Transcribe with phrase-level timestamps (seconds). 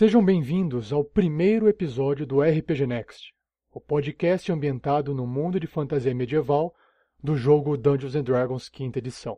[0.00, 3.34] Sejam bem-vindos ao primeiro episódio do RPG Next,
[3.70, 6.74] o podcast ambientado no mundo de fantasia medieval
[7.22, 9.36] do jogo Dungeons Dragons quinta edição.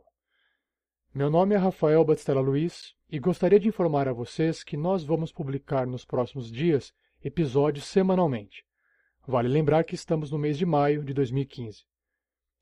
[1.13, 5.33] Meu nome é Rafael Batistella Luiz e gostaria de informar a vocês que nós vamos
[5.33, 8.63] publicar nos próximos dias episódios semanalmente.
[9.27, 11.83] Vale lembrar que estamos no mês de maio de 2015.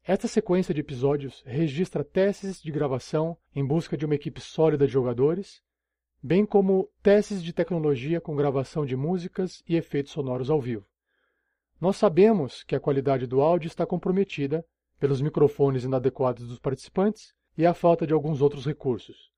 [0.04, 4.92] Esta sequência de episódios registra testes de gravação em busca de uma equipe sólida de
[4.92, 5.62] jogadores,
[6.22, 10.86] bem como testes de tecnologia com gravação de músicas e efeitos sonoros ao vivo.
[11.80, 14.64] Nós sabemos que a qualidade do áudio está comprometida
[15.00, 19.32] pelos microfones inadequados dos participantes e a falta de alguns outros recursos.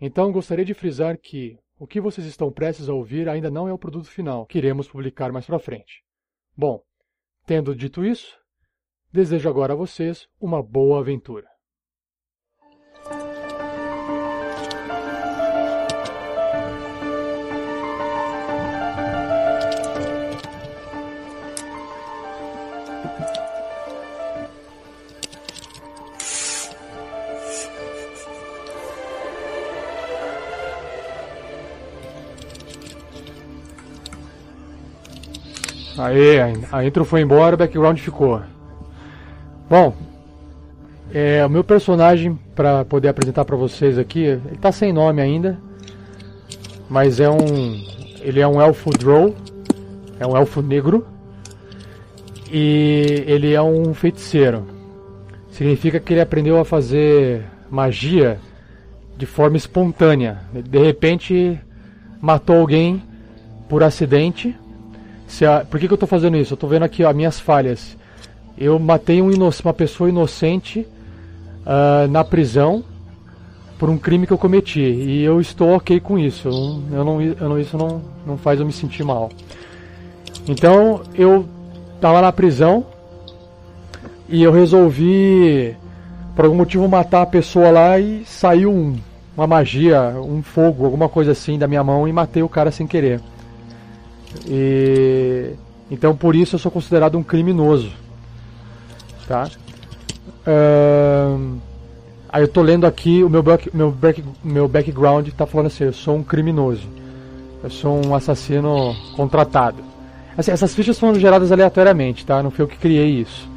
[0.00, 3.72] Então gostaria de frisar que o que vocês estão prestes a ouvir ainda não é
[3.72, 6.02] o produto final que iremos publicar mais para frente.
[6.56, 6.82] Bom,
[7.44, 8.34] tendo dito isso,
[9.12, 11.53] desejo agora a vocês uma boa aventura.
[35.96, 36.40] Aê,
[36.72, 38.40] a intro foi embora, o background ficou.
[39.70, 39.94] Bom,
[41.12, 45.58] é, o meu personagem, para poder apresentar para vocês aqui, ele tá sem nome ainda,
[46.88, 47.84] mas é um,
[48.20, 49.34] ele é um elfo drow,
[50.18, 51.06] é um elfo negro,
[52.50, 54.66] e ele é um feiticeiro.
[55.50, 58.40] Significa que ele aprendeu a fazer magia
[59.16, 60.40] de forma espontânea.
[60.52, 61.60] De repente
[62.20, 63.00] matou alguém
[63.68, 64.56] por acidente
[65.42, 66.52] a, por que, que eu estou fazendo isso?
[66.52, 67.96] Eu estou vendo aqui as minhas falhas.
[68.58, 70.86] Eu matei um uma pessoa inocente
[71.66, 72.84] uh, na prisão
[73.78, 74.80] por um crime que eu cometi.
[74.80, 76.48] E eu estou ok com isso.
[76.92, 79.30] Eu não, eu não, isso não, não faz eu me sentir mal.
[80.46, 81.46] Então eu
[81.96, 82.86] estava na prisão
[84.28, 85.74] e eu resolvi,
[86.36, 88.96] por algum motivo, matar a pessoa lá e saiu um,
[89.36, 92.86] uma magia, um fogo, alguma coisa assim da minha mão e matei o cara sem
[92.86, 93.20] querer.
[94.46, 95.54] E
[95.90, 97.92] então por isso eu sou considerado um criminoso,
[99.28, 99.48] tá?
[100.46, 101.58] Uh,
[102.28, 105.84] aí eu tô lendo aqui o meu back, meu back, meu background está falando assim,
[105.84, 106.86] eu sou um criminoso,
[107.62, 109.82] eu sou um assassino contratado.
[110.36, 112.42] Assim, essas fichas foram geradas aleatoriamente, tá?
[112.42, 113.48] Não foi eu que criei isso.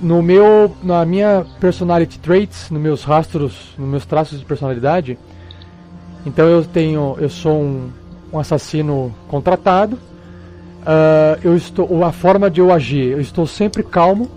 [0.00, 5.18] No meu, na minha personality traits, nos meus rastros, nos meus traços de personalidade,
[6.26, 7.90] então eu tenho, eu sou um
[8.32, 9.96] um assassino contratado.
[9.96, 14.30] Uh, eu estou, a forma de eu agir, eu estou sempre calmo,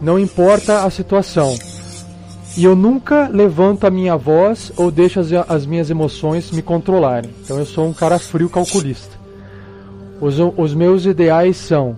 [0.00, 1.56] não importa a situação.
[2.56, 7.30] E eu nunca levanto a minha voz ou deixo as, as minhas emoções me controlarem.
[7.42, 9.14] Então eu sou um cara frio calculista.
[10.20, 11.96] Os, os meus ideais são: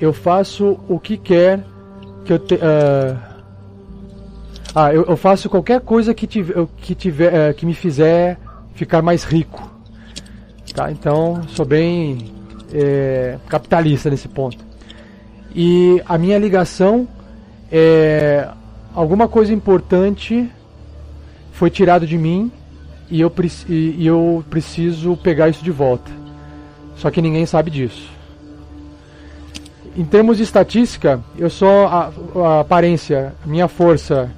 [0.00, 1.64] eu faço o que quer
[2.24, 3.18] que eu te, uh,
[4.74, 8.38] ah, eu, eu, faço qualquer coisa que, que, tiver, uh, que me fizer
[8.74, 9.77] ficar mais rico.
[10.78, 10.92] Tá?
[10.92, 12.30] Então, sou bem
[12.72, 14.64] é, capitalista nesse ponto.
[15.52, 17.08] E a minha ligação
[17.68, 18.48] é
[18.94, 20.48] alguma coisa importante
[21.50, 22.52] foi tirado de mim
[23.10, 23.32] e eu,
[23.68, 26.12] e eu preciso pegar isso de volta.
[26.94, 28.08] Só que ninguém sabe disso.
[29.96, 34.30] Em termos de estatística, eu sou a, a aparência, minha força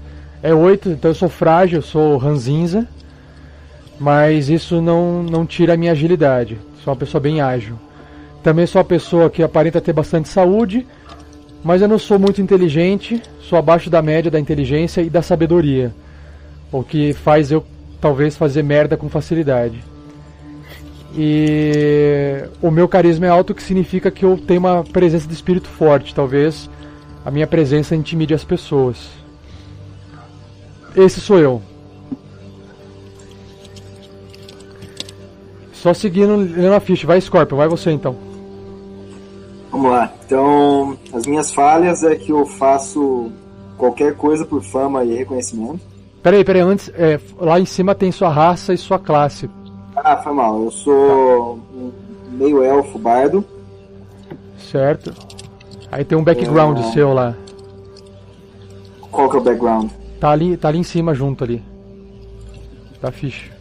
[0.43, 2.89] é 8, então eu sou frágil, eu sou ranzinza
[4.00, 6.59] mas isso não, não tira a minha agilidade.
[6.83, 7.78] Sou uma pessoa bem ágil.
[8.43, 10.87] Também sou uma pessoa que aparenta ter bastante saúde,
[11.62, 15.94] mas eu não sou muito inteligente, sou abaixo da média da inteligência e da sabedoria,
[16.72, 17.62] o que faz eu
[18.00, 19.84] talvez fazer merda com facilidade.
[21.15, 25.34] E o meu carisma é alto, o que significa que eu tenho uma presença de
[25.34, 26.15] espírito forte.
[26.15, 26.71] Talvez
[27.22, 29.10] a minha presença intimide as pessoas.
[30.97, 31.60] Esse sou eu.
[35.81, 37.07] Só seguindo lendo a ficha.
[37.07, 38.15] Vai, Scorpion, vai você então.
[39.71, 40.13] Vamos lá.
[40.27, 43.33] Então, as minhas falhas é que eu faço
[43.78, 45.81] qualquer coisa por fama e reconhecimento.
[46.22, 49.49] Peraí, peraí, antes, é, lá em cima tem sua raça e sua classe.
[49.97, 50.63] Ah, foi mal.
[50.63, 51.91] Eu sou um
[52.33, 53.43] meio elfo bardo.
[54.59, 55.15] Certo.
[55.91, 56.83] Aí tem um background é...
[56.93, 57.34] seu lá.
[59.10, 59.91] Qual que é o background?
[60.21, 61.63] Tá ali, tá ali em cima junto ali.
[63.01, 63.59] Da ficha.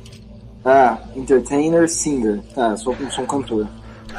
[0.63, 2.41] Ah, entertainer, singer.
[2.55, 3.67] Ah, sou, sou um cantor.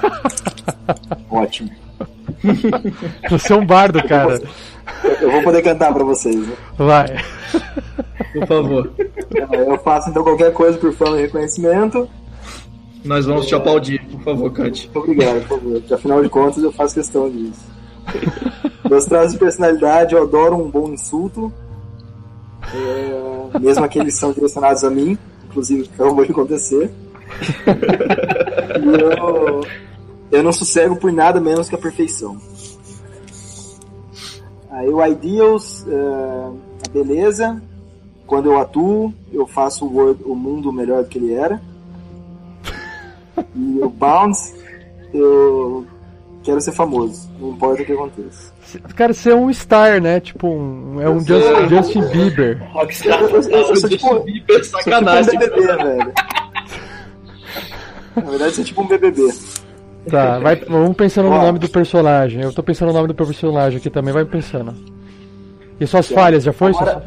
[1.31, 1.71] Ótimo.
[3.29, 4.41] Você é um bardo, cara.
[5.21, 6.37] Eu vou poder cantar pra vocês.
[6.37, 6.57] Né?
[6.77, 7.07] Vai.
[8.33, 8.91] Por favor.
[9.53, 12.09] Eu faço então qualquer coisa por fama e reconhecimento.
[13.05, 14.91] Nós vamos te aplaudir, por favor, Kant.
[14.95, 15.83] Obrigado, por favor.
[15.93, 17.61] Afinal de contas, eu faço questão disso.
[18.89, 21.53] Meus traços de personalidade, eu adoro um bom insulto.
[22.75, 25.19] É, mesmo aqueles que são direcionados a mim,
[25.51, 26.91] inclusive acabou de acontecer.
[28.81, 29.61] Eu,
[30.31, 32.41] eu não sossego por nada menos que a perfeição.
[34.71, 37.61] Aí o Ideals, é, a beleza.
[38.27, 41.61] Quando eu atuo, eu faço o, world, o mundo melhor do que ele era.
[43.55, 44.55] E o Bounce,
[45.13, 45.85] eu
[46.43, 48.50] quero ser famoso, não importa o que aconteça.
[48.95, 50.21] Cara, você é um star, né?
[50.21, 52.63] Tipo, um, é um Just, Justin Bieber.
[52.75, 55.25] Eu sou tipo, Bieber, sacanagem.
[55.25, 56.13] sou tipo um BBB, velho.
[58.17, 59.33] Na verdade, sou tipo um BBB.
[60.11, 62.43] Tá, vai, vamos pensando no nome do personagem.
[62.43, 64.75] Eu tô pensando no nome do personagem aqui também, vai pensando.
[65.79, 66.71] E suas falhas, já foi?
[66.71, 67.05] Agora- Suas-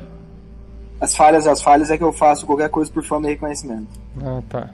[1.01, 3.87] As falhas, as falhas é que eu faço qualquer coisa por fama e reconhecimento.
[4.23, 4.69] Ah, tá.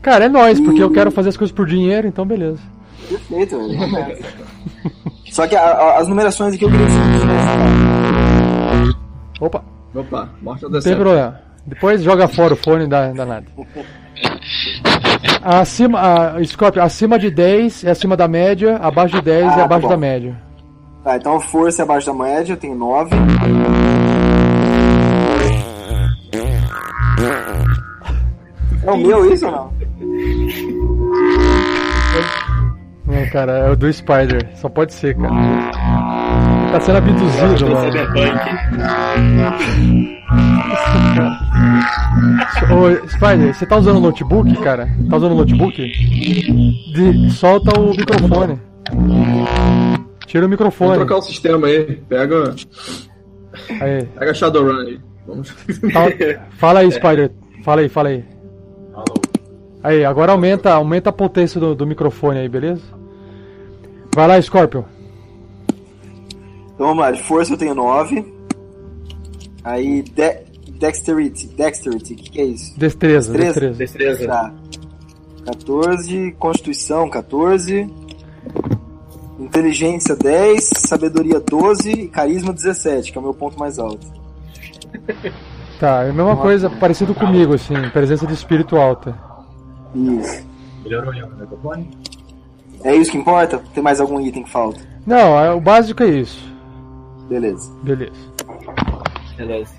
[0.00, 2.60] Cara, é nóis, porque eu quero fazer as coisas por dinheiro, então beleza.
[3.08, 4.18] Perfeito, velho.
[5.30, 6.92] Só que a- a- as numerações aqui eu queria que
[9.44, 9.62] Opa,
[9.94, 11.40] Opa, morte ou não tem problema.
[11.66, 13.46] Depois joga fora o fone, dá, dá nada.
[15.42, 16.00] Acima,
[16.36, 19.64] a, Scorpio, acima de 10 é acima da média, abaixo de 10 Ah, é tá
[19.64, 19.88] abaixo bom.
[19.88, 20.36] da média.
[21.04, 23.10] Tá, então força é abaixo da média, eu tenho 9.
[28.84, 29.72] É o meu isso ou não?
[33.10, 34.48] Não, cara, é o do Spider.
[34.54, 35.34] Só pode ser, cara.
[36.72, 37.90] Tá sendo abduzido, mano.
[42.70, 44.88] Ô, Spider, você tá usando o notebook, cara?
[45.08, 45.76] Tá usando o notebook?
[46.92, 48.60] De- solta o microfone.
[50.26, 50.94] Tira o microfone.
[50.94, 51.96] trocar o sistema aí.
[52.08, 52.54] Pega,
[53.80, 54.04] Aí.
[54.18, 55.00] pega Shadowrun aí.
[55.26, 55.50] Vamos.
[55.92, 56.12] Fala,
[56.58, 57.30] fala aí, Spider.
[57.64, 58.24] Fala aí, fala aí.
[59.82, 62.82] Aí, agora aumenta, aumenta a potência do, do microfone aí, beleza?
[64.14, 64.82] Vai lá, Scorpion.
[66.74, 68.24] Então vamos lá, de força eu tenho 9.
[69.62, 72.78] Aí, de dexterity, dexterity, o que, que é isso?
[72.78, 73.76] Destreza, Destreza.
[73.76, 74.18] destreza.
[74.18, 74.26] Destreza.
[74.26, 74.54] Tá.
[75.46, 77.88] 14, constituição 14,
[79.38, 84.06] inteligência 10, sabedoria 12 e carisma 17, que é o meu ponto mais alto.
[85.78, 89.16] Tá, é a mesma coisa, parecido comigo, assim, presença de espírito alta.
[89.94, 90.46] Isso.
[90.84, 91.90] Melhorou o microfone?
[92.84, 93.62] É isso que importa?
[93.74, 94.80] Tem mais algum item que falta?
[95.06, 96.50] Não, é- o básico é isso.
[97.28, 97.70] Beleza.
[97.82, 98.12] Beleza.
[99.36, 99.74] Beleza.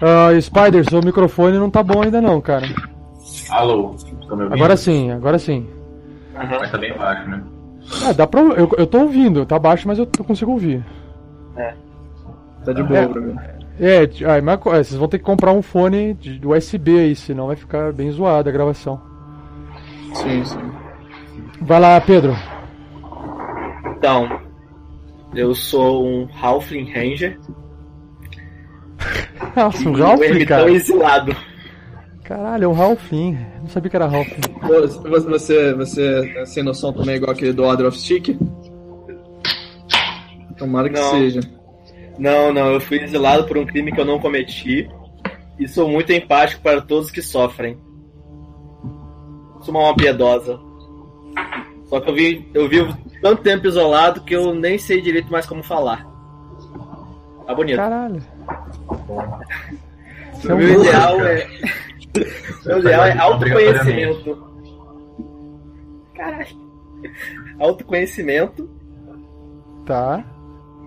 [0.00, 2.66] Ah, Spider, seu microfone não tá bom ainda não, cara.
[3.50, 3.94] Alô?
[4.50, 5.66] Agora sim, agora sim.
[6.34, 7.42] Mas tá bem baixo, né?
[8.06, 8.40] Ah, dá pra.
[8.40, 10.84] Eu, eu tô ouvindo, tá baixo, mas eu, eu consigo ouvir.
[12.64, 13.36] Tá de boa pra mim.
[13.78, 17.14] É, t- ah, mas, é, vocês vão ter que comprar um fone de USB aí,
[17.14, 19.00] senão vai ficar bem zoada a gravação.
[20.14, 20.58] Sim, sim.
[21.64, 22.36] Vai lá, Pedro.
[23.96, 24.40] Então,
[25.34, 27.38] eu sou um Halfling Ranger.
[29.56, 30.70] Nossa, um e Ralph, ermitão cara.
[30.70, 31.36] exilado.
[32.22, 33.38] Caralho, é um Ralphin.
[33.60, 34.28] Não sabia que era Ralph.
[34.62, 38.38] Você, você, você é sem noção também igual aquele do Order of Stick?
[40.58, 41.10] Tomara que Não.
[41.10, 41.40] seja.
[42.18, 44.88] Não, não, eu fui exilado por um crime que eu não cometi.
[45.58, 47.78] E sou muito empático para todos que sofrem.
[49.62, 50.58] Sou uma alma piedosa.
[51.88, 55.46] Só que eu, vi, eu vivo tanto tempo isolado que eu nem sei direito mais
[55.46, 56.04] como falar.
[57.46, 57.76] Tá bonito.
[57.76, 58.22] Caralho.
[60.48, 61.38] É O meu louco, ideal cara.
[61.38, 61.48] é.
[62.66, 64.54] Meu ideal é autoconhecimento.
[66.14, 66.64] Caralho.
[67.60, 68.70] Autoconhecimento,
[69.84, 70.24] Tá.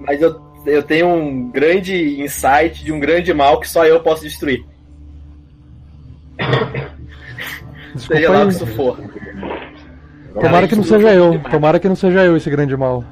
[0.01, 4.24] mas eu, eu tenho um grande insight de um grande mal que só eu posso
[4.24, 4.66] destruir.
[7.98, 9.16] Seja lá o que isso Desculpa for.
[10.34, 11.39] Tomara que não seja eu.
[11.50, 13.03] Tomara que não seja eu esse grande mal.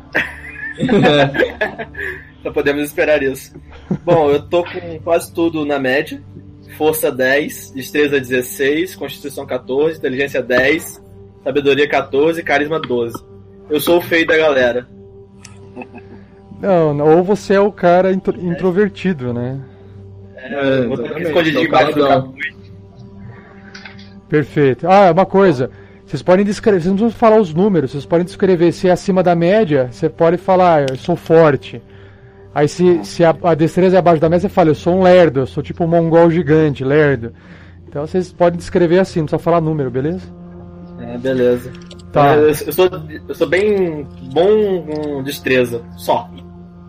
[2.43, 3.53] Só podemos esperar isso.
[4.03, 6.21] Bom, eu tô com quase tudo na média.
[6.77, 11.01] Força 10, destreza 16, constituição 14, inteligência 10,
[11.43, 13.15] sabedoria 14, carisma 12.
[13.69, 14.87] Eu sou o feio da galera.
[16.61, 19.59] Não, não, ou você é o cara intro- introvertido, né?
[20.37, 22.55] É, eu vou estar aqui exatamente, escondido é o embaixo do capuz.
[24.27, 24.87] Perfeito.
[24.87, 25.71] Ah, uma coisa.
[26.05, 29.23] Vocês podem descrever, vocês não precisam falar os números, vocês podem descrever se é acima
[29.23, 31.81] da média, você pode falar, "Ah, eu sou forte.
[32.53, 35.03] Aí se, se a, a destreza é abaixo da média, você fala, eu sou um
[35.03, 37.33] lerdo, eu sou tipo um mongol gigante, lerdo.
[37.87, 40.21] Então vocês podem descrever assim, não precisa falar número, beleza?
[40.99, 41.71] É, beleza.
[42.13, 42.35] Tá.
[42.35, 42.89] Eu, eu sou,
[43.27, 46.29] eu sou bem bom com destreza, só.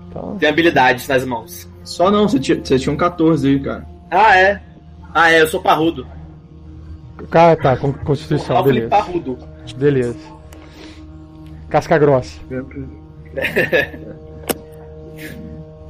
[0.08, 1.68] Então, Tenho habilidades nas mãos.
[1.82, 3.84] Só não, você tinha, você tinha um 14 aí, cara.
[4.08, 4.62] Ah, é?
[5.12, 6.06] Ah, é, eu sou parrudo.
[7.32, 8.88] Ah, tá, com Constituição, beleza.
[8.88, 9.38] parrudo.
[9.76, 10.18] Beleza.
[11.68, 12.38] Casca grossa.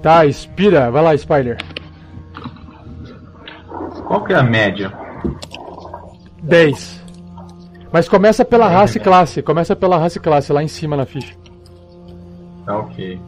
[0.03, 0.89] Tá, expira.
[0.89, 1.57] Vai lá, Spider.
[4.07, 4.93] Qual que é a média?
[6.45, 7.05] 10.
[7.91, 9.43] Mas começa pela raça e classe.
[9.43, 11.35] Começa pela raça e classe, lá em cima na ficha.
[12.65, 13.21] Tá ok.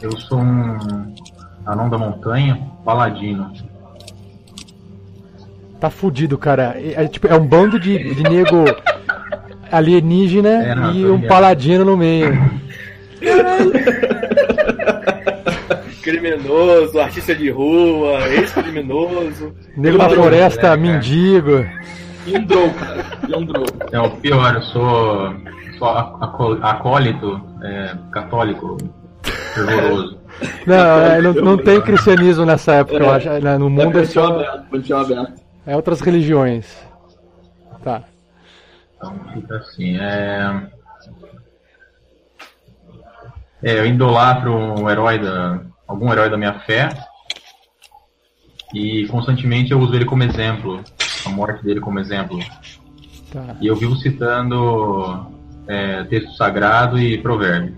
[0.00, 1.14] Eu sou um
[1.66, 3.52] anão da montanha, paladino.
[5.80, 6.76] Tá fudido, cara.
[6.76, 8.64] É, é tipo, é um bando de, de nego
[9.72, 11.28] alienígena É, não, e um ligado.
[11.28, 12.38] paladino no meio.
[16.02, 19.54] Criminoso, artista de rua, ex-criminoso.
[19.76, 21.64] Nego da floresta, né, mendigo.
[22.26, 23.04] E um cara.
[23.28, 23.46] E um.
[23.92, 25.34] É o pior, eu sou,
[25.78, 25.88] sou
[26.62, 28.76] acólito, é, católico,
[29.54, 30.18] fervoroso.
[30.66, 33.28] Não, é, não, não tem cristianismo nessa época, eu acho.
[33.28, 34.34] né, No É mundo é panteão só.
[34.34, 35.32] aberto, panteão aberto.
[35.66, 36.66] É outras religiões.
[37.82, 38.02] Tá.
[38.96, 39.96] Então fica assim.
[39.98, 40.68] É...
[43.62, 45.60] é, eu idolatro um herói da.
[45.86, 46.90] algum herói da minha fé.
[48.74, 50.82] E constantemente eu uso ele como exemplo.
[51.26, 52.38] A morte dele como exemplo.
[53.32, 53.56] Tá.
[53.60, 55.26] E eu vivo citando
[55.66, 57.74] é, texto sagrado e provérbio.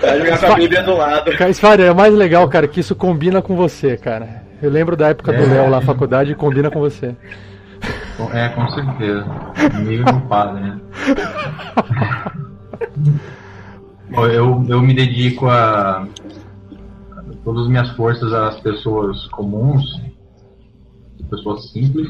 [0.00, 1.30] Vai jogar com a Bíblia do lado.
[1.36, 4.45] Cara, é mais legal, cara, que isso combina com você, cara.
[4.62, 5.46] Eu lembro da época do É.
[5.46, 7.14] Léo lá na faculdade e combina com você.
[8.32, 9.24] É, com certeza.
[9.70, 10.80] Comigo padre, né?
[14.10, 16.06] Bom, eu, eu me dedico a, a
[17.44, 19.84] todas as minhas forças às pessoas comuns,
[21.28, 22.08] pessoas simples.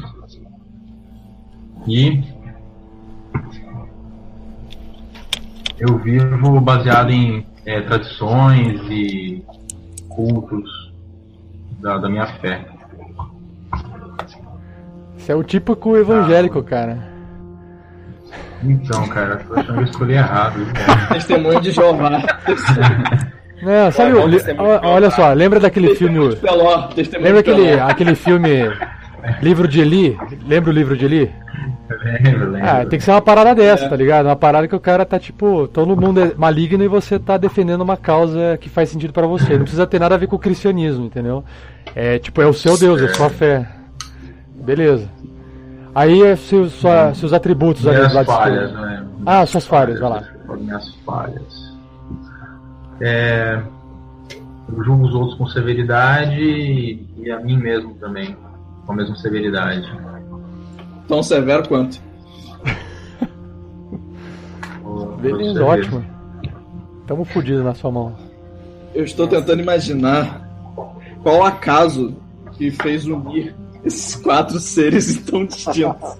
[1.85, 2.23] E
[5.79, 9.43] eu vivo baseado em é, tradições e
[10.07, 10.86] cultos
[11.87, 12.59] da, da minha fé.
[15.17, 16.97] Você é o típico evangélico, cara.
[18.63, 20.59] Então, cara, eu achando que eu escolhi errado.
[20.73, 21.13] cara?
[21.13, 22.09] Testemunho de Jeová.
[23.61, 26.29] Não, sabe, o- muito olha, olha só, lembra daquele filme.
[26.29, 27.21] Testemunho Peló.
[27.21, 28.69] Lembra aquele, aquele filme
[29.41, 30.17] Livro de Eli?
[30.45, 31.31] Lembra o livro de Eli?
[32.23, 32.69] Lembro, lembro.
[32.69, 34.25] Ah, tem que ser uma parada dessa, tá ligado?
[34.25, 37.81] Uma parada que o cara tá tipo, todo mundo é maligno e você tá defendendo
[37.81, 39.53] uma causa que faz sentido pra você.
[39.53, 41.43] Não precisa ter nada a ver com o cristianismo, entendeu?
[41.99, 43.67] É tipo, é o seu Deus, é sua fé.
[44.53, 45.09] Beleza.
[45.95, 48.85] Aí é se, sua, seus atributos ali do Minhas lado falhas, esquerdo.
[48.85, 49.07] né?
[49.25, 50.23] Ah, suas falhas, vai lá.
[50.59, 51.75] Minhas falhas.
[53.01, 53.59] É,
[54.71, 58.37] eu julgo os outros com severidade e, a mim mesmo também,
[58.85, 59.91] com a mesma severidade.
[61.07, 61.99] Tão severo quanto.
[65.19, 66.05] Beleza, ótimo.
[67.07, 68.15] Tamo fudido na sua mão.
[68.93, 70.46] Eu estou tentando imaginar
[71.27, 72.15] qual acaso
[72.53, 73.53] que fez unir
[73.83, 76.17] esses quatro seres tão distintos.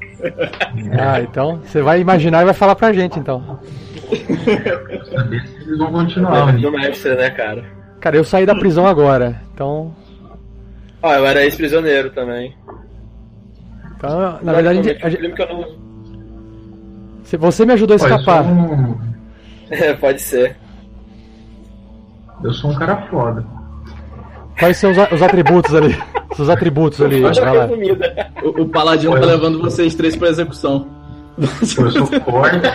[1.00, 3.58] Ah, então você vai imaginar e vai falar pra gente então.
[4.12, 6.52] eles vão continuar.
[6.58, 7.64] do mestre, né, cara?
[8.02, 9.96] Cara, eu saí da prisão agora, então.
[11.02, 12.54] Ó, eu era ex-prisioneiro também.
[13.96, 15.38] então na verdade, a gente-
[17.32, 17.40] não.
[17.40, 18.44] você me ajudou a escapar.
[18.44, 18.98] um,
[19.72, 20.58] É, pode ser.
[22.44, 23.56] eu sou um cara foda.
[24.60, 25.98] Quais são os, os atributos ali?
[26.38, 27.22] Os atributos ali.
[28.44, 29.22] O, o paladino Olha.
[29.22, 30.88] tá levando vocês três pra execução.
[31.38, 32.68] Eu sou forte.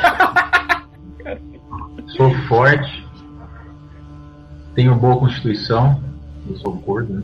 [2.16, 3.06] sou forte.
[4.74, 6.02] Tenho boa constituição.
[6.48, 7.22] Eu sou gordo, né?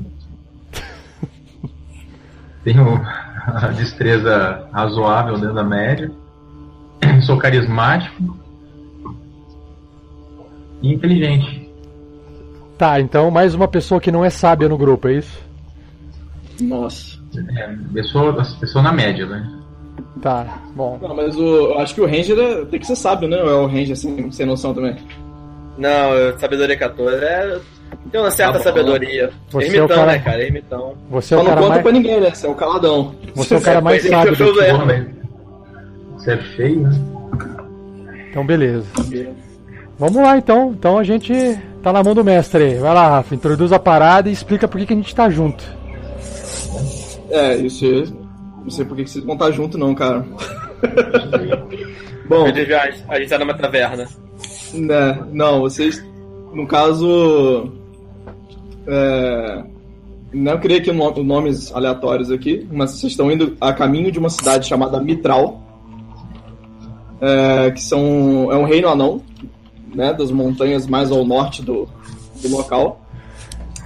[2.65, 3.01] Tenho
[3.47, 6.11] a destreza razoável dentro da média.
[7.23, 8.37] Sou carismático.
[10.83, 11.68] E inteligente.
[12.79, 15.39] Tá, então mais uma pessoa que não é sábia no grupo, é isso?
[16.61, 17.19] Nossa.
[17.57, 19.53] É, eu sou na média, né?
[20.23, 20.99] Tá, bom.
[21.03, 23.37] Não, mas o, eu acho que o Ranger é- tem que ser sábio, né?
[23.43, 24.97] Ou é o Ranger sem, sem noção também?
[25.77, 27.17] Não, sabedoria 14.
[27.25, 27.59] É,
[28.11, 29.31] tem uma certa Tá sabedoria.
[29.51, 30.43] Você é o ermitão, cara- né, cara?
[30.43, 30.95] Ermitão.
[31.11, 31.83] Você é Só o não cara conta mais.
[31.83, 32.31] pra ninguém, né?
[32.35, 33.15] Você é o caladão.
[33.35, 34.37] Você é o cara mais Foi sábio
[36.17, 36.91] Você é feio, né?
[38.31, 38.87] Então beleza.
[39.99, 40.71] Vamos lá então.
[40.79, 41.33] Então a gente
[41.83, 42.75] tá na mão do mestre aí.
[42.77, 45.65] Vai lá, Rafa, introduz a parada e explica por que, que a gente tá junto.
[47.31, 48.09] É, isso aí.
[48.63, 50.25] Não sei por que que vocês vão estar junto, não, cara.
[52.29, 54.07] Bom, A gente, já- a gente tá numa taverna.
[54.75, 56.05] né, não, vocês,
[56.53, 57.73] no caso,
[58.87, 59.63] é,
[60.35, 64.29] não queria aqui no- nomes aleatórios aqui, mas vocês estão indo a caminho de uma
[64.29, 65.63] cidade chamada Mitral,
[67.21, 69.23] é, que são, é um reino anão,
[69.95, 71.89] né, das montanhas mais ao norte do,
[72.43, 73.01] do local.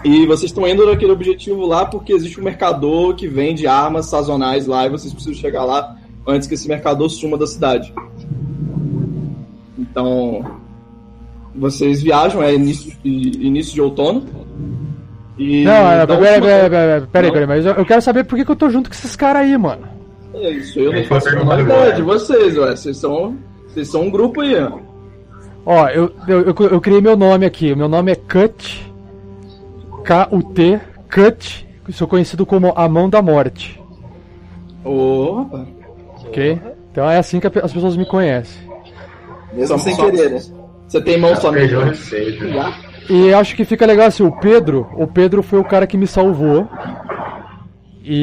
[0.05, 4.67] E vocês estão indo naquele objetivo lá porque existe um mercador que vende armas sazonais
[4.67, 7.93] lá e vocês precisam chegar lá antes que esse mercador suma da cidade.
[9.79, 10.45] Então,
[11.55, 13.11] vocês viajam, é início de,
[13.47, 14.25] início de outono.
[15.39, 17.33] E Não, é, dão peraí, peraí, peraí, peraí, Não?
[17.33, 19.57] peraí, mas eu, quero saber por que, que eu tô junto com esses caras aí,
[19.57, 19.87] mano.
[20.35, 22.75] É isso, eu não faço a menor ideia de vocês, ué.
[22.75, 23.37] Vocês são,
[23.69, 24.79] vocês são um grupo aí, ó.
[25.65, 27.75] Ó, eu, eu, eu, eu criei meu nome aqui.
[27.75, 28.91] Meu nome é Cut.
[30.05, 30.81] K-U-T.
[31.13, 31.69] Cut.
[31.91, 33.81] Sou conhecido como a Mão da Morte.
[34.85, 35.69] Rapaz.
[36.27, 36.61] Ok?
[36.91, 38.61] Então é assim que as pessoas me conhecem.
[39.53, 40.41] Mesmo sem só- querer, né?
[40.89, 41.81] Você tem mão só mesmo.
[41.81, 42.45] receita.
[43.09, 46.07] E acho que fica legal assim, o Pedro, o Pedro foi o cara que me
[46.07, 46.69] salvou.
[48.05, 48.23] E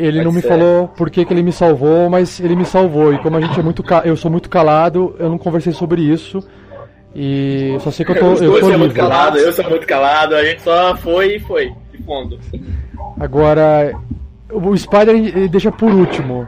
[0.00, 0.48] ele não me ser.
[0.48, 3.12] falou por que, que ele me salvou, mas ele me salvou.
[3.12, 6.00] E como a gente é muito ca- eu sou muito calado, eu não conversei sobre
[6.02, 6.42] isso.
[7.14, 9.08] E eu só sei que eu tô, Os eu dois tô são muito livre.
[9.08, 12.38] calados, eu sou muito calado, a gente só foi e foi, de fundo.
[13.18, 13.92] Agora,
[14.52, 16.46] o Spider ele deixa por último.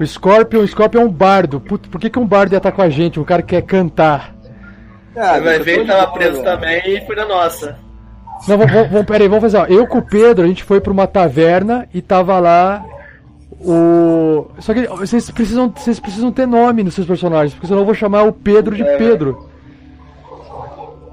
[0.00, 1.60] O Scorpion, o Scorpion é um bardo.
[1.60, 3.18] Puta, por que, que um bardo ia estar com a gente?
[3.18, 4.34] Um cara que quer cantar.
[5.16, 7.78] Ah, vai ver de tava preso também e foi na nossa.
[8.46, 9.64] Não, vamos, vamos, vamos- peraí, vamos fazer, ó.
[9.64, 12.84] Eu com o Pedro, a gente foi pra uma taverna e tava lá
[13.60, 14.46] o.
[14.58, 17.94] Só que vocês precisam, vocês precisam ter nome nos seus personagens, porque senão eu vou
[17.94, 19.48] chamar o Pedro de Pedro.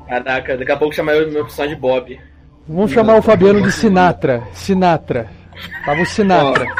[0.07, 2.19] Caraca, daqui a pouco chamar eu meu personagem de Bob.
[2.67, 4.43] Vamos chamar o Fabiano de Sinatra.
[4.53, 5.27] Sinatra.
[5.85, 6.65] Tava o Sinatra.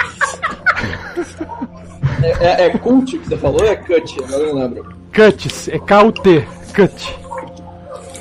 [2.39, 4.23] É, é, é cult que você falou ou é cut?
[4.23, 4.95] Agora eu não lembro.
[5.13, 6.47] Cuts, é K-U-T.
[6.73, 7.19] Cut.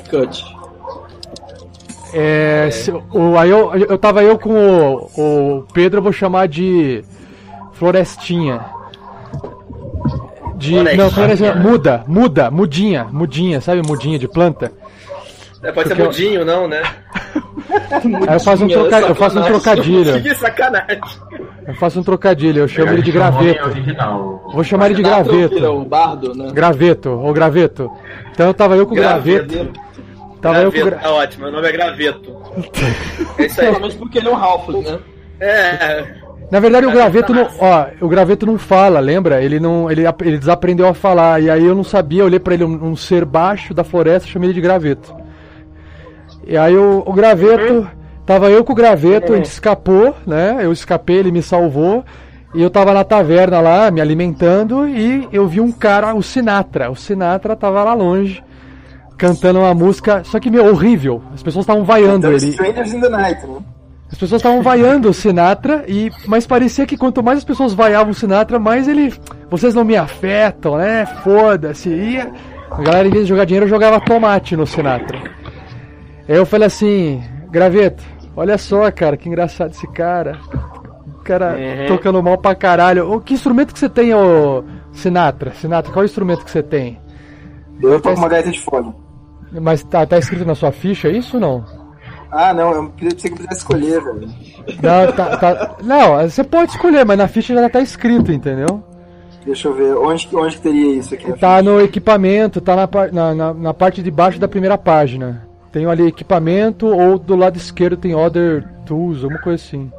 [0.09, 0.45] Cut.
[2.13, 5.09] É, se- o, aí eu, eu tava eu com o,
[5.59, 7.01] o Pedro, eu vou chamar de
[7.73, 8.59] Florestinha.
[10.57, 10.95] De, Florestinha.
[11.03, 14.71] não, Florestinha, muda, muda, mudinha, mudinha, sabe mudinha de planta?
[15.63, 16.81] É, pode ser Porque eu- mudinho, não, né?
[18.27, 20.99] Aí eu faço um, troca, eu faço um trocadilho, Que sacanagem.
[21.67, 23.65] eu faço um trocadilho, eu chamo ele de graveto.
[23.69, 24.49] original.
[24.53, 25.65] Vou chamar ele de é graveto.
[25.71, 26.49] O bardo, né?
[26.53, 27.89] Graveto, ou graveto.
[28.31, 29.71] Então eu tava eu com o graveto.
[30.41, 30.97] Tava eu com Graveto, gra...
[31.09, 32.35] tá ótimo, meu nome é Graveto.
[33.39, 33.67] É isso aí.
[33.67, 34.99] Principalmente porque ele é um Halfling, né?
[35.39, 36.03] É,
[36.51, 39.41] Na verdade, o graveto tá não, ó, o graveto não fala, lembra?
[39.41, 41.41] Ele não, ele, ele desaprendeu a falar.
[41.41, 44.27] E aí eu não sabia, eu olhei pra ele um, um ser baixo da floresta,
[44.27, 45.15] chamei ele de graveto.
[46.45, 47.87] E aí o, o graveto,
[48.25, 50.57] tava eu com o graveto, a gente escapou, né?
[50.61, 52.03] Eu escapei, ele me salvou.
[52.53, 56.91] E eu tava na taverna lá, me alimentando, e eu vi um cara, o Sinatra.
[56.91, 58.43] O Sinatra tava lá longe,
[59.17, 61.23] cantando uma música, só que, meu, horrível.
[61.33, 62.49] As pessoas estavam vaiando Então, ele.
[62.49, 63.57] Strangers in the Night, né?
[64.11, 68.11] As pessoas estavam vaiando o Sinatra, e, mas parecia que quanto mais as pessoas vaiavam
[68.11, 69.11] o Sinatra, mais ele.
[69.49, 71.07] Vocês não me afetam, né?
[71.23, 71.89] Foda-se.
[71.89, 75.19] E a galera, em vez de jogar dinheiro, jogava tomate no Sinatra.
[76.27, 78.03] Aí eu falei assim: Graveto,
[78.35, 80.37] olha só, cara, que engraçado esse cara.
[81.07, 81.85] O cara Uhum.
[81.87, 83.11] tocando mal pra caralho.
[83.11, 85.51] Ô, que instrumento que você tem, ô Sinatra?
[85.51, 86.99] Sinatra, qual é o instrumento que você tem?
[87.81, 88.93] Eu tô com uma gaita de fone.
[89.51, 91.65] Mas tá, tá escrito na sua ficha isso ou não?
[92.31, 94.27] Ah, não, eu pensei que eu pudesse escolher, velho.
[94.81, 98.83] Não, tá, tá- não, você pode escolher, mas na ficha já tá escrito, entendeu?
[99.45, 101.27] Deixa eu ver, onde, que- onde teria isso aqui?
[101.29, 101.61] na Tá ficha?
[101.69, 105.47] no equipamento, tá na, na, na, na parte de baixo da primeira página.
[105.73, 109.91] Tem ali equipamento ou do lado esquerdo tem Other Tools, alguma coisa assim.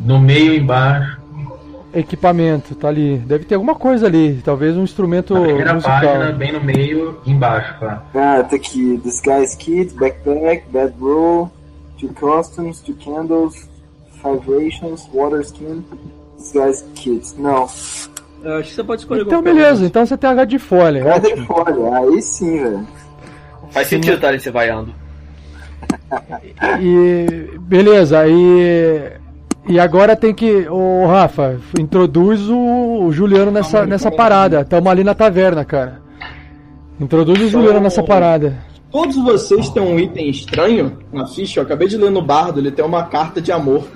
[0.00, 1.18] No meio embaixo,
[1.94, 3.16] Equipamento, tá ali.
[3.16, 6.00] Deve ter alguma coisa ali, talvez um instrumento na primeira musical.
[6.00, 8.02] página, bem no meio, embaixo, tá?
[8.14, 9.00] Ah, tá aqui.
[9.02, 11.50] Disguise Kit, Backpack, Bad Roll,
[11.98, 13.66] Two Costumes, Two Candles,
[14.20, 15.82] Five Rations, Water Skin,
[16.36, 17.34] Disguise Kit.
[17.38, 17.66] Não,
[18.44, 19.42] Eu acho que você pode escolher Então um.
[19.42, 21.02] beleza, então você tem H de folha.
[21.04, 21.98] gaita de folha.
[21.98, 22.86] Aí sim, velho.
[23.70, 24.94] faz sentido estarem se vaiando.
[26.80, 29.12] E beleza, e
[29.68, 34.64] e agora tem que, ô Rafa, introduz o, o Juliano nessa nessa parada.
[34.64, 36.00] Tamo ali na taverna, cara.
[37.00, 38.56] Introduz o Juliano nessa parada.
[38.90, 41.60] Todos vocês têm um item estranho na ficha.
[41.60, 43.86] Eu acabei de ler no bardo, ele tem uma carta de amor.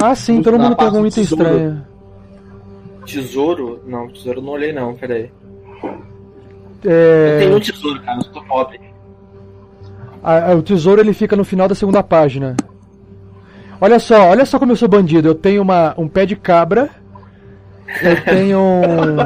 [0.00, 1.44] Ah, sim, todo mundo tem algum do item tesouro.
[1.44, 1.84] estranho.
[3.06, 3.80] Tesouro?
[3.86, 5.30] Não, tesouro eu não olhei não, peraí.
[6.84, 8.80] É, Tem um tesouro, cara, eu sou pobre.
[10.22, 12.56] a- a- o tesouro ele fica no final da segunda página.
[13.80, 15.28] Olha só, olha só como eu sou bandido.
[15.28, 16.90] Eu tenho uma, um pé de cabra.
[18.02, 19.16] Eu tenho um,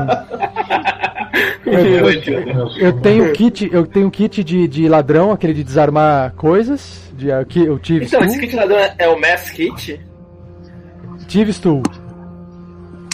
[2.80, 7.10] eu tenho kit, eu tenho kit de, de ladrão, aquele de desarmar coisas.
[7.14, 10.00] De, eu tive Então, esse kit ladrão é- é o Mass Kit?
[11.28, 11.82] Tive tool.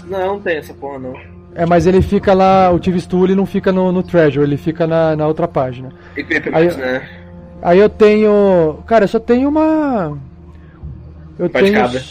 [0.07, 1.15] Não, não tem essa porra não.
[1.55, 4.87] É, mas ele fica lá, o Tool ele não fica no, no Treasure, ele fica
[4.87, 5.89] na, na outra página.
[6.17, 7.09] Equipment, Aí- né?
[7.63, 8.79] Aí eu tenho.
[8.87, 10.19] Cara, eu só tenho uma.
[11.39, 11.81] Eu Pé de tenho.
[11.83, 12.03] cabra.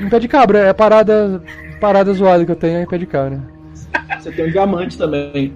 [0.00, 1.42] Um pé de cabra, é a parada.
[1.80, 3.40] Parada zoada que eu tenho é pé de cabra.
[4.18, 5.52] Você tem um diamante também.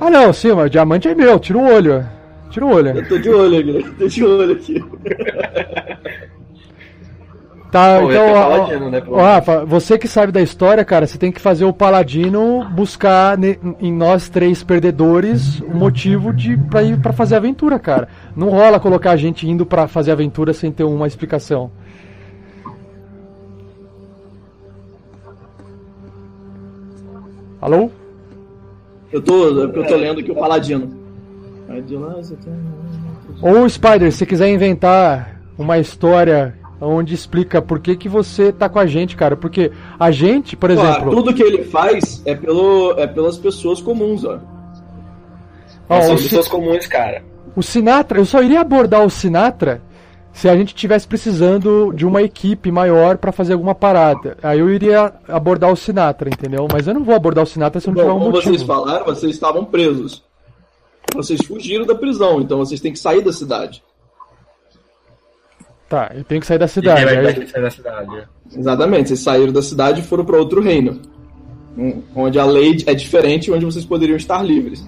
[0.00, 2.06] Ah não, sim, mas o diamante é meu, tira o olho.
[2.50, 2.96] Tira o olho.
[2.96, 4.84] Eu tô de olho aqui, tô de olho aqui.
[7.70, 10.82] Tá, Pô, eu então, tenho ó, paladino, né, ó, Rafa, você que sabe da história,
[10.86, 16.32] cara, você tem que fazer o paladino buscar ne- em nós três perdedores o motivo
[16.32, 18.08] de pra ir para fazer aventura, cara.
[18.34, 21.70] Não rola colocar a gente indo pra fazer aventura sem ter uma explicação.
[27.60, 27.90] Alô?
[29.12, 30.88] Eu tô, é porque eu tô lendo aqui o Paladino.
[33.42, 38.78] Ou Spider, se quiser inventar uma história onde explica por que, que você tá com
[38.78, 39.36] a gente, cara.
[39.36, 41.10] Porque a gente, por exemplo.
[41.10, 44.38] tudo que ele faz é, pelo, é pelas pessoas comuns, ó.
[45.88, 47.22] ó, Nós o somos Ci- pessoas comuns, cara.
[47.56, 49.82] O Sinatra, eu só iria abordar o Sinatra
[50.32, 54.36] se a gente tivesse precisando de uma equipe maior pra fazer alguma parada.
[54.40, 56.68] Aí eu iria abordar o Sinatra, entendeu?
[56.72, 58.52] Mas eu não vou abordar o Sinatra se eu não tiver Bom, um como motivo.
[58.54, 60.22] vocês falaram, vocês estavam presos.
[61.12, 63.82] Vocês fugiram da prisão, então vocês têm que sair da cidade.
[65.88, 67.04] Tá, eu tenho que sair da cidade.
[67.04, 68.28] vai aí- sair da cidade?
[68.54, 71.00] Exatamente, vocês saíram da cidade e foram para outro reino.
[72.14, 74.84] Onde a lei é diferente, onde vocês poderiam estar livres.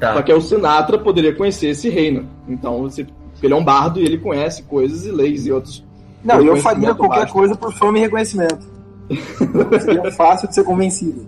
[0.00, 0.14] Tá.
[0.14, 2.26] Só que o Sinatra poderia conhecer esse reino.
[2.48, 3.06] Então, você,
[3.42, 5.84] ele é um bardo e ele conhece coisas e leis e outros.
[6.24, 7.38] Não, eu faria qualquer básico.
[7.38, 8.66] coisa por fama e reconhecimento.
[9.80, 11.26] Seria fácil de ser convencido.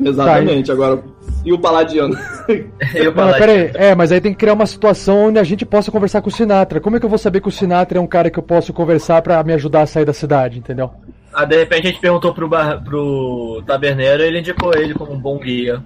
[0.00, 0.70] Exatamente.
[0.70, 1.02] Agora,
[1.44, 2.16] e o Paladiano?
[2.94, 5.44] Eu Não, falar mas peraí, é, mas aí tem que criar uma situação onde a
[5.44, 6.80] gente possa conversar com o Sinatra.
[6.80, 8.72] Como é que eu vou saber que o Sinatra é um cara que eu posso
[8.72, 10.90] conversar pra me ajudar a sair da cidade, entendeu?
[11.32, 12.82] Ah, de repente a gente perguntou pro, bar...
[12.82, 15.82] pro taberneiro e ele indicou ele como um bom guia.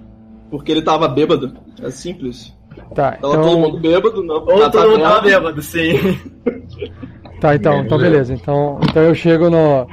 [0.49, 1.53] Porque ele tava bêbado.
[1.81, 2.55] É simples.
[2.95, 4.23] Tá, Tava todo mundo então, bêbado.
[4.23, 6.19] Não, Ou na todo mundo tava bêbado, sim.
[7.39, 8.33] tá, então, então beleza.
[8.33, 9.87] Então, então eu chego no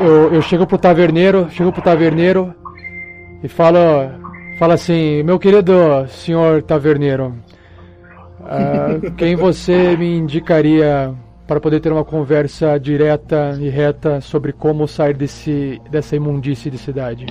[0.00, 2.54] eu, eu, eu chego pro taverneiro, chego pro taverneiro
[3.44, 3.78] e falo,
[4.58, 5.72] falo assim, meu querido
[6.08, 7.34] senhor taverneiro,
[8.40, 11.14] ah, quem você me indicaria
[11.46, 16.78] para poder ter uma conversa direta e reta sobre como sair desse, dessa imundície de
[16.78, 17.26] cidade?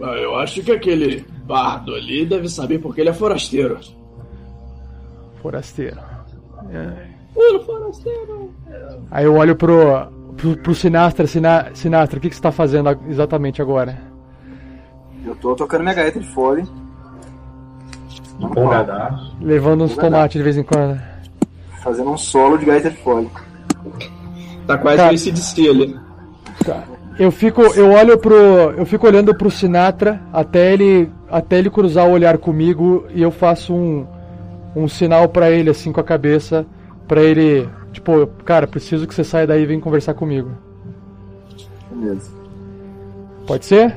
[0.00, 3.80] Ah, Eu acho que aquele bardo ali deve saber porque ele é forasteiro.
[5.42, 5.98] Forasteiro.
[7.34, 8.54] Ô, forasteiro!
[9.10, 12.88] Aí eu olho pro, pro, pro Sinastra, Sina, Sinastra, o que, que você tá fazendo
[13.08, 13.98] exatamente agora?
[15.24, 16.64] Eu tô tocando minha gaita de fole.
[18.40, 19.36] Empolgadaço.
[19.40, 21.00] Levando uns tomates de vez em quando.
[21.82, 23.30] Fazendo um solo de gaita de fole.
[24.66, 25.08] Tá quase Cara.
[25.08, 26.00] que esse de ali.
[26.64, 26.84] Tá.
[27.18, 32.06] Eu fico, eu olho pro, eu fico olhando pro Sinatra até ele, até ele cruzar
[32.06, 34.06] o olhar comigo e eu faço um,
[34.74, 36.64] um sinal pra ele assim com a cabeça,
[37.06, 40.50] pra ele, tipo, cara, preciso que você saia daí e venha conversar comigo.
[41.90, 42.30] Beleza.
[43.46, 43.96] Pode ser?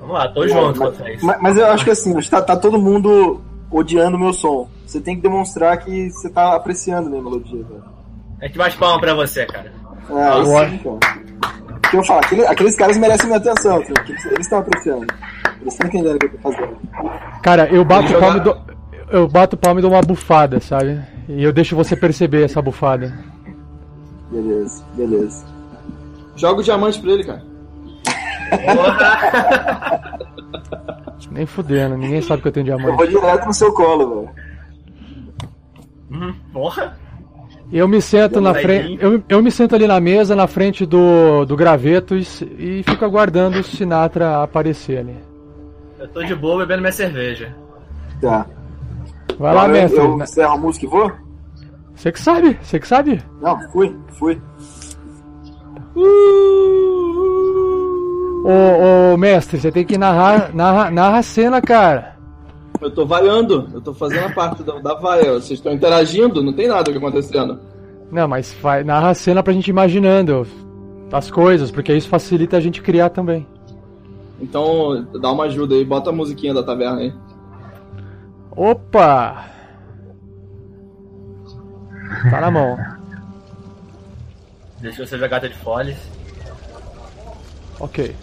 [0.00, 1.22] Vamos lá, tô junto com vocês.
[1.22, 4.68] Mas, mas eu acho que assim, tá, tá todo mundo odiando o meu som.
[4.86, 7.84] Você tem que demonstrar que você tá apreciando a minha melodia, velho.
[8.40, 9.72] A gente bate palma pra você, cara.
[10.10, 10.68] É, aí Boa.
[10.68, 11.20] sim, cara.
[11.80, 15.06] Porque eu falo, aquele- aqueles caras merecem minha atenção, porque eles estão apreciando.
[15.60, 16.76] Eles estão entendendo o que eu tô fazendo.
[17.42, 18.56] Cara, eu bato palma e dou,
[19.10, 21.00] eu bato palma e dou uma bufada, sabe?
[21.28, 23.16] E eu deixo você perceber essa bufada.
[24.30, 25.44] Beleza, beleza.
[26.36, 27.42] Joga o diamante pra ele, cara.
[31.30, 32.96] Nem fudendo, ninguém sabe que eu tenho Eu diamante.
[32.96, 34.30] vou direto no seu colo, velho.
[36.10, 36.98] Hum, Porra!
[37.72, 38.98] Eu me sento na frente.
[39.00, 42.26] Eu, eu me sento ali na mesa, na frente do, do graveto e,
[42.58, 45.16] e fico aguardando o Sinatra aparecer ali.
[45.96, 47.54] Eu tô de boa bebendo minha cerveja.
[48.20, 48.44] Tá.
[49.38, 49.98] Vai lá, mestre.
[49.98, 51.12] Eu encerro a música e vou?
[51.94, 53.22] Você que sabe, você que sabe.
[53.40, 54.40] Não, fui, fui.
[58.44, 62.16] Ô, ô mestre, você tem que narrar, narra, narra a cena, cara.
[62.80, 65.32] Eu tô vaiando, eu tô fazendo a parte da, da vaia.
[65.34, 67.60] Vocês estão interagindo, não tem nada acontecendo.
[68.10, 70.46] Não, mas vai, narra a cena pra gente imaginando
[71.12, 73.46] as coisas, porque isso facilita a gente criar também.
[74.40, 77.12] Então, dá uma ajuda aí, bota a musiquinha da taverna aí.
[78.56, 79.44] Opa!
[82.30, 82.76] Tá na mão.
[84.80, 85.96] Deixa você ver a gata de foles.
[87.78, 88.14] Ok.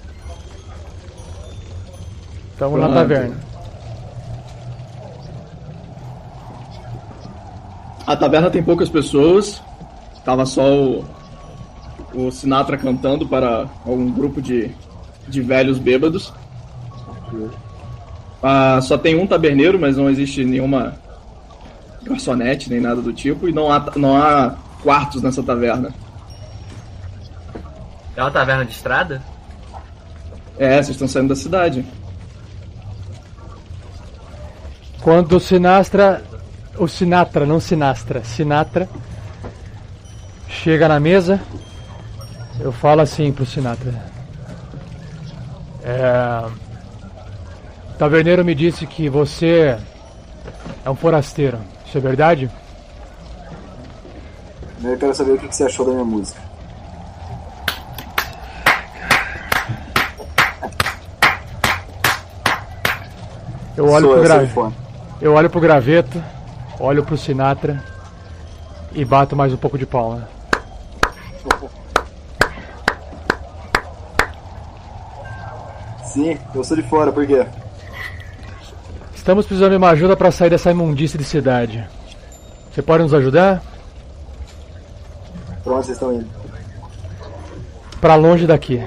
[2.57, 2.99] Tamo na Pronto.
[2.99, 3.35] taverna.
[8.05, 9.61] A taverna tem poucas pessoas.
[10.25, 11.05] Tava só o,
[12.13, 14.71] o Sinatra cantando para um grupo de,
[15.27, 16.33] de velhos bêbados.
[18.41, 20.95] Ah, só tem um taberneiro, mas não existe nenhuma
[22.03, 25.93] garçonete nem nada do tipo, e não há, não há quartos nessa taverna.
[28.15, 29.21] É uma taverna de estrada?
[30.57, 31.85] É, vocês estão saindo da cidade.
[35.01, 36.23] Quando o Sinastra.
[36.77, 38.89] O Sinatra, não Sinastra, Sinatra.
[40.47, 41.39] Chega na mesa.
[42.59, 43.93] Eu falo assim pro Sinatra.
[45.83, 46.66] É.
[47.97, 49.75] Taverneiro me disse que você
[50.85, 51.57] é um forasteiro.
[51.85, 52.49] Isso é verdade?
[54.83, 56.39] Eu quero saber o que você achou da minha música.
[63.75, 64.73] Eu olho Sou pro gra...
[65.19, 66.23] Eu olho pro graveto,
[66.79, 67.83] olho pro Sinatra
[68.91, 70.29] e bato mais um pouco de palma.
[76.03, 77.45] Sim, eu sou de fora, por quê?
[79.27, 81.85] Estamos precisando de uma ajuda para sair dessa imundície de cidade.
[82.71, 83.61] Você pode nos ajudar?
[85.65, 86.29] Pra onde vocês estão indo?
[87.99, 88.81] Para longe daqui.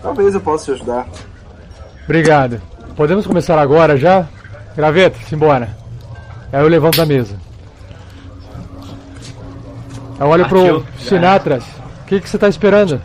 [0.00, 1.06] Talvez eu possa te ajudar.
[2.04, 2.62] Obrigado.
[2.96, 4.26] Podemos começar agora já?
[4.74, 5.76] Graveto, simbora.
[6.50, 7.36] Aí eu levanto da mesa.
[10.18, 10.80] Eu olho Partiu.
[10.80, 11.62] pro Sinatras.
[11.62, 13.02] O que, que você tá esperando?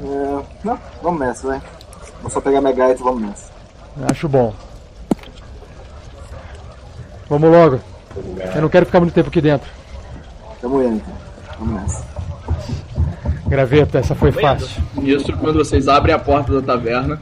[0.00, 1.62] É, não, vamos nessa, vai.
[2.20, 3.50] Vou só pegar minha gaita e vamos nessa.
[4.10, 4.54] Acho bom.
[7.28, 7.80] Vamos logo.
[8.54, 9.70] Eu não quero ficar muito tempo aqui dentro.
[10.60, 11.14] Tamo indo, então.
[11.58, 12.04] Vamos nessa.
[13.46, 14.82] Graveto, essa foi fácil.
[14.94, 17.18] Nisso, quando vocês abrem a porta da taverna,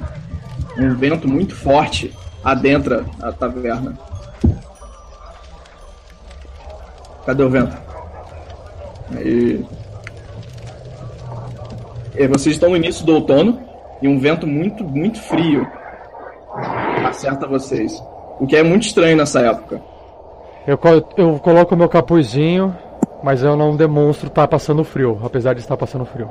[0.77, 3.97] um vento muito forte adentra a taverna.
[7.25, 7.77] Cadê o vento?
[9.15, 9.65] Aí.
[12.19, 13.61] E vocês estão no início do outono
[14.01, 15.67] e um vento muito, muito frio
[17.07, 18.03] acerta vocês.
[18.39, 19.81] O que é muito estranho nessa época.
[20.67, 20.79] Eu,
[21.17, 22.77] eu coloco meu capuzinho,
[23.23, 26.29] mas eu não demonstro estar passando frio, apesar de estar passando frio.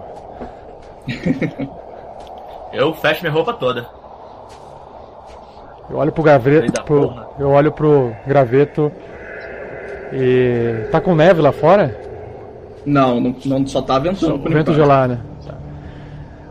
[2.74, 3.88] Eu fecho minha roupa toda.
[5.90, 7.28] Eu olho pro graveto, pro, porra.
[7.40, 8.92] eu olho pro graveto
[10.12, 11.98] e tá com neve lá fora?
[12.86, 14.76] Não, não, não só tá ventando por Vento enquanto.
[14.76, 15.20] gelado, né?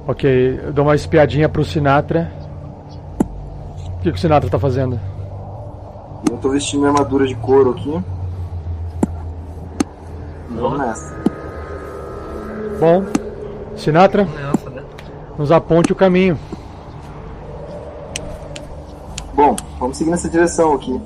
[0.06, 2.30] Ok, eu dou uma espiadinha pro Sinatra.
[3.86, 5.00] O que, que o Sinatra tá fazendo?
[6.30, 8.02] Eu tô vestindo minha armadura de couro aqui.
[10.50, 11.14] Vamos nessa.
[12.78, 13.04] Bom,
[13.76, 14.82] Sinatra, Nossa, né?
[15.38, 16.38] nos aponte o caminho.
[19.32, 21.00] Bom, vamos seguir nessa direção aqui.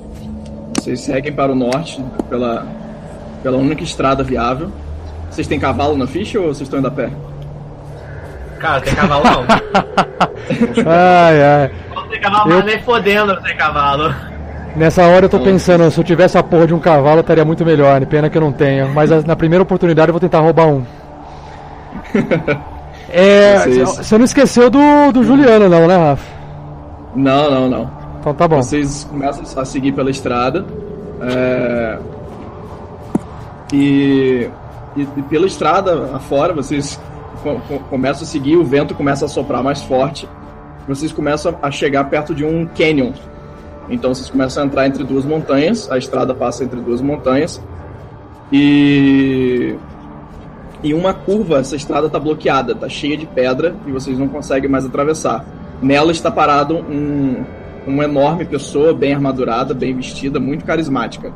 [0.77, 2.67] Vocês seguem para o norte pela,
[3.41, 4.69] pela única estrada viável.
[5.31, 7.09] Vocês têm cavalo na ficha ou vocês estão indo a pé?
[8.59, 9.45] Cara, tem cavalo não.
[10.85, 11.71] Ai, ai.
[11.95, 14.13] Não tem cavalo, Eu- mas nem fodendo não tem cavalo.
[14.75, 17.65] Nessa hora eu tô pensando, se eu tivesse a porra de um cavalo, estaria muito
[17.65, 18.03] melhor.
[18.05, 18.89] Pena que eu não tenho.
[18.93, 20.83] Mas na primeira oportunidade eu vou tentar roubar um.
[23.11, 23.57] É.
[23.85, 26.23] Você não esqueceu do, do Juliano, não, né, Rafa?
[27.15, 27.91] Não, não, não.
[28.19, 28.61] Então tá bom.
[28.61, 30.63] Vocês começam a seguir pela estrada.
[31.21, 31.97] é,
[33.73, 34.47] E,
[34.95, 36.99] e, e pela estrada afora, vocês
[37.89, 40.27] começam a seguir, o vento começa a soprar mais forte.
[40.87, 43.13] Vocês começam a chegar perto de um canyon.
[43.89, 47.61] Então vocês começam a entrar entre duas montanhas, a estrada passa entre duas montanhas.
[48.51, 49.75] E
[50.83, 54.69] em uma curva essa estrada está bloqueada, está cheia de pedra e vocês não conseguem
[54.69, 55.45] mais atravessar.
[55.81, 57.43] Nela está parado um,
[57.85, 61.33] uma enorme pessoa, bem armadurada, bem vestida, muito carismática.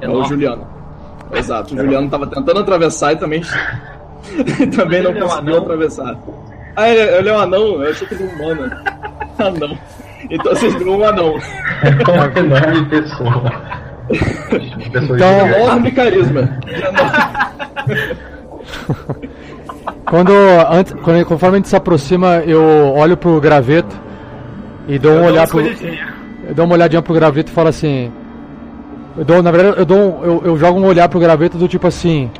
[0.00, 0.28] É o Enorme?
[0.28, 0.66] Juliano.
[1.32, 3.42] Exato, o Juliano estava tentando atravessar e também,
[4.76, 5.62] também não ele é um conseguiu anão?
[5.64, 6.16] atravessar.
[6.76, 7.82] Ah, ele, ele é um anão?
[7.82, 8.70] Eu achei que ele um humano.
[9.38, 9.78] Anão.
[10.30, 11.34] Então vocês viram um anão.
[11.82, 13.52] É uma enorme pessoa.
[14.92, 15.48] Pessoa Então-.
[15.48, 16.58] Enorme carisma.
[20.04, 20.32] Quando,
[20.70, 22.62] antes, quando, conforme a gente se aproxima, eu
[22.94, 23.94] olho pro graveto
[24.88, 25.60] e dou um dou olhar pro.
[25.60, 28.12] Eu dou uma olhadinha pro graveto e falo assim.
[29.18, 31.66] Eu dou, na verdade, eu, dou um- eu, eu jogo um olhar pro graveto do
[31.66, 32.30] tipo assim.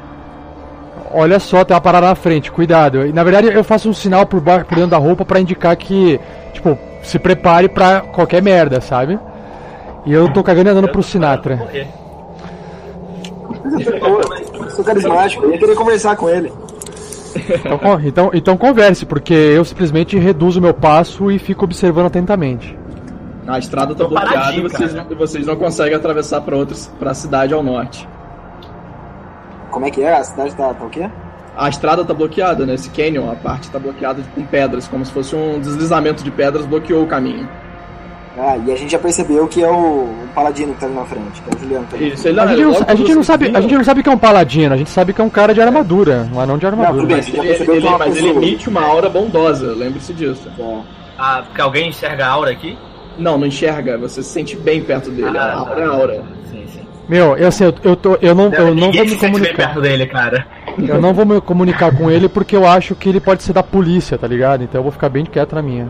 [1.19, 3.07] Olha só, tem uma parada na frente, cuidado.
[3.07, 5.75] E na verdade eu faço um sinal por, ba- por dentro da roupa pra indicar
[5.77, 6.21] que,
[6.53, 9.19] tipo, se prepare pra qualquer merda, sabe?
[10.05, 11.59] E eu tô cagando e andando pro Sinatra.
[14.71, 16.53] Sou carismático, eu ia querer conversar com ele.
[17.37, 22.77] Então, então, então converse, porque eu simplesmente reduzo meu passo e fico observando atentamente.
[23.47, 27.15] A estrada está Tô bloqueada e vocês, vocês não conseguem atravessar para outra para a
[27.15, 28.09] cidade ao norte.
[29.77, 30.17] Como é que é?
[30.17, 31.07] A cidade tá, tá o quê?
[31.55, 32.73] a estrada tá bloqueada, né?
[32.73, 36.65] Esse canyon, a parte tá bloqueada com pedras, como se fosse um deslizamento de pedras
[36.65, 37.47] bloqueou o caminho.
[38.39, 41.43] Ah, e a gente já percebeu que é o, paladino que tá ali na frente,
[41.43, 41.87] que é o Juliano.
[41.91, 41.97] Tá.
[41.99, 44.13] Isso, ele A gente, não, a gente não sabe, a gente não sabe que é
[44.13, 46.73] um paladino, a gente sabe que é um cara de armadura, um anão de Não,
[46.73, 47.03] armadura.
[47.03, 50.15] tudo bem, a Mas ele, ele- é uma mas ele emite uma aura bondosa, lembre-se
[50.15, 50.51] disso.
[50.57, 50.81] Tá.
[51.19, 52.79] Ah, porque alguém enxerga a aura aqui?
[53.19, 55.37] Não, não enxerga, você se sente bem perto dele.
[55.37, 56.36] Ah, a aura é a aura.
[57.09, 59.55] Meu, eu, assim, eu, eu, tô, eu não, eu não vou me comunicar.
[59.57, 60.47] perto dele, cara.
[60.77, 63.63] Eu não vou me comunicar com ele porque eu acho que ele pode ser da
[63.63, 64.65] polícia, tá ligado?
[64.65, 65.89] Então eu vou ficar bem quieto na minha.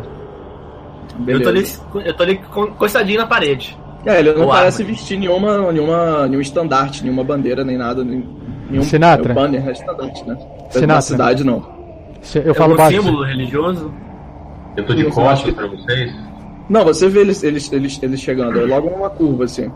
[1.26, 1.80] Eu tô, ali, Beleza.
[2.04, 3.76] eu tô ali com- encostadinho na parede.
[4.04, 4.96] É, ele não Ou parece árvore.
[4.98, 8.04] vestir nenhuma, nenhuma, nenhum estandarte, nenhuma bandeira, nem nada.
[8.04, 8.28] nem-
[8.68, 9.32] Nenhum Sinatra.
[9.32, 10.36] é banner é estandarte, né?
[10.70, 10.86] Sinatra.
[10.86, 11.66] Da cidade, não.
[12.20, 13.00] Se- Eu É falo um baixo.
[13.02, 13.92] símbolo religioso.
[14.76, 16.12] Eu tô de costas que- pra vocês.
[16.68, 19.70] Não, você vê eles, eles, eles, eles chegando, é logo numa curva, assim.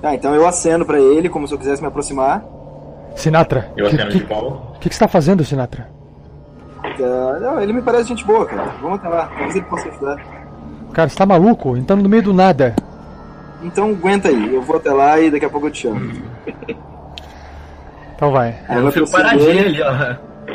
[0.00, 2.44] Tá, então eu aceno pra ele, como se eu quisesse me aproximar.
[3.16, 4.78] Sinatra, Eu o aceno que, de volta.
[4.80, 5.88] que, que você tá fazendo, Sinatra?
[6.96, 8.72] Tá, não, ele me parece gente boa, cara.
[8.80, 10.16] Vamos até lá, talvez ele possa ajudar.
[10.92, 11.76] Cara, você tá maluco?
[11.76, 12.74] Entrando no meio do nada.
[13.62, 16.00] Então aguenta aí, eu vou até lá e daqui a pouco eu te chamo.
[18.14, 18.54] Então vai.
[18.68, 20.52] Aí Eu eu me fico paradinho dele, ali, ó.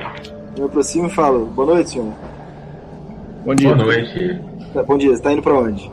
[0.55, 2.13] eu me aproximo e falo, boa noite, senhor.
[3.45, 3.75] Bom dia.
[3.75, 4.41] Boa noite.
[4.73, 5.91] Tá, bom dia, você tá indo pra onde?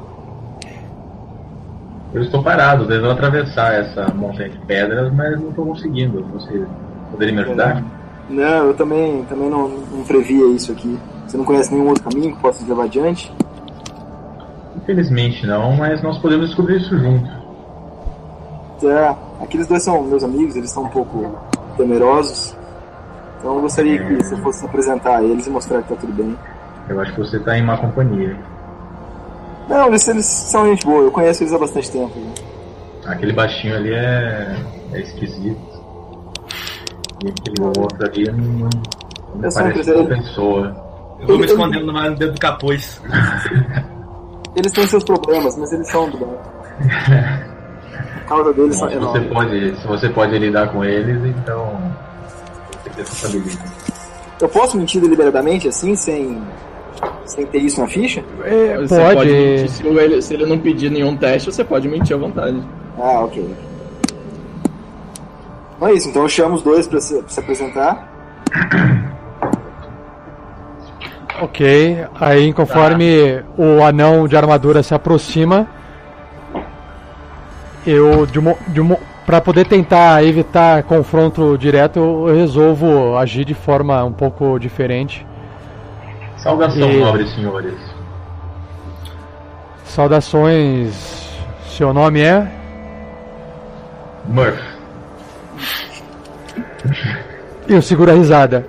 [2.12, 6.24] Eu estou parado, tentando atravessar essa montanha de pedras, mas não estou conseguindo.
[6.32, 6.64] Você
[7.10, 7.82] poderia me ajudar?
[8.28, 10.98] Não, eu também, também não, não previa isso aqui.
[11.26, 13.32] Você não conhece nenhum outro caminho que possa levar adiante?
[14.76, 17.30] Infelizmente não, mas nós podemos descobrir isso juntos.
[18.80, 21.38] Tá, aqueles dois são meus amigos, eles são um pouco
[21.76, 22.56] temerosos.
[23.38, 26.12] Então eu gostaria que você fosse se apresentar a eles e mostrar que tá tudo
[26.12, 26.36] bem.
[26.88, 28.36] Eu acho que você está em má companhia.
[29.70, 32.12] Não, eles, eles são gente boa, eu conheço eles há bastante tempo.
[33.06, 34.56] Aquele baixinho ali é,
[34.92, 35.60] é esquisito.
[37.24, 38.70] E aquele outro ali não, não,
[39.42, 40.76] Eu um parece uma pessoa.
[41.20, 43.00] Eu vou me Ele- escondendo mais dentro do capuz.
[44.56, 46.28] Eles têm seus problemas, mas eles são do bem.
[48.16, 49.28] A causa deles Bom, é se, você enorme.
[49.28, 51.80] pode, se você pode lidar com eles, então
[52.82, 53.58] você responsabiliza.
[54.40, 56.42] Eu posso mentir deliberadamente assim, sem,
[57.30, 58.22] sem ter isso na ficha?
[58.44, 59.30] É, Você pode.
[59.30, 62.60] mentir, se, ele, se ele não pedir nenhum teste, você pode mentir à vontade.
[62.98, 63.48] Ah, ok.
[65.76, 68.08] Então é isso, então eu chamo os dois pra se, pra se apresentar.
[71.40, 72.04] Ok.
[72.20, 75.66] Aí, conforme o anão de armadura se aproxima,
[77.86, 83.54] eu, de uma, de uma, pra poder tentar evitar confronto direto, eu resolvo agir de
[83.54, 85.26] forma um pouco diferente.
[86.42, 87.74] Saudação, E- nobres senhores.
[89.84, 91.28] Saudações.
[91.68, 92.46] Seu nome é?
[94.26, 94.60] Murph,
[97.68, 98.66] Eu seguro a risada.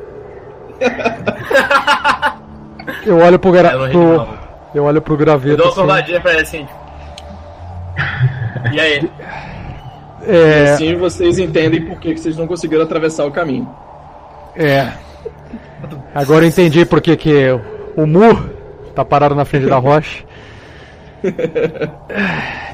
[3.06, 3.72] Eu olho pro, gra...
[3.72, 4.28] Eu não ri, pro...
[4.74, 5.58] Eu olho pro Eu graveto.
[5.58, 5.80] dou uma assim.
[5.82, 6.68] curvadinha pra ele assim.
[8.72, 9.12] E aí?
[10.28, 13.68] É, Assim vocês entendem por que, que vocês não conseguiram atravessar o caminho.
[14.56, 14.92] é.
[16.14, 17.48] Agora eu entendi por que que
[17.96, 18.50] o Mu
[18.96, 20.24] tá parado na frente da rocha.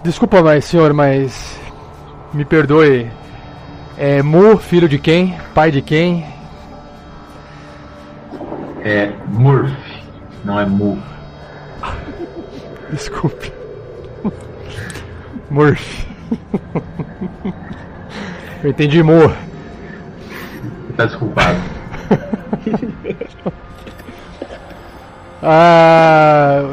[0.03, 1.59] Desculpa, mas senhor, mas
[2.33, 3.09] me perdoe.
[3.97, 5.35] É Mu, filho de quem?
[5.53, 6.25] Pai de quem?
[8.87, 9.73] é Murph,
[10.45, 10.97] não é Mu.
[12.89, 13.51] Desculpe.
[15.49, 16.07] Murphy.
[18.63, 19.29] Eu entendi Mu.
[20.95, 21.59] Tá desculpado.
[25.41, 26.63] Ah,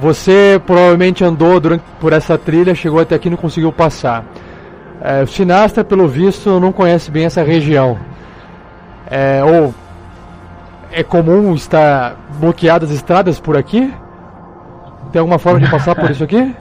[0.00, 4.24] você provavelmente andou durante, por essa trilha, chegou até aqui e não conseguiu passar.
[5.00, 7.98] É, o Sinastra, pelo visto, não conhece bem essa região.
[9.10, 9.74] É, ou
[10.92, 13.92] é comum estar bloqueadas estradas por aqui?
[15.12, 16.54] Tem alguma forma de passar por isso aqui?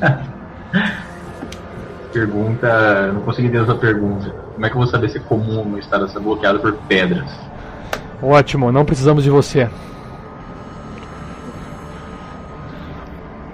[2.12, 3.12] Pergunta.
[3.12, 4.43] Não consegui entender essa pergunta.
[4.54, 7.28] Como é que eu vou saber se é comum uma estrada ser bloqueada por pedras?
[8.22, 9.68] Ótimo, não precisamos de você.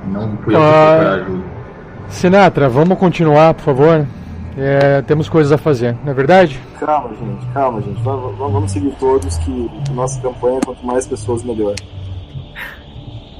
[0.06, 0.96] Não fui eu Ah.
[0.98, 1.44] procurar ajuda.
[2.08, 4.06] Sinatra, vamos continuar, por favor.
[4.58, 6.60] É, temos coisas a fazer, não é verdade?
[6.78, 8.02] Calma, gente, calma, gente.
[8.02, 11.74] Vamos, vamos- seguir todos que a nossa campanha, quanto mais pessoas, melhor.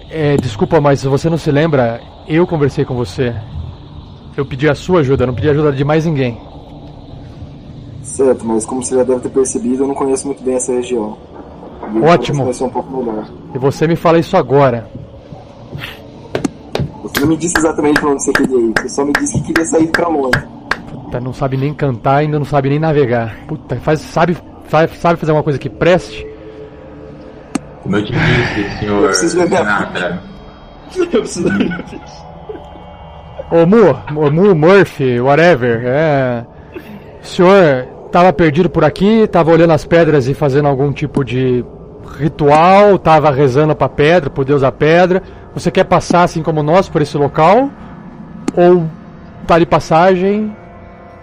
[0.09, 3.35] É, desculpa, mas se você não se lembra, eu conversei com você.
[4.37, 6.41] Eu pedi a sua ajuda, não pedi a ajuda de mais ninguém.
[8.15, 11.17] Certo, mas como você já deve ter percebido, eu não conheço muito bem essa região.
[11.95, 12.49] E Ótimo.
[12.49, 13.25] Um pouco melhor.
[13.55, 14.87] E você me fala isso agora.
[17.03, 19.47] Você não me disse exatamente pra onde você queria ir, você só me disse que
[19.47, 20.43] queria sair pra longe.
[20.91, 23.37] Puta, não sabe nem cantar, ainda não sabe nem navegar.
[23.47, 26.27] Puta, faz, sabe, faz, sabe fazer uma coisa que preste?
[27.83, 30.23] Como eu te disse, senhor Eu preciso ver minha
[30.97, 32.31] Eu preciso minha ficha.
[33.51, 35.83] Ô Mu, Mu, Murphy, whatever.
[35.85, 36.45] É.
[37.23, 41.65] O senhor tava perdido por aqui, tava olhando as pedras e fazendo algum tipo de
[42.19, 45.23] ritual, tava rezando pra pedra, pro deus da pedra.
[45.55, 47.71] Você quer passar assim como nós por esse local?
[48.57, 48.85] Ou
[49.47, 50.55] tá de passagem?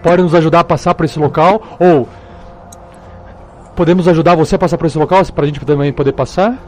[0.02, 1.62] Pode nos ajudar a passar por esse local?
[1.78, 2.08] Ou
[3.76, 6.58] podemos ajudar você a passar por esse local pra gente também poder passar?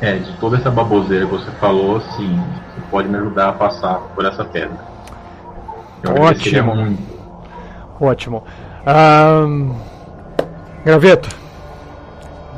[0.00, 2.42] é, de toda essa baboseira que você falou, sim,
[2.74, 4.78] você pode me ajudar a passar por essa pedra.
[6.02, 6.74] Eu Ótimo.
[6.74, 7.19] muito.
[8.00, 8.42] Ótimo.
[8.86, 9.72] Ahn,
[10.84, 11.28] Graveto,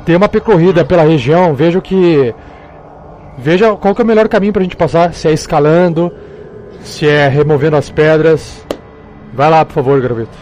[0.05, 2.33] dê uma percorrida pela região, veja o que.
[3.37, 6.11] Veja qual que é o melhor caminho pra gente passar, se é escalando,
[6.81, 8.65] se é removendo as pedras.
[9.33, 10.37] Vai lá, por favor, Graveto.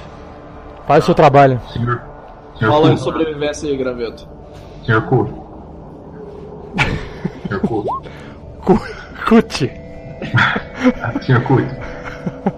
[0.85, 1.59] Faz o seu trabalho.
[1.71, 2.01] Senhor,
[2.59, 4.27] senhor Fala em sobrevivência aí, graveto.
[4.85, 5.27] senhor Ku.
[7.47, 7.83] Senhor Ku.
[8.65, 8.81] Cu-
[9.27, 9.71] Cut.
[11.25, 11.57] Senhor Ku.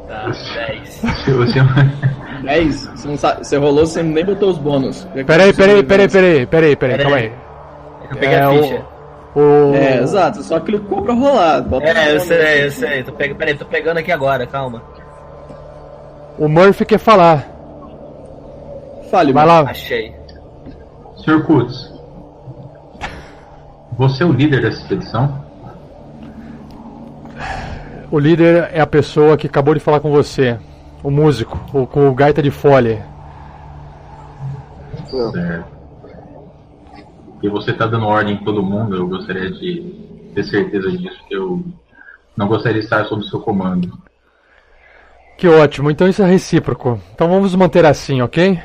[0.08, 1.04] Tá, 10.
[1.04, 1.68] O senhor...
[2.44, 2.86] 10?
[2.96, 5.08] Você, não sabe, você rolou, você nem botou os bônus.
[5.26, 7.32] Peraí, peraí, peraí, peraí, peraí, peraí, calma aí.
[8.12, 8.86] Eu peguei É, a o- ficha.
[9.36, 9.74] O...
[9.74, 11.62] É, exato, só clicou pra rolar.
[11.64, 13.04] Bota É, eu sei, eu sei.
[13.04, 14.84] Tô pegando, peraí, tô pegando aqui agora, calma.
[16.38, 17.48] o Murphy quer falar.
[19.10, 19.64] Fale, Vai mano.
[19.64, 19.70] lá.
[19.72, 20.14] Achei.
[21.24, 21.92] Senhor Kutz,
[23.98, 25.42] você é o líder dessa expedição?
[28.12, 30.58] O líder é a pessoa que acabou de falar com você.
[31.04, 33.06] O músico, o, com o gaita de folha.
[35.10, 35.66] Certo.
[37.42, 39.82] E você está dando ordem em todo mundo, eu gostaria de
[40.34, 41.62] ter certeza disso, que eu
[42.38, 43.92] não gostaria de estar sob seu comando.
[45.38, 47.00] Que ótimo, então isso é recíproco.
[47.14, 48.60] Então vamos manter assim, ok?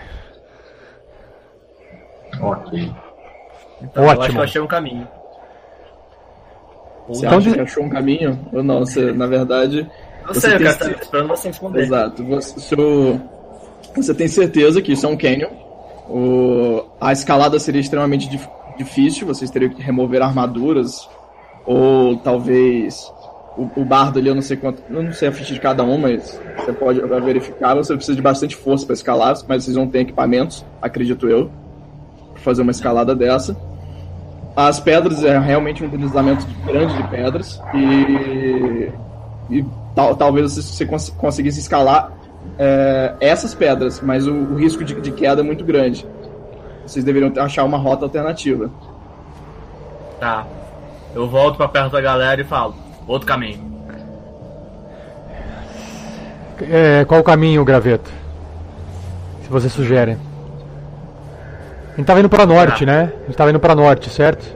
[2.40, 2.92] Ok.
[3.82, 4.32] Então, eu acho Ótimo.
[4.34, 5.08] que eu achei um caminho.
[7.08, 8.38] Você Então acha de- que achou um caminho?
[8.52, 8.80] Ou não?
[8.80, 9.90] Você, na verdade.
[10.28, 11.80] Você sei, tem estar esperando você responder.
[11.82, 12.24] Exato.
[12.24, 13.20] Você, seu-
[13.96, 15.50] você tem certeza que isso é um canyon.
[16.08, 19.26] O, a escalada seria extremamente dif- difícil.
[19.26, 21.08] Vocês teriam que remover armaduras.
[21.66, 23.12] Ou talvez.
[23.56, 24.82] O, o bardo ali, eu não sei quanto.
[24.88, 27.74] Eu não sei a ficha de cada um, mas você pode verificar.
[27.74, 31.50] Você precisa de bastante força para escalar, mas vocês vão ter equipamentos, acredito eu,
[32.34, 33.56] para fazer uma escalada dessa.
[34.54, 38.88] As pedras é realmente um deslizamento grande de pedras e,
[39.50, 39.64] e
[39.98, 42.12] tal, talvez você, você cons- conseguisse escalar
[42.56, 46.06] é, essas pedras, mas o, o risco de, de queda é muito grande.
[46.86, 48.70] Vocês deveriam achar uma rota alternativa.
[50.20, 50.46] Tá.
[51.14, 52.76] Eu volto pra perto da galera e falo.
[53.08, 53.66] Outro caminho.
[56.60, 58.10] É, qual o caminho, Graveto?
[59.42, 60.16] Se você sugere.
[61.92, 62.86] A gente tava indo pra norte, Ah.
[62.86, 63.12] né?
[63.22, 64.46] A gente tava indo pra norte, certo?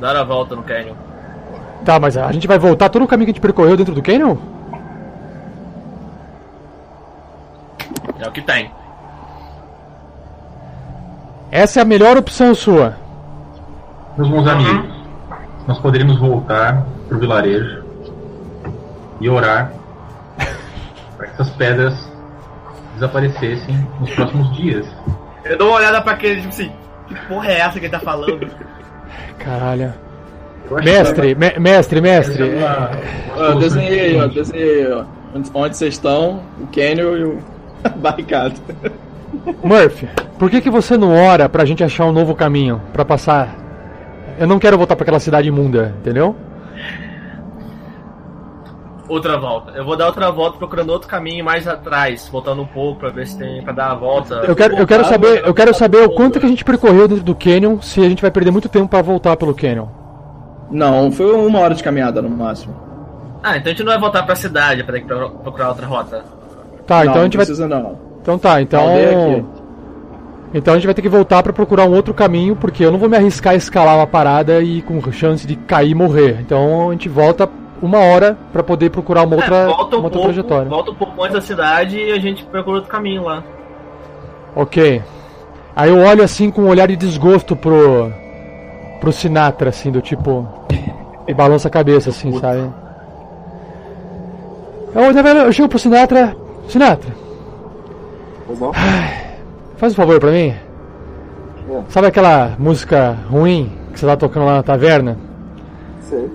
[0.00, 0.94] Dar a volta no canyon.
[1.84, 4.02] Tá, mas a gente vai voltar todo o caminho que a gente percorreu dentro do
[4.02, 4.36] canyon?
[8.18, 8.70] É o que tem.
[11.50, 12.96] Essa é a melhor opção sua.
[14.16, 14.94] Meus bons amigos,
[15.66, 17.82] nós poderíamos voltar para o vilarejo
[19.20, 19.72] e orar
[21.16, 22.10] para que essas pedras
[22.94, 24.86] desaparecessem nos próximos dias.
[25.44, 26.70] Eu dou uma olhada pra aquele, tipo assim,
[27.08, 28.46] que porra é essa que ele tá falando?
[29.38, 30.09] Caralho.
[30.84, 32.42] Mestre, me- mestre, mestre.
[32.50, 32.88] é
[33.36, 35.04] solução desenhei aí, ó, desenhei ó.
[35.34, 37.38] Onde, onde vocês estão, o canyon e o
[37.96, 38.54] barricado.
[39.62, 40.08] Murphy,
[40.38, 43.56] por que, que você não ora pra gente achar um novo caminho pra passar?
[44.38, 46.34] Eu não quero voltar pra aquela cidade imunda, entendeu?
[49.08, 49.72] outra volta.
[49.72, 53.26] Eu vou dar outra volta procurando outro caminho mais atrás, voltando um pouco pra ver
[53.26, 54.36] se tem pra dar a volta.
[54.46, 57.24] Eu quero, eu quero saber, eu quero saber o quanto que a gente percorreu dentro
[57.24, 59.86] do canyon, se a gente vai perder muito tempo pra voltar pelo canyon.
[60.70, 62.74] Não, foi uma hora de caminhada no máximo.
[63.42, 65.86] Ah, então a gente não vai voltar pra cidade pra ter que pro- procurar outra
[65.86, 66.24] rota.
[66.86, 67.98] Tá, não, então a não gente vai, precisa não.
[68.22, 68.84] então tá, então.
[70.52, 72.98] Então a gente vai ter que voltar pra procurar um outro caminho, porque eu não
[72.98, 76.38] vou me arriscar a escalar uma parada e com chance de cair e morrer.
[76.40, 77.48] Então a gente volta
[77.80, 80.68] uma hora pra poder procurar uma outra, é, volta um uma outra pouco, trajetória.
[80.68, 83.42] volta um pouco antes da cidade e a gente procura outro caminho lá.
[84.54, 85.00] Ok.
[85.74, 88.12] Aí eu olho assim com um olhar de desgosto pro.
[89.00, 90.46] Pro Sinatra, assim, do tipo.
[91.26, 92.70] E balança a cabeça, assim, sabe?
[94.94, 96.36] Eu, na verdade, eu chego pro Sinatra.
[96.68, 97.10] Sinatra,
[99.76, 100.54] faz um favor pra mim.
[101.70, 101.82] É.
[101.88, 105.16] Sabe aquela música ruim que você tá tocando lá na taverna?
[106.08, 106.28] Sei.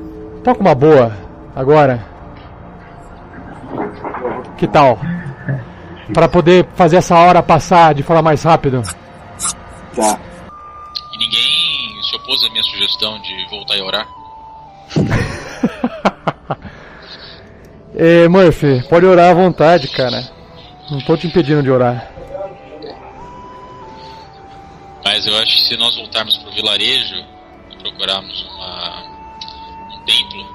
[0.44, 1.12] Toca uma boa
[1.56, 2.00] agora.
[4.58, 4.98] Que tal?
[6.14, 8.82] Pra poder fazer essa hora passar de forma mais rápido.
[9.96, 10.20] Tá.
[11.14, 11.45] E ninguém
[12.26, 14.08] opôs à minha sugestão de voltar e orar?
[17.98, 20.22] É, Murphy, pode orar à vontade, cara.
[20.92, 22.12] Não tô te impedindo de orar.
[25.06, 27.16] Mas eu acho que se nós voltarmos pro vilarejo
[27.72, 29.02] e procurarmos uma,
[29.96, 30.46] um templo,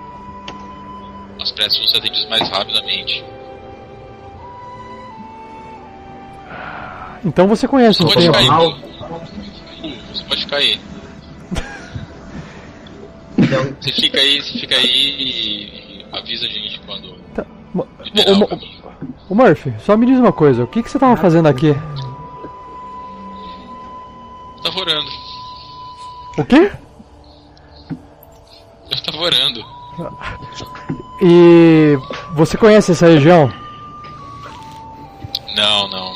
[1.40, 3.24] as preces vão ser atendidas mais rapidamente.
[7.24, 8.38] Então você conhece Você o pode templo.
[9.80, 9.94] aí.
[10.12, 10.58] Você pode ficar
[13.58, 13.74] aí.
[13.80, 14.86] Você fica aí, você fica aí
[15.18, 17.44] e avisa a gente quando Tá.
[17.74, 18.80] O- o o-.
[19.30, 21.72] Ô Murphy, só me diz uma coisa, o que, que você tava fazendo aqui?
[24.62, 25.10] Tava orando.
[26.38, 26.70] O quê?
[28.90, 29.64] Eu tava orando.
[31.22, 31.96] E
[32.34, 33.52] você conhece essa região?
[35.56, 36.12] Não, não.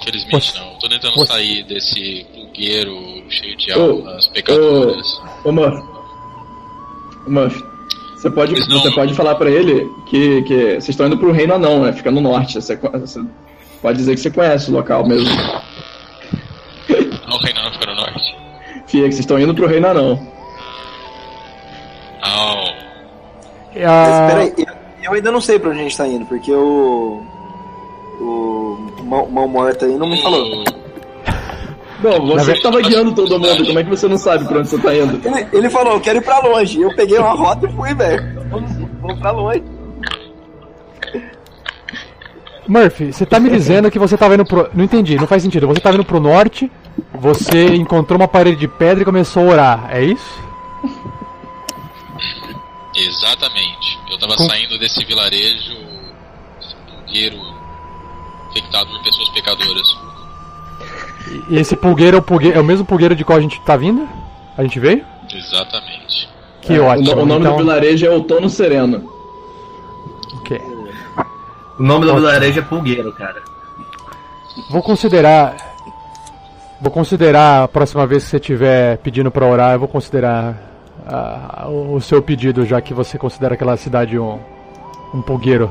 [0.00, 0.78] Infelizmente Você- não.
[0.78, 2.94] Tô tentando você- sair desse pulgueiro
[3.30, 5.20] cheio de Ô, almas pecadoras.
[5.44, 5.78] Ô, Murphy.
[5.82, 5.95] Ô,
[7.26, 7.64] Murphy.
[8.16, 8.80] Você pode, não.
[8.80, 11.92] você pode falar pra ele que, que vocês estão indo pro Reino Anão, né?
[11.92, 12.54] Fica no norte.
[12.54, 13.22] Você, você
[13.82, 15.28] pode dizer que você conhece o local mesmo.
[17.28, 18.36] Não, o reino não fica no norte.
[18.86, 20.26] Fia, que vocês estão indo pro Reino Anão.
[22.22, 22.64] Não.
[23.74, 24.66] Mas Ah, peraí, eu,
[25.04, 27.22] eu ainda não sei pra onde a gente tá indo, porque o.
[28.18, 30.64] O mão morta aí não me falou.
[32.02, 33.66] Não, você que tava guiando todo mundo.
[33.66, 35.20] Como é que você não sabe pra onde você tá indo?
[35.26, 36.80] Ele, ele falou, eu quero ir pra longe.
[36.80, 38.48] Eu peguei uma rota e fui, velho.
[38.50, 38.70] Vamos,
[39.00, 39.62] vamos pra longe.
[42.68, 44.68] Murphy, você tá me dizendo que você tava indo pro.
[44.74, 45.66] Não entendi, não faz sentido.
[45.68, 46.70] Você tava indo pro norte,
[47.14, 50.44] você encontrou uma parede de pedra e começou a orar, é isso?
[52.96, 53.98] Exatamente.
[54.10, 55.76] Eu tava Com- saindo desse vilarejo
[57.08, 57.32] esse
[58.50, 59.96] infectado por pessoas pecadoras.
[61.48, 63.76] E esse pulgueiro é o, pulgueiro, é o mesmo pulgueiro de qual a gente tá
[63.76, 64.08] vindo?
[64.56, 65.04] A gente veio?
[65.32, 66.28] Exatamente.
[66.62, 67.22] Que É, o, ótimo.
[67.22, 69.10] o nome então, do vilarejo é Outono Sereno.
[70.40, 70.60] ok.
[71.78, 73.42] O nome do vilarejo é Pulgueiro, cara.
[74.70, 75.56] Vou considerar.
[76.80, 80.56] Vou considerar a próxima vez que você estiver pedindo pra orar, eu vou considerar
[81.06, 84.38] ah, o seu pedido, já que você considera aquela cidade um,
[85.14, 85.70] um pulgueiro.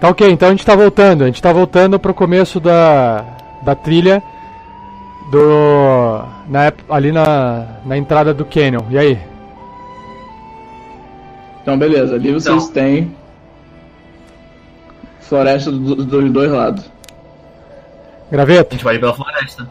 [0.00, 1.22] Tá ok, então a gente tá voltando.
[1.22, 3.24] A gente tá voltando pro começo da,
[3.64, 4.22] da trilha
[5.30, 6.22] do.
[6.48, 8.82] Na, ali na, na entrada do Canyon.
[8.90, 9.18] E aí?
[11.62, 12.14] Então, beleza.
[12.14, 12.72] Ali vocês Então.
[12.72, 13.16] têm
[15.20, 16.84] floresta do- dos dois lados.
[18.28, 19.70] A Graveto, gente vai ir pela floresta.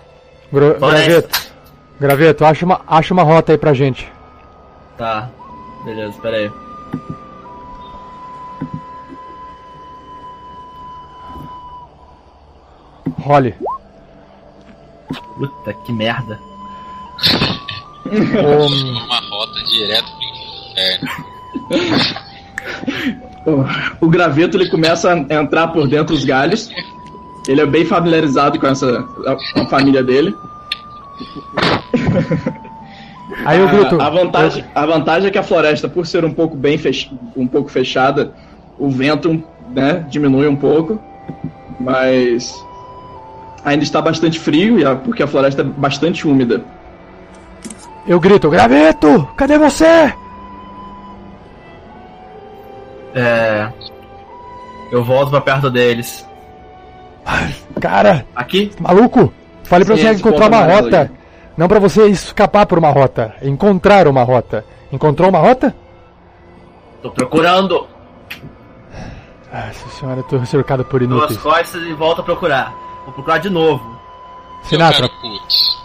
[0.52, 1.10] Gra- Floresta.
[1.10, 1.54] Graveto,
[2.00, 4.12] Graveto, acha uma, acha uma rota aí pra gente.
[4.98, 5.30] Tá.
[5.86, 6.52] Beleza, pera aí.
[13.22, 13.56] Role.
[15.38, 16.40] Puta que merda.
[18.06, 20.26] Um, Uma rota direto pro
[20.72, 21.10] inferno.
[23.46, 26.70] O, o graveto ele começa a entrar por dentro dos galhos.
[27.48, 30.34] Ele é bem familiarizado com essa a, a família dele.
[33.46, 34.00] aí eu grito.
[34.00, 37.12] A, a vantagem, a vantagem é que a floresta, por ser um pouco bem fech,
[37.36, 38.34] um pouco fechada,
[38.80, 40.98] o vento né, diminui um pouco,
[41.80, 42.64] mas
[43.64, 46.64] ainda está bastante frio e porque a floresta é bastante úmida.
[48.06, 50.14] Eu grito, Graveto, cadê você?
[53.16, 53.70] É.
[54.92, 56.28] Eu volto pra perto deles.
[57.80, 58.72] Cara, Aqui?
[58.80, 59.32] maluco,
[59.64, 61.02] falei pra Sim, você encontrar uma rota.
[61.04, 61.24] aí.
[61.56, 64.66] Não pra você escapar por uma rota, encontrar uma rota.
[64.92, 65.74] Encontrou uma rota?
[67.02, 67.88] Tô procurando.
[69.52, 71.40] Nossa senhora, eu tô cercado por Duas inúteis.
[71.40, 72.74] costas e volto a procurar.
[73.06, 74.00] Vou procurar de novo.
[74.64, 75.78] Sinatra, putz.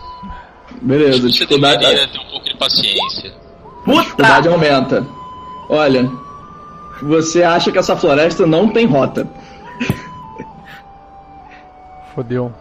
[0.83, 3.35] Beleza, Você dificuldade, deveria ter um pouco de paciência.
[3.87, 4.51] dificuldade Puta!
[4.51, 5.07] aumenta.
[5.69, 6.11] Olha,
[7.03, 9.27] você acha que essa floresta não tem rota.
[12.15, 12.53] fodeu.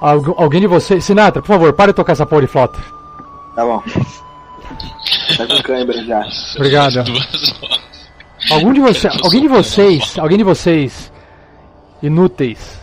[0.00, 1.04] Algu- alguém de vocês.
[1.04, 2.78] Sinatra, por favor, pare de tocar essa porra de flauta.
[3.54, 3.82] Tá bom.
[5.36, 6.22] Tá com câimbra já.
[6.56, 7.04] Obrigado.
[8.50, 11.12] Algum de vocês, alguém de vocês, alguém de vocês
[12.02, 12.78] inúteis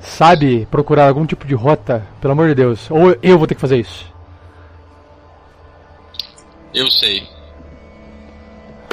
[0.00, 2.90] sabe procurar algum tipo de rota, pelo amor de Deus?
[2.90, 4.06] Ou eu vou ter que fazer isso?
[6.74, 7.26] Eu sei.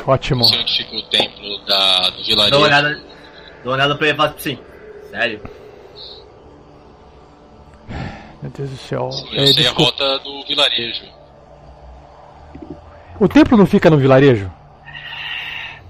[0.06, 0.44] Ótimo.
[0.46, 2.60] Sei onde fica o templo da, do Dá uma vilarejo.
[2.62, 2.90] olhada.
[3.64, 4.58] Dá uma olhada pra ele e fala assim.
[5.12, 5.42] Sério?
[8.42, 9.10] Meu Deus do céu.
[9.34, 9.92] Eu É, sei a desculpa.
[10.04, 11.04] rota do vilarejo.
[13.20, 14.50] O templo não fica no vilarejo?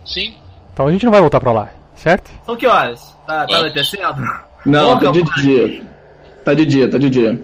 [0.07, 0.33] Sim.
[0.73, 2.31] Então a gente não vai voltar pra lá, certo?
[2.45, 3.15] São que horas?
[3.27, 3.55] Tá, tá Vamos.
[3.55, 4.29] anoitecendo?
[4.65, 5.83] Não, tá de dia.
[6.45, 7.41] Tá de dia, tá de dia.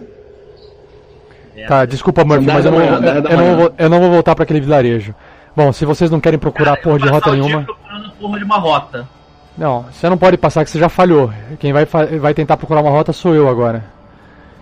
[1.56, 1.66] É.
[1.68, 3.00] Tá, desculpa, Murphy, São mas eu não, manhã,
[3.30, 5.14] eu, não vou, eu não vou voltar pra aquele vilarejo.
[5.56, 7.64] Bom, se vocês não querem procurar porra de rota nenhuma.
[7.64, 9.08] procurando porra de uma rota.
[9.56, 11.32] Não, você não pode passar que você já falhou.
[11.60, 13.84] Quem vai, vai tentar procurar uma rota sou eu agora.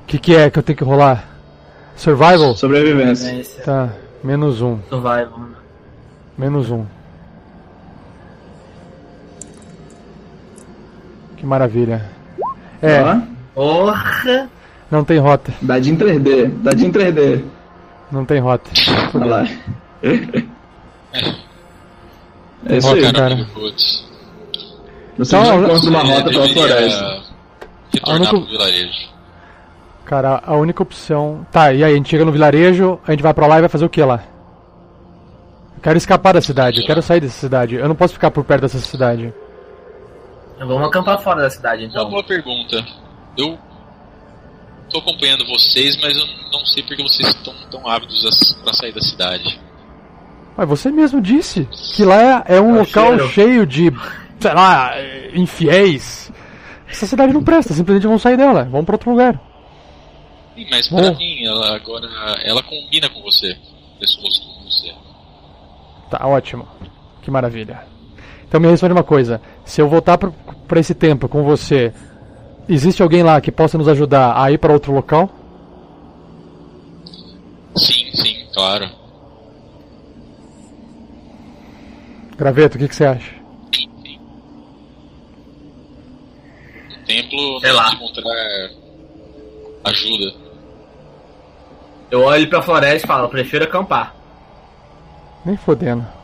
[0.03, 1.23] O que, que é que eu tenho que rolar?
[1.95, 2.55] Survival?
[2.55, 3.29] Sobrevivência.
[3.31, 3.89] É, é Tá,
[4.21, 4.79] menos um.
[4.89, 5.39] survival.
[6.37, 6.85] Menos um.
[11.41, 12.05] Que maravilha.
[12.83, 13.15] É, Ó,
[13.55, 14.47] Porra!
[14.91, 15.51] não tem rota.
[15.59, 17.43] Dadinho 3D, dadinho 3D.
[18.11, 18.69] Não tem rota.
[19.15, 19.47] Olha lá.
[22.67, 23.11] É isso aí.
[23.11, 23.35] cara.
[25.17, 27.21] Você Então, encontra uma rota pela floresta.
[27.91, 29.11] Retornar única- pro vilarejo.
[30.05, 31.43] Cara, a única opção.
[31.51, 33.69] Tá, e aí, a gente chega no vilarejo, a gente vai pra lá e vai
[33.69, 34.19] fazer o que lá?
[35.77, 37.75] Eu quero escapar da cidade, eu quero sair dessa cidade.
[37.75, 39.33] Eu não posso ficar por perto dessa cidade.
[40.68, 42.09] Vamos acampar fora da cidade Uma então.
[42.09, 42.86] boa pergunta.
[43.38, 43.57] Eu
[44.89, 48.93] tô acompanhando vocês, mas eu não sei porque vocês estão tão ávidos a- pra sair
[48.93, 49.59] da cidade.
[50.55, 53.30] Mas você mesmo disse que lá é, é um É local cheiro.
[53.30, 53.91] cheio de,
[54.39, 54.91] sei lá,
[55.34, 56.32] infiéis.
[56.88, 59.39] Essa cidade não presta, simplesmente vão sair dela, vão pra outro lugar.
[60.55, 61.18] Sim, mas pra Bom.
[61.18, 62.07] mim, ela agora.
[62.43, 63.57] Ela combina com você.
[63.99, 64.93] Pessoas como você.
[66.09, 66.68] Tá, ótimo.
[67.22, 67.86] Que maravilha.
[68.51, 69.39] Então me responde uma coisa.
[69.63, 70.29] Se eu voltar pra,
[70.67, 71.93] pra esse tempo com você,
[72.67, 75.29] existe alguém lá que possa nos ajudar a ir pra outro local?
[77.77, 78.89] Sim, sim, claro.
[82.37, 83.31] Graveto, o que, que você acha?
[83.73, 84.19] Sim, sim.
[86.89, 87.93] No templo, Sei nós lá.
[87.93, 88.69] encontrar
[89.85, 90.33] ajuda.
[92.11, 94.13] Eu olho pra floresta e falo, prefiro acampar.
[95.45, 96.05] Nem fodendo.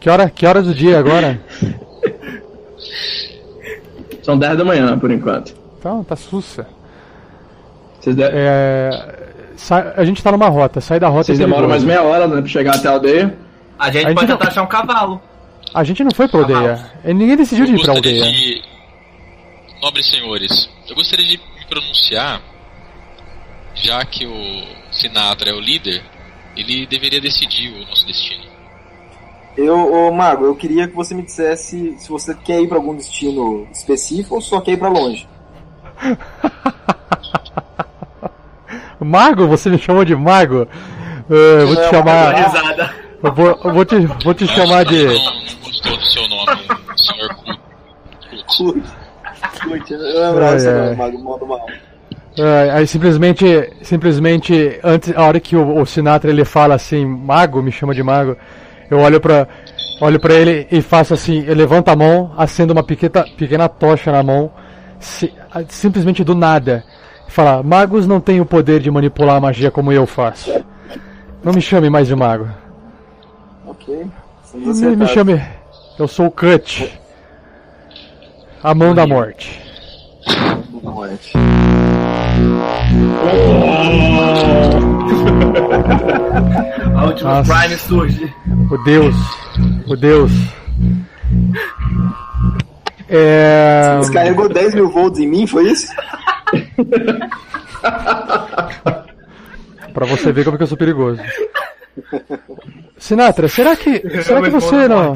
[0.00, 1.40] que, hora, que hora do dia agora?
[4.22, 5.54] São 10 da manhã, por enquanto.
[5.78, 6.66] Então, tá sussa.
[8.00, 8.90] Vocês, de- É,
[9.56, 12.40] sai- a gente tá numa rota, sai da rota Vocês demoram mais meia hora né,
[12.40, 13.36] pra chegar até a aldeia.
[13.78, 15.20] A gente A gente pode não- tentar achar um cavalo.
[15.72, 16.90] A gente não foi pra aldeia.
[17.04, 18.24] Ninguém decidiu de ir pra aldeia.
[18.24, 18.62] de.
[19.82, 22.42] Nobres senhores, eu gostaria de me pronunciar,
[23.74, 26.02] já que o Sinatra é o líder,
[26.54, 28.44] ele deveria decidir o nosso destino.
[29.62, 32.94] Eu, ô, Mago, eu queria que você me dissesse se você quer ir pra algum
[32.94, 35.28] destino específico ou só quer ir pra longe.
[38.98, 39.46] Mago?
[39.48, 40.68] Você me chamou de mago?
[41.28, 42.34] É, eu vou te Não, chamar.
[43.22, 45.04] Eu vou, eu vou te, vou te chamar de.
[45.04, 46.52] Não, do seu nome,
[46.96, 47.36] senhor
[49.90, 50.74] eu lembrava Ai, esse ai.
[50.74, 51.66] nome, Mago, modo mal.
[52.38, 53.44] É, aí simplesmente,
[53.82, 58.02] simplesmente, antes, a hora que o, o Sinatra ele fala assim, mago, me chama de
[58.02, 58.36] mago,
[58.90, 59.46] eu olho pra,
[60.00, 64.10] olho pra ele e faço assim, eu levanto a mão, acendo uma pequena, pequena tocha
[64.12, 64.50] na mão,
[65.52, 66.84] a- simplesmente do nada,
[67.28, 70.52] e fala, magos não têm o poder de manipular a magia como eu faço.
[71.42, 72.48] Não me chame mais de mago.
[73.66, 74.06] Ok.
[74.44, 75.10] Estamos Me, me acertados.
[75.10, 75.42] chame,
[75.98, 76.98] eu sou o Cut.
[78.62, 79.58] A mão da morte.
[80.82, 81.32] Morte.
[86.96, 87.54] A última Nossa.
[87.54, 88.34] Prime surge.
[88.70, 89.16] O Deus.
[89.86, 90.32] O Deus.
[93.08, 93.98] É.
[94.00, 95.92] Descarregou 10 mil volts em mim, foi isso?
[99.92, 101.20] Pra você ver como que eu sou perigoso.
[102.98, 104.22] Sinatra, será que.
[104.22, 105.14] Será que você não.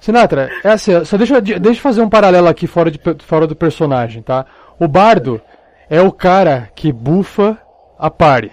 [0.00, 3.56] Sinatra, é assim, só deixa, deixa eu fazer um paralelo aqui fora, de, fora do
[3.56, 4.46] personagem, tá?
[4.78, 5.40] O bardo
[5.90, 7.58] é o cara que bufa
[7.98, 8.52] a party.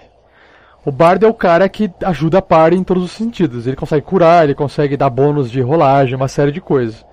[0.86, 3.66] O bardo é o cara que ajuda a party em todos os sentidos.
[3.66, 7.04] Ele consegue curar, ele consegue dar bônus de rolagem, uma série de coisas.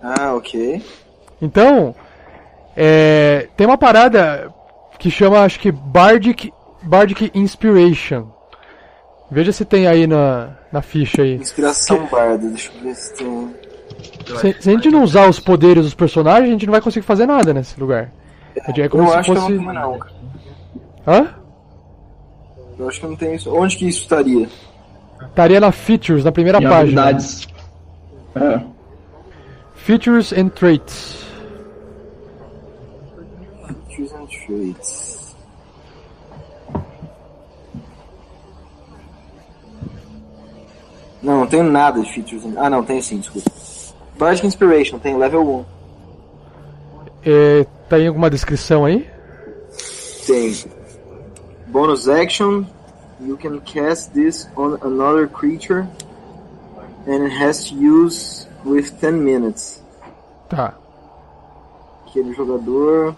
[0.00, 0.80] Ah, ok.
[1.40, 1.92] Então,
[2.76, 4.54] é, tem uma parada
[5.00, 8.28] que chama, acho que, Bardic, Bardic Inspiration.
[9.28, 11.34] Veja se tem aí na, na ficha aí.
[11.34, 13.56] Inspiração barda, deixa eu ver se tem.
[14.26, 17.04] Se, se a gente não usar os poderes dos personagens, a gente não vai conseguir
[17.04, 18.12] fazer nada nesse lugar.
[18.54, 19.46] É como eu se acho fosse.
[19.46, 19.98] que eu não tenho, não.
[19.98, 20.14] cara.
[21.04, 21.41] Hã?
[22.78, 23.54] Eu acho que não tem isso.
[23.54, 24.48] Onde que isso estaria?
[25.28, 27.02] Estaria na Features, na primeira Em página.
[27.02, 27.46] habilidades.
[28.34, 28.60] É.
[29.76, 31.22] Features and Traits.
[33.88, 35.34] Features and traits.
[41.22, 42.44] Não, não tenho nada de features.
[42.44, 43.50] and- Ah, não, tenho sim, desculpa.
[44.18, 45.64] Bardic Inspiration, tem level 1.
[47.24, 49.08] É, tem alguma descrição aí?
[50.26, 50.52] Tem.
[51.72, 52.66] Bonus action.
[53.20, 55.86] you can cast this on another creature
[57.06, 59.80] and it has to use with 10 minutes.
[60.48, 60.74] Tá.
[62.06, 63.14] Aquele jogador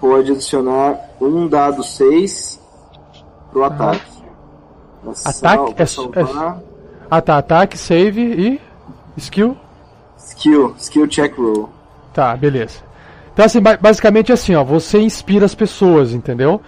[0.00, 2.58] pode adicionar um dado 6
[3.52, 4.02] pro ataque.
[5.14, 6.60] Sal- Ataque é- salvar.
[7.10, 8.60] Ah tá, ataque, save e.
[9.16, 9.56] skill.
[10.18, 11.68] Skill, skill check roll.
[12.12, 12.80] Tá, beleza.
[13.32, 16.60] Então, assim, ba- basicamente assim, ó, você inspira as pessoas, entendeu?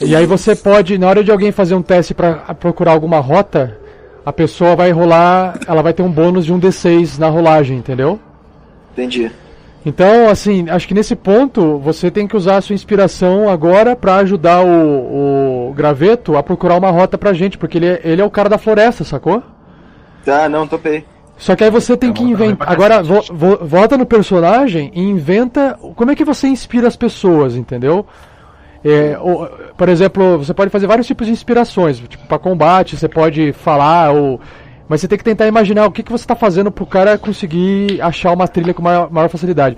[0.00, 3.76] E aí você pode, na hora de alguém fazer um teste pra procurar alguma rota,
[4.24, 8.18] a pessoa vai rolar, ela vai ter um bônus de um D6 na rolagem, entendeu?
[8.92, 9.30] Entendi.
[9.86, 14.16] Então, assim, acho que nesse ponto você tem que usar a sua inspiração agora pra
[14.16, 18.24] ajudar o, o graveto a procurar uma rota pra gente, porque ele é, ele é
[18.24, 19.42] o cara da floresta, sacou?
[20.24, 21.04] Tá, não, topei.
[21.38, 22.70] Só que aí você tem que Então, vai inventar.
[22.70, 25.78] Agora, vo, vo- volta no personagem e inventa.
[25.94, 28.04] Como é que você inspira as pessoas, entendeu?
[28.90, 31.98] É, o- por exemplo, você pode fazer vários tipos de inspirações.
[31.98, 34.40] Tipo, pra combate, você pode falar, ou.
[34.88, 38.00] Mas você tem que tentar imaginar o que, que você está fazendo pro cara conseguir
[38.00, 39.76] achar uma trilha com maior, maior facilidade.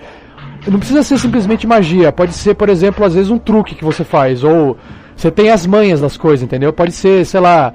[0.68, 4.04] Não precisa ser simplesmente magia, pode ser, por exemplo, às vezes um truque que você
[4.04, 4.76] faz, ou
[5.16, 6.72] você tem as manhas das coisas, entendeu?
[6.72, 7.72] Pode ser, sei lá,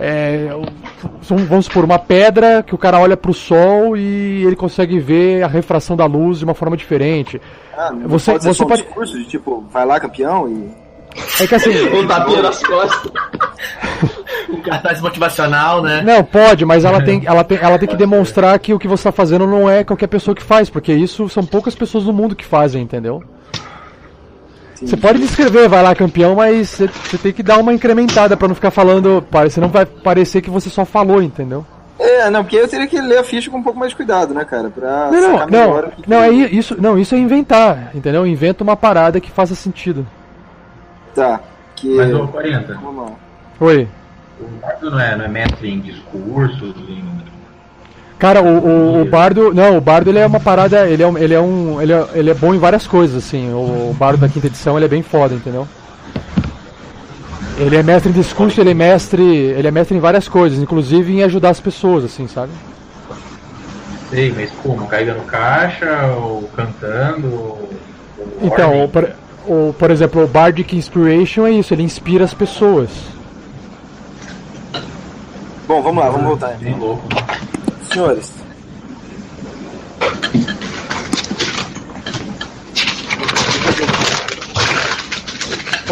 [0.00, 0.48] é,
[1.22, 5.46] vamos supor, uma pedra que o cara olha pro sol e ele consegue ver a
[5.46, 7.40] refração da luz de uma forma diferente.
[7.76, 10.48] Ah, não Você- pode ser você só um pode- discurso de tipo, vai lá campeão
[10.48, 10.70] e.
[11.42, 11.70] É que assim.
[11.94, 13.12] Um tapinha nas costas.
[14.48, 16.02] Um cartaz motivacional, né?
[16.04, 19.02] Não, pode, mas ela tem, ela tem, ela tem que demonstrar que o que você
[19.08, 22.34] está fazendo não é qualquer pessoa que faz, porque isso são poucas pessoas no mundo
[22.34, 23.22] que fazem, entendeu?
[24.82, 28.48] Você pode descrever, vai lá campeão, mas você, você tem que dar uma incrementada pra
[28.48, 31.64] não ficar falando, pare- senão vai parecer que você só falou, entendeu?
[31.98, 34.32] É, não, porque eu teria que ler a ficha com um pouco mais de cuidado,
[34.32, 34.70] né, cara?
[34.70, 38.26] Pra Não, não, não, o que não, que- é isso, não, isso é inventar, entendeu?
[38.26, 40.06] Inventa uma parada que faça sentido.
[41.14, 41.40] Tá,
[41.76, 41.94] que.
[41.96, 43.12] Mas, ô, 40, Vamos lá.
[43.60, 43.86] Oi.
[44.40, 47.04] o não é, não é mestre em discursos, em...
[48.20, 49.52] Cara, o, o, o Bardo.
[49.54, 50.86] Não, o Bardo ele é uma parada.
[50.86, 51.80] Ele é, um- ele é um.
[51.80, 53.50] Ele é, ele é bom em várias coisas, assim.
[53.52, 55.66] O, o Bardo da quinta edição ele é bem foda, entendeu?
[57.56, 59.22] Ele é mestre em discurso, ele é mestre.
[59.22, 62.52] Ele é mestre em várias coisas, inclusive em ajudar as pessoas, assim, sabe?
[64.10, 64.86] Sei, mas como?
[64.86, 67.70] Carregando caixa, ou cantando, ou...
[68.42, 69.08] Então, por,
[69.46, 72.90] o, por exemplo, o Bardic Inspiration é isso, ele inspira as pessoas.
[75.68, 76.64] Bom, vamos lá, vamos voltar então.
[76.64, 77.02] Bem louco.
[77.90, 78.30] Senhores,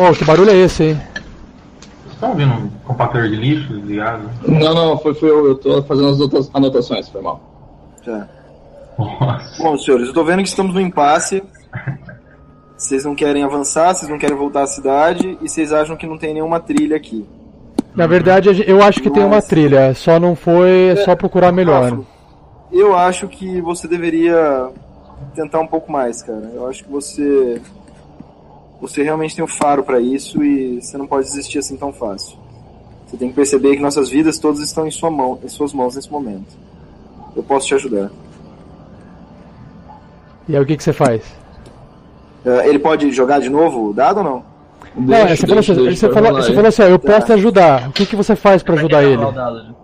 [0.01, 0.95] Oh, que barulho é esse, hein?
[0.95, 4.31] Vocês estão ouvindo um compactador de lixo ligado?
[4.47, 7.41] Não, não, foi, foi eu, eu tô fazendo as anota- anotações, foi mal.
[8.05, 8.29] já.
[8.97, 9.63] Nossa.
[9.63, 11.43] Bom, senhores, eu tô vendo que estamos no impasse.
[12.77, 16.17] Vocês não querem avançar, vocês não querem voltar à cidade e vocês acham que não
[16.17, 17.27] tem nenhuma trilha aqui.
[17.99, 20.91] Na verdade, eu acho que tem uma Mas- trilha, só não foi.
[20.91, 21.83] É só procurar melhor.
[21.91, 22.05] Rafa,
[22.71, 24.71] Eu acho que você deveria
[25.35, 26.49] tentar um pouco mais, cara.
[26.55, 27.61] Eu acho que você
[28.81, 32.39] você realmente tem o faro pra isso e você não pode desistir assim tão fácil.
[33.05, 35.97] Você tem que perceber que nossas vidas todas estão em sua mão, em suas mãos
[35.97, 36.57] nesse momento.
[37.35, 38.11] Eu posso te ajudar.
[40.49, 41.23] E aí o que, que você faz?
[42.47, 44.48] Eh, ele pode jogar de novo o dado ou não?
[44.99, 47.13] Não, é, você, falou, assim, você, falou, você falou assim, ó, eu Tá.
[47.13, 47.89] posso te ajudar.
[47.89, 49.17] O que, que você faz pra ajudar ele?
[49.17, 49.75] Rolar o dado, né?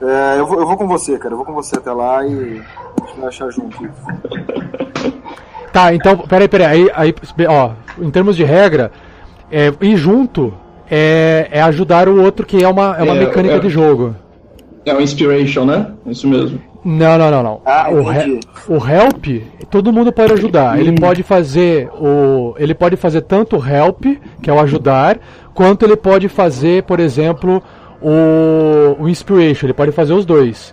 [0.00, 1.32] Eh, eu, vou, eu vou com você, cara.
[1.34, 3.76] Eu vou com você até lá e a gente vai achar junto.
[5.72, 6.66] Tá, então, peraí, peraí.
[6.66, 7.14] Aí, aí,
[7.48, 8.90] ó, em termos de regra,
[9.50, 10.54] é, ir junto
[10.90, 13.58] é, é ajudar o outro, que é uma, é uma É, mecânica é.
[13.58, 14.14] de jogo.
[14.86, 15.92] É um inspiration, né?
[16.06, 16.58] Isso mesmo.
[16.90, 17.60] Não, não, não, não.
[17.66, 18.40] Ah, o, entendi.
[18.66, 19.26] o help,
[19.70, 20.78] todo mundo pode ajudar.
[20.80, 24.04] Ele pode fazer o, ele pode fazer tanto o help,
[24.42, 25.18] que é o ajudar,
[25.52, 27.62] quanto ele pode fazer, por exemplo,
[28.00, 29.66] o, o inspiration.
[29.66, 30.72] Ele pode fazer os dois.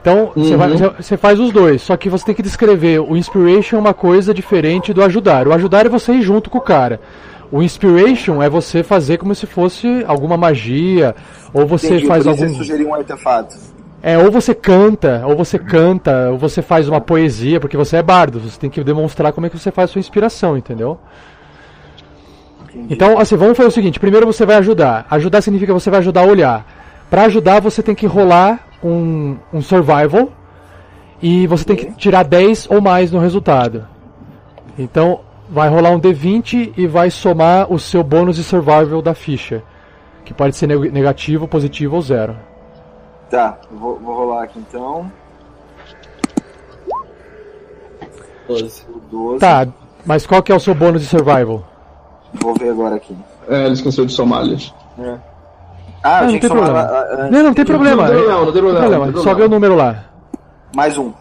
[0.00, 0.68] Então, você Uhum.
[0.76, 2.98] você- você faz os dois, só que você tem que descrever.
[3.00, 5.46] O inspiration é uma coisa diferente do ajudar.
[5.46, 7.00] O ajudar é você ir junto com o cara.
[7.50, 11.14] O inspiration é você fazer como se fosse alguma magia,
[11.54, 12.42] ou você Entendi, faz algum.
[12.44, 13.56] ele sugeriu um artefato.
[14.02, 18.02] É, ou você canta, ou você canta, ou você faz uma poesia, porque você é
[18.02, 20.98] bardo, você tem que demonstrar como é que você faz a sua inspiração, entendeu?
[22.88, 25.06] Então, assim, vamos fazer o seguinte, primeiro você vai ajudar.
[25.10, 26.66] Ajudar significa você vai ajudar a olhar.
[27.10, 30.30] Pra ajudar, você tem que rolar um, um survival,
[31.20, 33.84] e você tem que tirar 10 ou mais no resultado.
[34.78, 35.20] Então,
[35.50, 39.62] vai rolar um D20 e vai somar o seu bônus de survival da ficha,
[40.24, 42.36] que pode ser neg- negativo, positivo ou zero.
[43.30, 45.10] Tá, vou, vou rolar aqui então.
[48.48, 48.82] 12.
[48.88, 49.40] O 12.
[49.40, 49.66] Tá,
[50.06, 51.64] mas qual que é o seu bônus de survival?
[52.34, 53.14] Vou ver agora aqui.
[53.48, 54.56] É, ele esqueceu de Somália.
[56.02, 56.90] Ah, Não, eu não que tem somar problema.
[56.90, 57.28] lá, ah.
[57.30, 58.02] Não, não tem problema.
[58.02, 60.04] Não tem problema, não tem problema, não tem Só vê o número lá.
[60.74, 61.12] Mais um.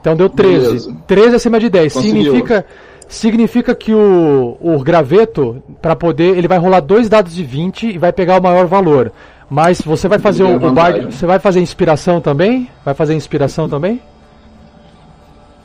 [0.00, 0.66] Então deu 13.
[0.66, 0.96] Beleza.
[1.06, 1.92] 13 acima de 10.
[1.92, 2.22] Conseguiu.
[2.24, 2.66] Significa,
[3.08, 7.98] significa que o, o graveto, para poder, ele vai rolar dois dados de 20 e
[7.98, 9.12] vai pegar o maior valor.
[9.50, 12.70] Mas você vai fazer o, o bard, você vai fazer inspiração também?
[12.84, 14.00] Vai fazer inspiração também?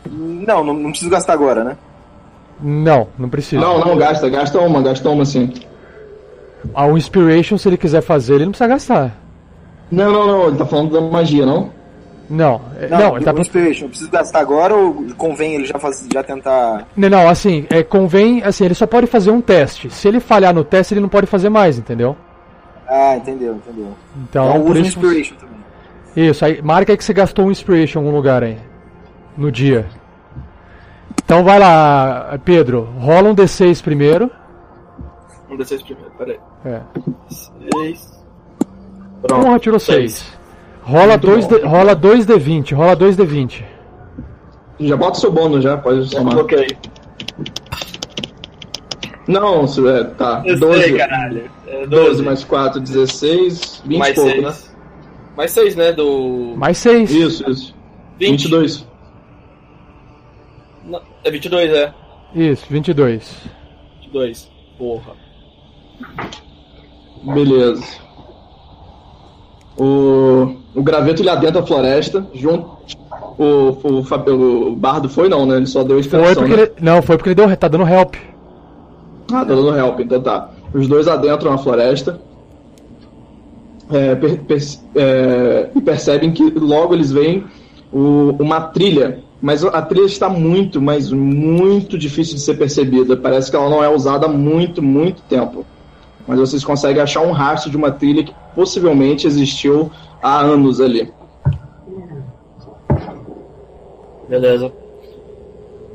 [0.10, 1.78] Não, não, não preciso gastar agora, né?
[2.60, 3.62] Não, não precisa.
[3.62, 5.54] Não, não, gasta, gasta uma, gasta uma sim.
[6.74, 9.16] Ah, o inspiration, se ele quiser fazer, ele não precisa gastar.
[9.92, 11.70] Não, não, não, ele tá falando da magia, não?
[12.28, 15.78] Não, é- Não, não, ele tá Inspiration, eu preciso gastar agora ou convém ele já,
[15.78, 16.88] faz, já tentar.
[16.98, 19.92] Não, não, assim, é, convém, assim, ele só pode fazer um teste.
[19.92, 22.16] Se ele falhar no teste, ele não pode fazer mais, entendeu?
[22.88, 23.94] Ah, entendeu, entendeu.
[24.24, 25.56] Então, Então usa Inspiration também.
[26.16, 28.58] isso, aí marca aí que você gastou um Inspiration em algum lugar aí,
[29.38, 29.88] no dia.
[31.24, 34.30] Então vai lá, Pedro, rola um D6 primeiro.
[35.50, 36.40] Um D6 primeiro, peraí.
[36.64, 36.82] É.
[37.30, 38.24] 6.
[39.22, 39.44] Pronto.
[39.46, 40.14] Porra, tirou Seis.
[40.14, 40.36] 6.
[40.84, 43.64] Rola 2 D, rola 2 D20, rola 2 D20.
[44.80, 46.36] Já bota o seu bônus já, pode somar.
[46.36, 46.68] coloquei.
[49.28, 50.44] Não, é, tá.
[50.46, 50.82] Eu 12.
[50.84, 51.50] sei, caralho.
[51.68, 54.44] É 12 12, mais 4, 16, 20 mais e pouco, 6.
[54.44, 54.54] né?
[55.36, 55.92] Mais 6, né?
[55.92, 56.54] Do.
[56.56, 57.12] Mais 6.
[57.12, 57.76] Isso, isso.
[58.20, 58.30] 20.
[58.44, 58.88] 22.
[60.86, 61.94] Não, é 22, é.
[62.36, 63.36] Isso, 22.
[64.04, 64.52] 22.
[64.78, 65.14] Porra.
[67.24, 67.84] Beleza.
[69.78, 72.76] O, o graveto ele adentra a floresta, junto.
[73.38, 75.58] O, o, Fab- o bardo foi não, né?
[75.58, 76.34] Ele só deu inspiração.
[76.34, 76.62] Foi porque né?
[76.64, 78.16] ele, não, foi porque ele deu, tá dando help.
[79.32, 80.50] Ah, tá dando help, então tá.
[80.74, 82.20] Os dois adentram a floresta.
[83.92, 84.62] É, per- per-
[84.96, 87.44] é, e percebem que logo eles veem
[87.94, 89.20] o- uma trilha.
[89.42, 93.16] Mas a trilha está muito, mas muito difícil de ser percebida.
[93.16, 95.66] Parece que ela não é usada há muito, muito tempo.
[96.28, 101.12] Mas vocês conseguem achar um rastro de uma trilha que possivelmente existiu há anos ali.
[104.28, 104.72] Beleza.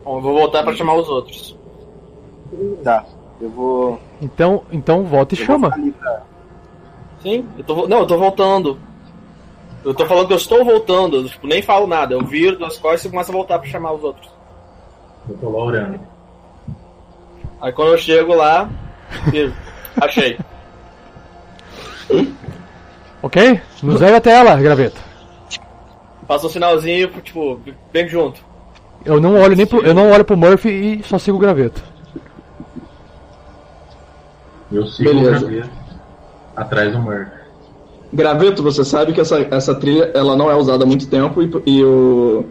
[0.05, 1.57] Bom, eu vou voltar pra chamar os outros.
[2.85, 3.05] Tá,
[3.41, 4.01] eu vou.
[4.21, 5.71] Então, então volta e eu chama.
[5.71, 6.23] pra-
[7.23, 7.87] Sim, eu tô.
[7.89, 8.79] Não, eu tô voltando.
[9.85, 12.15] Eu tô falando que eu estou voltando, eu, tipo, nem falo nada.
[12.15, 14.31] Eu viro duas costas e começo a voltar pra chamar os outros.
[15.29, 16.01] Eu tô lá orando.
[17.61, 18.69] Aí quando eu chego lá,
[19.31, 19.53] viro.
[20.01, 20.39] Achei.
[23.23, 23.61] Ok?
[23.83, 25.01] Nos leve até ela, graveto.
[26.27, 27.61] Faço um sinalzinho, tipo,
[27.93, 28.41] vem junto.
[29.05, 31.83] Eu não olho nem pro, eu não olho pro Murphy e só sigo o graveto.
[34.73, 35.45] Eu sigo Beleza.
[35.47, 35.71] o graveto
[36.57, 37.41] atrás do Murphy.
[38.13, 41.51] Graveto, você sabe que essa, essa trilha ela não é usada há muito tempo e,
[41.67, 42.45] e o.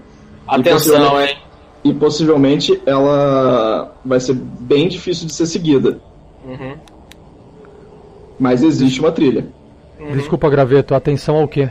[0.48, 1.38] Atenção, possivelmente- hein?
[1.82, 6.00] E possivelmente ela vai ser bem difícil de ser seguida.
[6.46, 6.76] Uhum.
[8.38, 9.48] Mas existe uma trilha.
[10.14, 11.70] Desculpa, graveto, atenção ao quê?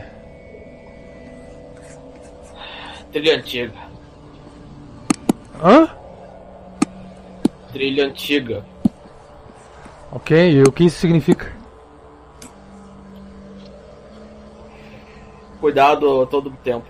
[3.11, 3.73] Trilha antiga.
[5.63, 5.89] Hã?
[7.73, 8.63] Trilha antiga.
[10.11, 11.51] Ok, e o que isso significa?
[15.59, 16.85] Cuidado todo o tempo.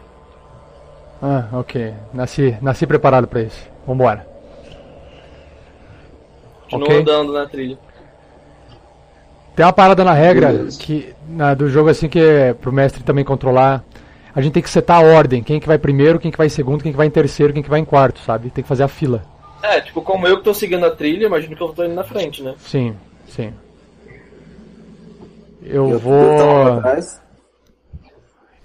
[1.21, 1.93] Ah, ok.
[2.13, 3.67] Nasci, nasci preparado pra isso.
[3.85, 4.25] Vambora.
[6.69, 7.01] Continua Ok.
[7.01, 7.77] andando na trilha.
[9.55, 10.79] Tem uma parada na regra Beleza.
[10.79, 13.83] que na, do jogo assim que é pro mestre também controlar.
[14.33, 16.51] A gente tem que setar a ordem, quem que vai primeiro, quem que vai em
[16.51, 18.49] segundo, quem que vai em terceiro, quem que vai em quarto, sabe?
[18.51, 19.23] Tem que fazer a fila.
[19.61, 22.03] É, tipo, como eu que tô seguindo a trilha, imagino que eu tô indo na
[22.03, 22.53] frente, né?
[22.59, 22.95] Sim,
[23.29, 23.53] sim.
[25.63, 26.81] Eu, Eu vou eu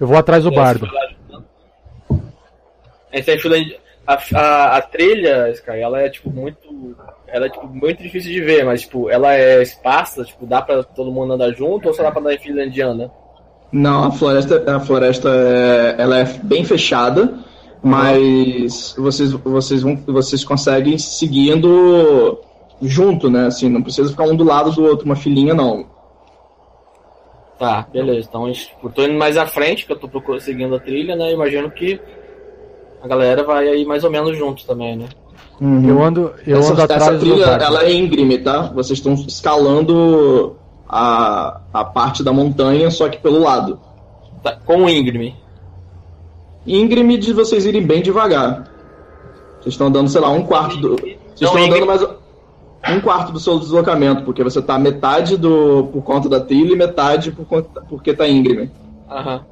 [0.01, 0.89] eu vou atrás do bardo.
[3.13, 3.39] Essa é a
[4.07, 6.95] a, a, a trilha, Sky, ela é tipo muito.
[7.27, 10.83] Ela é tipo muito difícil de ver, mas tipo, ela é esparsa, tipo, dá pra
[10.83, 13.11] todo mundo andar junto ou só dá pra andar em fila indiana?
[13.73, 17.33] Não, a floresta, a floresta é, ela é bem fechada,
[17.83, 22.41] mas vocês, vocês, vão, vocês conseguem seguindo
[22.89, 23.47] junto, né?
[23.47, 25.87] Assim, não precisa ficar um do lado do outro, uma filinha não.
[27.59, 28.29] Tá, beleza.
[28.29, 31.33] Então eu tô indo mais à frente, que eu tô procurando, seguindo a trilha, né?
[31.33, 32.01] Imagino que
[33.03, 35.07] a galera vai aí mais ou menos junto também, né?
[35.61, 38.73] Eu ando, eu essa, ando atrás essa trilha, ela é íngreme, tá?
[38.75, 40.57] Vocês estão escalando
[40.89, 43.79] a, a parte da montanha, só que pelo lado.
[44.43, 45.37] Tá, com o íngreme.
[46.67, 48.65] Íngreme de vocês irem bem devagar.
[49.61, 50.97] Vocês estão andando, sei lá, um quarto do.
[50.97, 52.03] Vocês estão andando mais
[52.89, 56.77] um quarto do seu deslocamento, porque você tá metade do por conta da trilha e
[56.77, 58.71] metade por conta, porque tá íngreme.
[59.11, 59.45] Aham.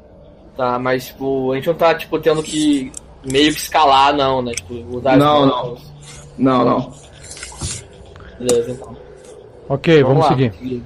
[0.57, 2.93] Tá, mas tipo, a gente não tá tipo tendo que
[3.25, 4.53] meio que escalar, não, né?
[4.53, 5.93] Tipo, usar as Não, mãos.
[6.37, 6.93] Não, não.
[8.39, 8.97] Beleza, então.
[9.69, 10.29] Ok, vamos, lá.
[10.29, 10.83] seguir.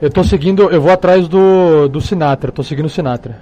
[0.00, 3.40] Eu tô seguindo, eu vou atrás do, do Sinatra, tô seguindo o Sinatra.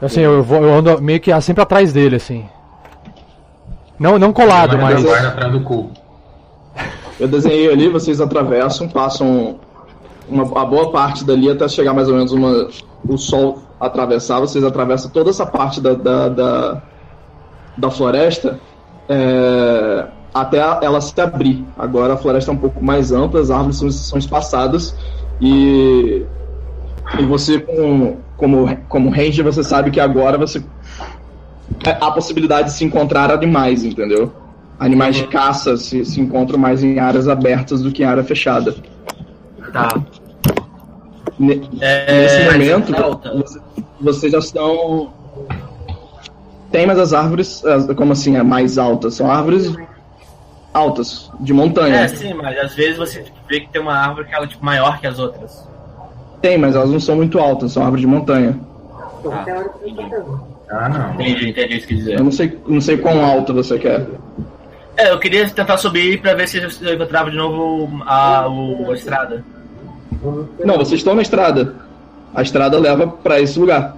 [0.00, 2.46] Assim, eu, vou, eu ando meio que sempre atrás dele, assim.
[3.98, 5.02] Não, não colado, mas.
[5.02, 5.90] guarda atrás do cu.
[7.18, 9.60] Eu desenhei ali, vocês atravessam, passam
[10.28, 12.68] uma, a boa parte dali até chegar mais ou menos uma,
[13.08, 14.40] o sol atravessar.
[14.40, 16.82] Vocês atravessam toda essa parte da, da, da,
[17.76, 18.58] da floresta
[19.08, 21.64] é, até ela se abrir.
[21.78, 24.96] Agora a floresta é um pouco mais ampla, as árvores são, são espaçadas
[25.40, 26.24] e,
[27.18, 30.62] e você, com, como, como ranger, você sabe que agora você
[32.00, 34.32] a possibilidade de se encontrar animais, entendeu?
[34.78, 38.74] Animais de caça se, se encontram mais em áreas abertas do que em área fechada.
[39.72, 39.88] Tá.
[41.38, 43.32] Ne- É, Nesse momento, alta.
[43.36, 43.60] você-
[44.00, 45.12] vocês já estão.
[46.70, 47.62] Tem, mas as árvores,
[47.96, 49.14] como assim, é mais altas?
[49.14, 49.72] São árvores
[50.72, 51.96] altas, de montanha.
[52.00, 54.64] É, sim, mas às vezes você vê que tem uma árvore que ela é tipo,
[54.64, 55.66] maior que as outras.
[56.42, 58.58] Tem, mas elas não são muito altas, são árvores de montanha.
[59.30, 59.44] Ah,
[60.68, 61.14] não.
[61.14, 62.18] Entendi, entendi isso que dizer.
[62.18, 64.06] Eu não sei, não sei quão alta você quer.
[64.96, 68.94] É, eu queria tentar subir pra ver se eu encontrava de novo a, o, a
[68.94, 69.44] estrada.
[70.64, 71.74] Não, vocês estão na estrada.
[72.34, 73.96] A estrada leva pra esse lugar.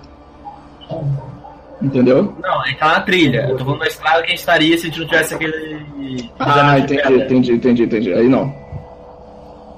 [1.81, 2.35] Entendeu?
[2.43, 3.47] Não, ele tá na trilha.
[3.49, 6.31] Eu tô falando da estrada que a gente estaria se a gente não tivesse aquele.
[6.39, 8.13] Ah, entendi, entendi, entendi, entendi.
[8.15, 8.55] Aí não.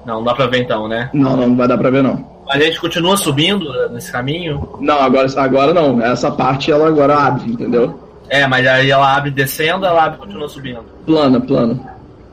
[0.05, 1.09] Não, não dá pra ver então, né?
[1.13, 2.38] Não, não, não vai dar pra ver não.
[2.49, 4.67] A gente continua subindo nesse caminho.
[4.81, 6.01] Não, agora, agora não.
[6.01, 7.99] Essa parte ela agora abre, entendeu?
[8.27, 10.83] É, mas aí ela abre descendo, ela abre e continua subindo.
[11.05, 11.79] Plana, plana.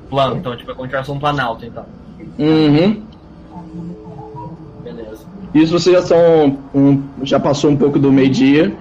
[0.09, 1.85] Plano, então tipo, é continuação planalto, então.
[2.39, 3.03] Uhum.
[4.83, 5.25] Beleza.
[5.55, 6.59] Isso vocês já são.
[6.75, 8.73] um- já passou um pouco do meio-dia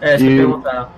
[0.00, 0.92] É, se E- perguntar.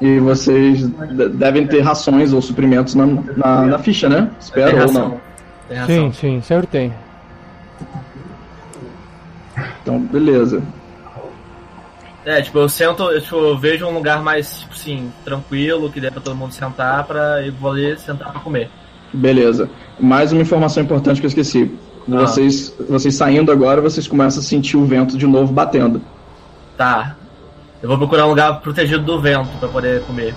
[0.00, 4.30] e vocês de- devem ter rações ou suprimentos na, na, na ficha, né?
[4.40, 5.20] Espero ou não.
[5.68, 5.86] Tem ração.
[5.94, 6.92] Sim, sim, sempre tem.
[9.88, 10.62] Então, beleza.
[12.26, 15.98] É, tipo, eu sento, eu, tipo, eu vejo um lugar mais, tipo assim, tranquilo, que
[15.98, 18.68] dê pra todo mundo sentar pra eu vou ali sentar pra comer.
[19.14, 19.70] Beleza.
[19.98, 21.74] Mais uma informação importante que eu esqueci.
[22.06, 22.20] Ah.
[22.20, 26.02] Vocês, vocês saindo agora, vocês começam a sentir o vento de novo batendo.
[26.76, 27.16] Tá.
[27.82, 30.34] Eu vou procurar um lugar protegido do vento pra poder comer.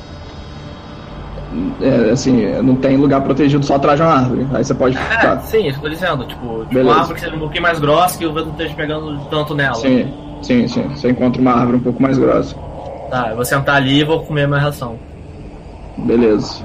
[1.81, 4.47] É, assim, não tem lugar protegido só atrás de uma árvore.
[4.53, 5.41] Aí você pode É, ficar.
[5.41, 6.25] sim, isso que eu tô dizendo.
[6.25, 6.89] Tipo, tipo Beleza.
[6.89, 9.53] uma árvore que seja um pouquinho mais grossa que o vento não esteja pegando tanto
[9.53, 9.75] nela.
[9.75, 10.83] Sim, sim, sim.
[10.89, 12.55] Você encontra uma árvore um pouco mais grossa.
[13.09, 14.95] Tá, eu vou sentar ali e vou comer a minha ração.
[15.97, 16.63] Beleza.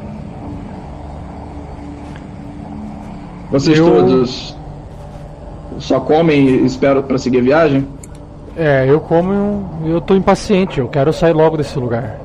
[3.51, 4.57] Vocês Eu- todos
[5.79, 7.87] só comem e esperam pra seguir a viagem?
[8.57, 12.17] É, eu como e eu tô impaciente, eu quero sair logo desse lugar.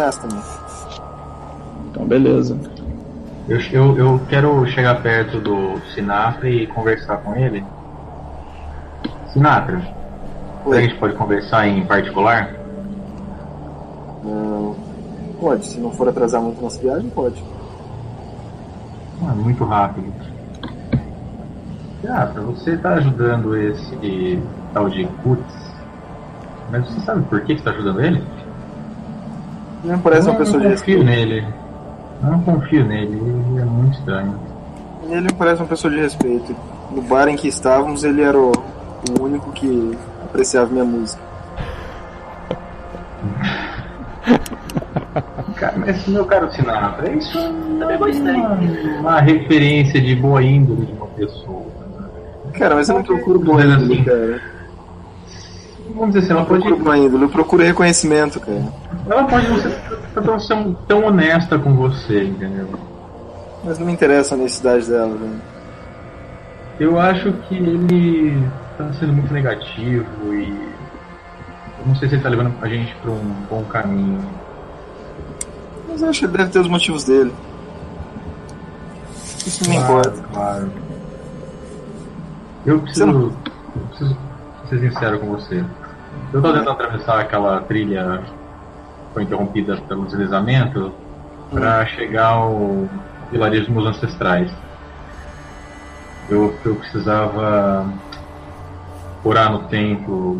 [0.00, 0.46] Honestamente.
[1.90, 2.56] Então, beleza.
[3.48, 7.64] Eu, eu, eu quero chegar perto do Sinatra e conversar com ele.
[9.32, 9.80] Sinatra,
[10.62, 10.82] que a Oi.
[10.82, 12.54] gente pode conversar em particular?
[14.22, 14.76] Não.
[15.40, 17.42] Pode, se não for atrasar muito nossa viagem, pode.
[19.22, 20.12] Ah, muito rápido.
[22.00, 24.42] Sinatra, você tá ajudando esse
[24.72, 25.74] tal de Kutz,
[26.70, 28.22] mas você sabe por que você tá ajudando ele?
[29.88, 31.04] Não parece eu uma pessoa de não confio respeito.
[31.04, 31.46] nele.
[32.22, 34.38] Eu não confio nele, ele é muito estranho.
[35.08, 36.54] Ele me parece uma pessoa de respeito.
[36.90, 38.52] No bar em que estávamos, ele era o,
[39.18, 41.22] o único que apreciava minha música.
[45.56, 47.36] Cara, mas meu caro Sinatra, isso
[47.80, 51.66] Também é uma, uma referência de boa índole de uma pessoa.
[52.52, 54.40] Cara, mas eu não procuro boa Mas índole, assim, cara.
[55.98, 58.62] Vamos dizer assim, Eu ela não pode, procuro procuro reconhecimento, cara.
[59.10, 59.58] ela pode não
[60.38, 62.68] ser tão, honesta com você, entendeu?
[63.64, 65.40] Mas não me interessa a honestidade dela, velho.
[66.78, 68.40] Eu acho que ele
[68.76, 70.48] tá sendo muito negativo e
[71.80, 74.24] eu não sei se ele tá levando a gente pra um bom caminho.
[75.88, 77.34] Mas eu acho que ele deve ter os motivos dele.
[79.44, 80.22] Isso não me importa.
[80.32, 80.70] Claro.
[82.64, 83.32] Eu preciso, eu
[83.88, 84.16] preciso
[84.68, 85.64] ser sincero com você.
[86.32, 88.32] Eu tô tentando atravessar aquela trilha que
[89.14, 90.92] foi interrompida pelo deslizamento
[91.50, 92.86] para chegar ao
[93.30, 94.50] vilarejo dos meus ancestrais.
[96.28, 97.90] Eu, eu precisava
[99.24, 100.38] orar no templo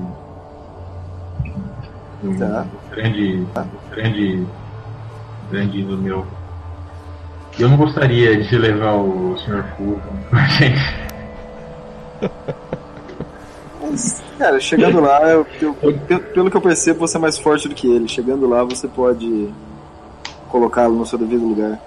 [2.22, 2.66] um Tá.
[2.90, 3.46] grande,
[3.90, 4.46] grande,
[5.50, 6.26] grande ídolo meu.
[7.58, 9.64] Eu não gostaria de levar o Sr.
[9.76, 11.08] Fulton com a gente.
[13.80, 17.68] Mas Cara, chegando lá, eu- eu- pe- pelo que eu percebo, você é mais forte
[17.68, 18.06] do que ele.
[18.08, 19.52] Chegando lá, você pode
[20.48, 21.78] colocá-lo no seu devido lugar.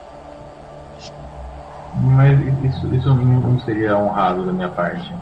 [2.03, 5.13] Mas isso, isso não seria honrado da minha parte.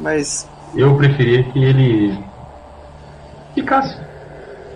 [0.00, 2.18] Mas Eu preferia que ele
[3.54, 3.96] ficasse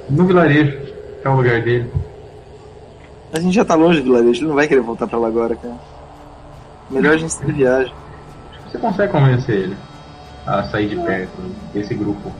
[0.08, 0.72] no vilarejo,
[1.20, 1.90] que é o lugar dele.
[3.32, 5.54] a gente já tá longe do vilarejo, ele não vai querer voltar pra lá agora,
[5.54, 5.74] cara.
[6.90, 7.92] Melhor a gente seguir viagem.
[8.70, 9.76] Você consegue convencer ele
[10.58, 11.32] a sair de perto
[11.72, 12.32] desse grupo.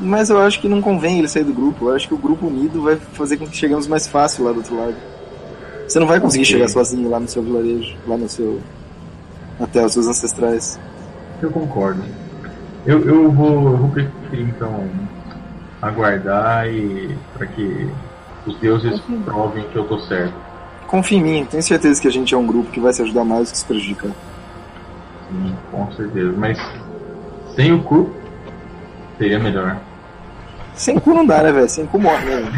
[0.00, 1.88] Mas eu acho que não convém ele sair do grupo.
[1.88, 4.58] Eu acho que o grupo unido vai fazer com que cheguemos mais fácil lá do
[4.58, 4.94] outro lado.
[5.86, 6.52] Você não vai conseguir Ok.
[6.54, 8.60] chegar sozinho lá no seu vilarejo, lá no seu.
[9.60, 10.80] até os seus ancestrais.
[11.40, 12.02] Eu concordo.
[12.86, 14.88] Eu, eu, vou, eu vou preferir então
[15.80, 17.88] aguardar e para que
[18.46, 20.34] os deuses provem que eu tô certo.
[20.88, 23.24] Confia em mim, tenho certeza que a gente é um grupo que vai se ajudar
[23.24, 24.10] mais do que se prejudicar.
[25.30, 26.32] Sim, com certeza.
[26.36, 26.58] Mas
[27.56, 28.10] sem o cu
[29.18, 29.76] seria melhor.
[30.74, 31.68] Sem cu não dá, né, velho?
[31.68, 32.52] Sem cu morre, né?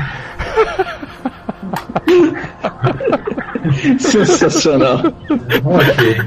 [3.98, 4.98] Sensacional.
[5.64, 6.20] Ok.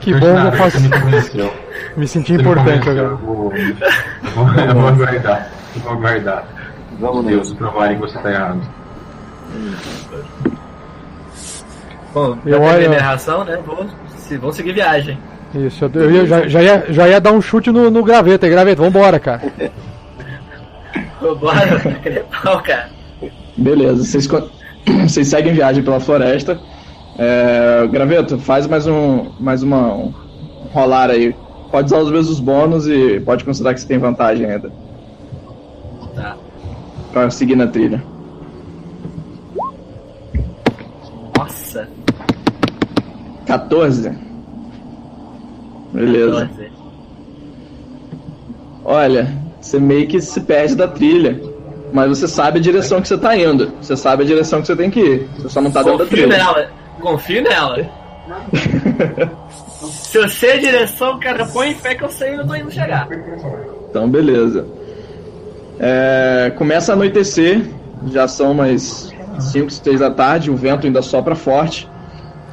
[0.00, 0.88] Que bom, eu Nada, faço, me
[1.96, 3.08] me senti Você importante agora.
[3.08, 3.74] Eu vou, eu
[4.34, 5.50] vou, eu vou aguardar.
[5.76, 6.44] Eu vou aguardar.
[6.98, 8.60] Vamos deuses provarem que você tá errado.
[12.14, 13.58] Bom, Eu olho- terminei a ração, né?
[13.64, 15.18] Vou, se, vou seguir viagem.
[15.54, 18.44] Isso, eu, eu ia- já, já, ia, já ia dar um chute no, no graveto
[18.46, 19.42] aí, graveto, vambora, cara.
[21.40, 22.88] Bora, aquele pau, cara.
[23.56, 24.26] Beleza, vocês,
[25.06, 26.58] vocês seguem viagem pela floresta.
[27.18, 29.30] É, Graveto, faz mais um.
[29.38, 29.94] mais uma.
[29.94, 30.14] um
[30.72, 31.34] rolar aí.
[31.70, 34.72] Pode usar os mesmos bônus e pode considerar que você tem vantagem ainda.
[36.14, 36.36] Tá.
[37.12, 38.02] Pra seguir na trilha.
[41.36, 41.88] Nossa.
[43.46, 44.29] 14.
[45.92, 46.46] Beleza.
[46.46, 46.72] 14.
[48.84, 51.40] Olha, você meio que se perde da trilha.
[51.92, 53.72] Mas você sabe a direção que você tá indo.
[53.80, 55.28] Você sabe a direção que você tem que ir.
[55.36, 56.38] Você só não tá dentro da Confio trilha.
[56.38, 56.70] nela.
[57.00, 57.90] Confio nela.
[59.80, 62.70] Se eu sei a direção, cara, põe fé que eu sei onde eu tô indo
[62.70, 63.08] chegar.
[63.88, 64.66] Então, beleza.
[65.78, 67.62] É, começa a anoitecer,
[68.08, 71.88] já são umas 5, 6 da tarde, o vento ainda sopra forte.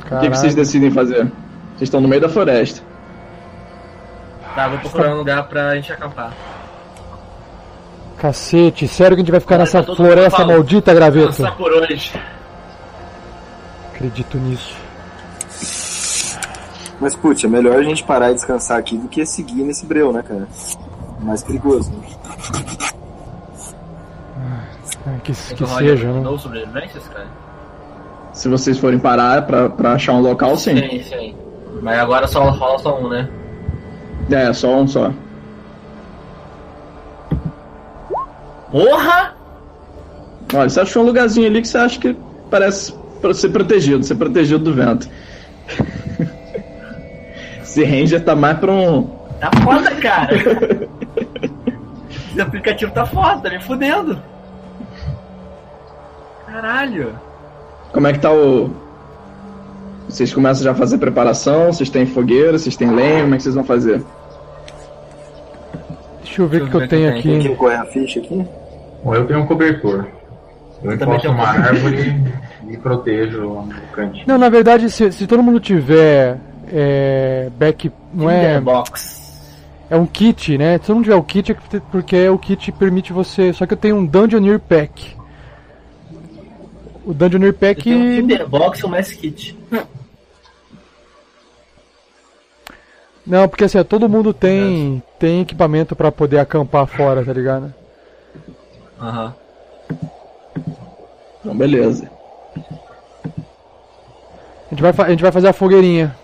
[0.09, 1.25] O que, que vocês decidem fazer?
[1.75, 2.81] Vocês estão no meio da floresta.
[4.57, 6.33] Tá, vou procurar um lugar pra gente acampar.
[8.17, 10.49] Cacete, sério que a gente vai ficar Olha, nessa tá floresta falando.
[10.55, 11.55] maldita, graveto?
[11.55, 12.11] Por hoje.
[13.93, 14.75] Acredito nisso.
[16.99, 20.11] Mas, putz, é melhor a gente parar e descansar aqui do que seguir nesse breu,
[20.11, 20.47] né, cara?
[21.19, 22.07] Mais perigoso, né?
[25.05, 26.37] É, Que, que seja, né?
[26.39, 27.27] sobrevivências, cara?
[28.33, 30.75] Se vocês forem parar pra, pra achar um local, sim.
[30.75, 31.35] Sim, sim.
[31.83, 33.29] Mas agora só rola só um, né?
[34.29, 35.11] É, só um só.
[38.71, 39.33] Porra!
[40.53, 42.15] Olha, você achou um lugarzinho ali que você acha que
[42.49, 42.93] parece
[43.35, 45.09] ser protegido, ser protegido do vento.
[47.61, 49.03] Esse Ranger tá mais pra um.
[49.39, 50.35] Tá foda, cara.
[52.31, 54.21] Esse aplicativo tá foda, tá me fudendo.
[56.45, 57.19] Caralho.
[57.91, 58.86] Como é que tá o.
[60.07, 61.71] Vocês começam já a fazer preparação?
[61.71, 62.57] Vocês têm fogueira?
[62.57, 63.21] Vocês têm lenha?
[63.21, 64.01] Como é que vocês vão fazer?
[66.23, 67.49] Deixa eu ver o que, eu eu tenho Tem aqui.
[67.49, 68.45] que correr a ficha aqui?
[69.03, 70.05] Bom, eu tenho um cobertor.
[70.83, 72.23] Eu também encosto tenho um uma árvore
[72.69, 74.25] e protejo o cantinho.
[74.27, 76.37] Não, na verdade, se, se todo mundo tiver
[76.71, 77.91] é, back.
[78.13, 78.61] Não é.
[78.61, 79.17] Box.
[79.89, 80.77] É um kit, né?
[80.77, 81.55] Se todo mundo tiver o kit, é
[81.91, 83.51] porque o kit permite você.
[83.53, 85.15] Só que eu tenho um Dungeoneer Pack.
[87.05, 87.83] O Dungeoneer Eu Pack.
[87.83, 89.56] tenho um Tinderbox e um Mass Kit.
[93.25, 97.73] Não, porque assim, ó, todo mundo tem, tem equipamento pra poder acampar fora, tá ligado?
[99.01, 99.33] Aham.
[101.41, 102.09] Então, beleza.
[104.67, 106.15] A gente vai, a gente vai fazer a fogueirinha.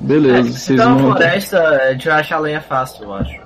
[0.00, 3.40] Beleza, se vocês tá na floresta, a gente vai achar lenha fácil, eu acho.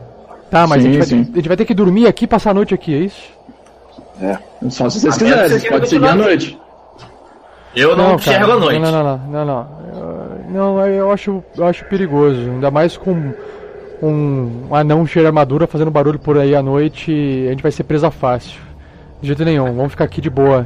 [0.50, 2.50] Tá, mas a, Sim, gente vai, a gente vai ter que dormir aqui e passar
[2.50, 3.38] a noite aqui, é isso?
[4.70, 6.58] Só se vocês Ah, quiserem, podem seguir à continuar noite.
[7.76, 8.78] Eu não, enxergo cara, à noite.
[8.80, 9.78] Não, não, não, não, não.
[9.94, 10.18] Eu-
[10.50, 12.38] Não, eu acho, eu acho perigoso.
[12.40, 13.34] Ainda mais com
[14.02, 17.12] um anão cheio de armadura fazendo barulho por aí à noite.
[17.46, 18.58] A gente vai ser presa fácil.
[19.20, 20.64] De jeito nenhum, vamos ficar aqui de boa.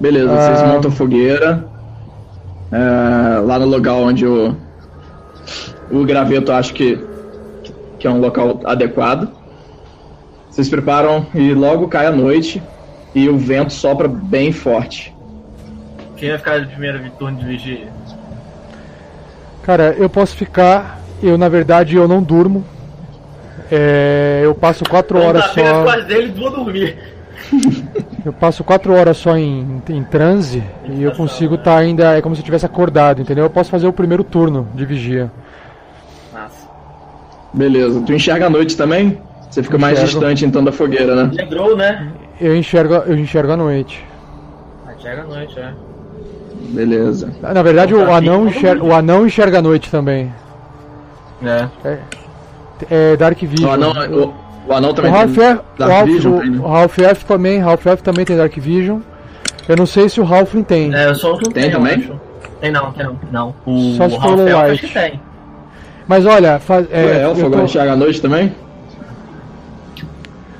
[0.00, 0.40] Beleza, Ah.
[0.56, 1.64] vocês montam fogueira.
[2.72, 4.54] É, lá no local onde o,
[5.90, 6.98] o graveto acho que,
[7.98, 9.28] que é um local adequado.
[10.50, 12.60] Vocês preparam e logo cai a noite
[13.16, 15.16] e o vento sopra bem forte.
[16.18, 17.88] Quem vai ficar de primeiro turno de vigia?
[19.62, 21.00] Cara, eu posso ficar.
[21.22, 22.62] Eu, na verdade, eu não durmo.
[23.72, 25.98] É, eu passo quatro Vamos horas apenas só.
[25.98, 26.98] as dele e vou dormir.
[28.22, 32.18] Eu passo quatro horas só em, em transe e eu consigo estar ainda.
[32.18, 33.44] É como se eu tivesse acordado, entendeu?
[33.44, 35.30] Eu posso fazer o primeiro turno de vigia.
[36.34, 36.68] Nossa.
[37.54, 38.02] Beleza.
[38.02, 39.18] Tu enxerga a noite também?
[39.50, 40.20] Você fica mais Enxergo.
[40.20, 41.30] distante então da fogueira, né?
[41.32, 42.12] Lembrou, né?
[42.40, 44.04] Eu enxergo, eu enxergo à noite.
[44.86, 45.72] Ah, Chega à noite, é.
[46.70, 47.32] Beleza.
[47.40, 50.32] Na verdade, o tá anão, enxerga, o anão enxerga à noite também.
[51.44, 51.68] É.
[51.84, 51.98] É,
[52.90, 53.68] é Dark Vision.
[53.70, 54.34] O anão, o,
[54.68, 56.58] o anão O também Half tem Elf, o Dark Half, Vision, tem, o, né?
[56.60, 59.00] o Half Elf também, Half Elf também tem Dark Vision.
[59.68, 60.94] Eu não sei se o Halfling tem.
[60.94, 62.12] É, eu sou o que não Tem tem, também?
[62.60, 63.18] Tem não, tem não.
[63.32, 63.54] Não.
[63.66, 65.20] O Só se for Ralph acho que tem.
[66.06, 68.54] Mas olha, faz, É, é, elfo eu agora tô- enxerga a noite também?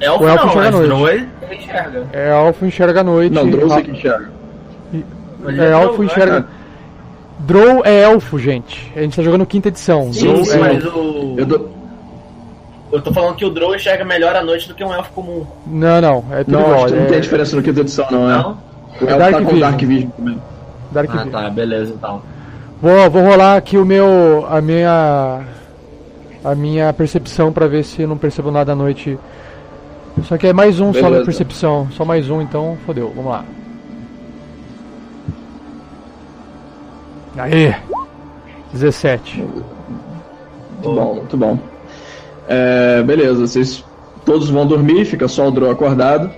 [0.01, 1.29] Elfo O elfo não, enxerga à noite.
[1.55, 2.07] Enxerga.
[2.13, 3.33] é Elfo enxerga à noite.
[3.35, 4.31] Não, Drow você que enxerga.
[5.49, 6.07] É, elfo né?
[6.07, 6.47] enxerga.
[7.41, 8.93] Drow é elfo, gente.
[8.97, 10.13] A gente tá jogando quinta edição.
[10.13, 10.99] Sim, Drow sim, é mas elfo.
[10.99, 11.35] o...
[11.39, 11.71] Eu dou...
[12.93, 15.45] Eu tô falando que o Drow enxerga melhor à noite do que um elfo comum.
[15.67, 16.75] Não, não, é tudo Não, igual.
[16.85, 18.35] acho que não é tem diferença no quinta edição, não, é?
[18.39, 18.51] Não?
[19.01, 19.61] O elfo Dark tá com Vision.
[19.61, 20.43] Dark Vision também.
[20.93, 21.31] Dark Ah, Vision.
[21.31, 22.23] tá, beleza então.
[22.81, 24.47] Vou, vou rolar aqui o meu.
[24.49, 25.41] a minha.
[26.45, 29.19] a minha percepção pra ver se eu não percebo nada à noite.
[30.25, 31.25] Só que é mais um só na Beleza.
[31.25, 31.89] percepção.
[31.93, 33.13] Só mais um, então fodeu.
[33.15, 33.45] Vamos lá.
[37.39, 37.75] Aê!
[38.73, 39.39] 17.
[39.39, 41.59] Muito bom, muito bom.
[42.49, 43.85] É, beleza, vocês
[44.25, 46.31] todos vão dormir, fica só o Drow acordado.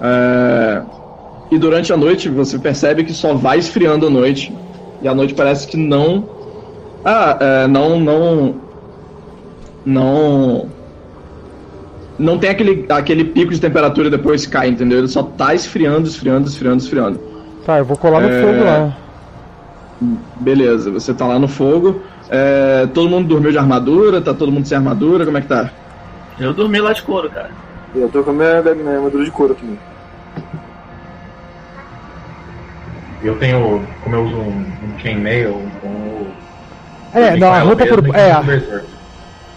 [0.00, 0.82] É,
[1.50, 4.54] e durante a noite você percebe que só vai esfriando a noite.
[5.02, 6.24] E a noite parece que não.
[7.04, 7.98] Ah, é, não.
[8.00, 8.54] Não.
[9.84, 10.77] Não.
[12.18, 14.98] Não tem aquele, aquele pico de temperatura e depois cai, entendeu?
[14.98, 17.20] Ele só tá esfriando, esfriando, esfriando, esfriando.
[17.64, 18.42] Tá, eu vou colar no É.
[18.42, 18.96] fogo lá.
[20.40, 22.02] Beleza, você tá lá no fogo.
[22.28, 24.20] É, todo mundo dormiu de armadura?
[24.20, 25.24] Tá todo mundo sem armadura?
[25.24, 25.70] Como é que tá?
[26.38, 27.50] Eu dormi lá de couro, cara.
[27.94, 29.78] Eu tô com a minha, minha armadura de couro aqui.
[33.22, 36.26] Eu tenho, como eu uso um, um chainmail, eu
[37.12, 38.14] É, não, a roupa por.
[38.14, 38.32] É,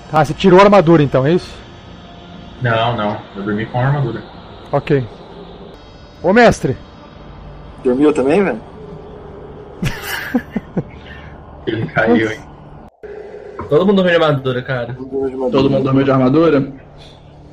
[0.09, 1.60] tá, você tirou a armadura então, é isso?
[2.61, 4.21] Não, não, eu dormi com a armadura.
[4.71, 5.03] Ok.
[6.23, 6.77] Ô mestre,
[7.83, 8.61] Dormiu também, velho?
[11.65, 12.39] Ele caiu, hein?
[13.69, 14.93] Todo mundo dormiu de armadura, cara.
[15.51, 16.71] Todo mundo dormiu de armadura?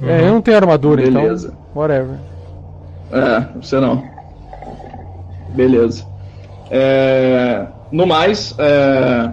[0.02, 1.48] é, eu não tenho armadura Beleza.
[1.48, 1.58] então.
[1.74, 2.18] Whatever.
[3.12, 4.02] É, você não.
[5.54, 6.04] Beleza.
[6.70, 9.32] É, no mais, é,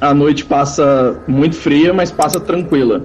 [0.00, 3.02] a noite passa muito fria, mas passa tranquila.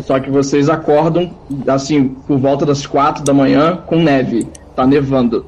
[0.00, 1.30] Só que vocês acordam,
[1.68, 4.46] assim, por volta das quatro da manhã, com neve.
[4.74, 5.46] Tá nevando.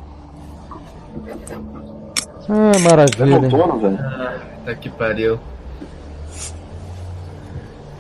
[2.49, 3.37] Ah, É maravilha.
[3.37, 3.99] outono, velho.
[4.65, 5.39] Tá que pariu.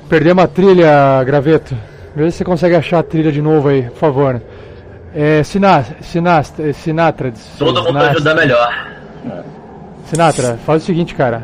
[0.09, 1.77] Perdemos a trilha, Graveto.
[2.15, 4.41] Vê se você consegue achar a trilha de novo aí, por favor.
[5.15, 7.33] É, Sina, Sinast, é, Sinatra.
[7.59, 8.69] Todo mundo ajudar melhor.
[10.07, 11.43] Sinatra, faz o seguinte, cara.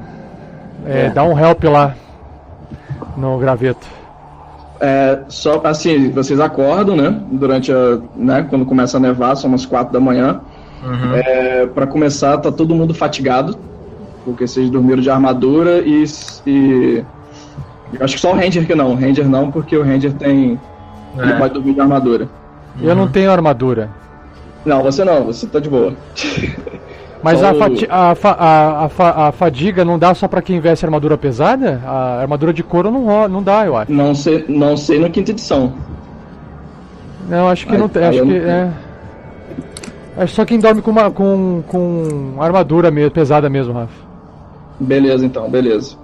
[0.87, 1.95] É, Dá um help lá
[3.17, 3.87] no Graveto.
[4.85, 7.17] É, só assim, vocês acordam, né?
[7.31, 8.01] Durante a.
[8.17, 10.41] Né, quando começa a nevar, são umas quatro da manhã.
[10.85, 11.15] Uhum.
[11.15, 13.57] É, para começar, tá todo mundo fatigado,
[14.25, 16.05] porque vocês dormiram de armadura e,
[16.45, 17.05] e
[17.93, 20.59] eu acho que só o Ranger que não, o Ranger não, porque o Ranger tem
[21.17, 21.39] ele É.
[21.39, 22.29] pode dormir de armadura.
[22.81, 23.91] Eu não tenho armadura.
[24.65, 25.95] Não, você não, você tá de boa.
[27.23, 30.43] Mas Só a, fati- a, fa- a, a fa- a fadiga não dá só pra
[30.43, 31.81] quem veste armadura pesada?
[31.87, 33.93] A armadura de couro não, ro- não dá, eu acho.
[33.93, 35.73] Não sei, não sei na quinta edição.
[37.29, 38.05] Não, acho que Aí- não tem.
[38.05, 38.69] Acho que é.
[40.19, 43.93] Acho só quem dorme com uma com, com armadura mesmo, pesada mesmo, Rafa.
[44.81, 45.97] Beleza, então, beleza.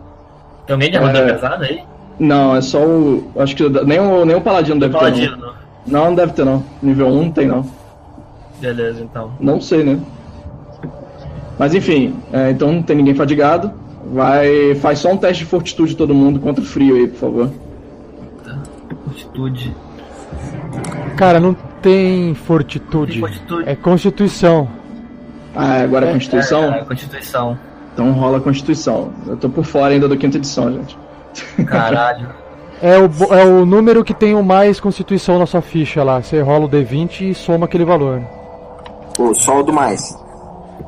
[0.66, 1.32] Tem alguém de armadura É.
[1.34, 1.80] pesada aí?
[2.18, 3.28] Não, é só o.
[3.38, 4.98] Acho que nem o, nem o Paladino deve ter.
[4.98, 5.36] Paladino.
[5.36, 5.52] Não.
[5.86, 6.62] não, não deve ter não.
[6.82, 7.66] Nível 1 não tem não.
[8.60, 9.32] Beleza, então.
[9.40, 9.98] Não sei, né?
[11.58, 13.72] Mas enfim, é, então não tem ninguém fadigado.
[14.12, 14.74] Vai.
[14.76, 17.50] Faz só um teste de fortitude todo mundo contra o frio aí, por favor.
[19.04, 19.74] Fortitude.
[21.16, 23.12] Cara, não tem fortitude.
[23.12, 23.68] Tem fortitude.
[23.68, 24.68] É constituição.
[25.54, 26.72] Ah, agora é Constituição?
[26.72, 27.58] É, Constituição.
[27.92, 29.10] Então rola a Constituição.
[29.26, 30.96] Eu tô por fora ainda do quinta edição, gente.
[31.66, 32.28] Caralho.
[32.80, 36.22] É o, é o número que tem o mais constituição na sua ficha lá.
[36.22, 38.22] Você rola o D20 e soma aquele valor.
[39.16, 40.16] Pô, sol do mais.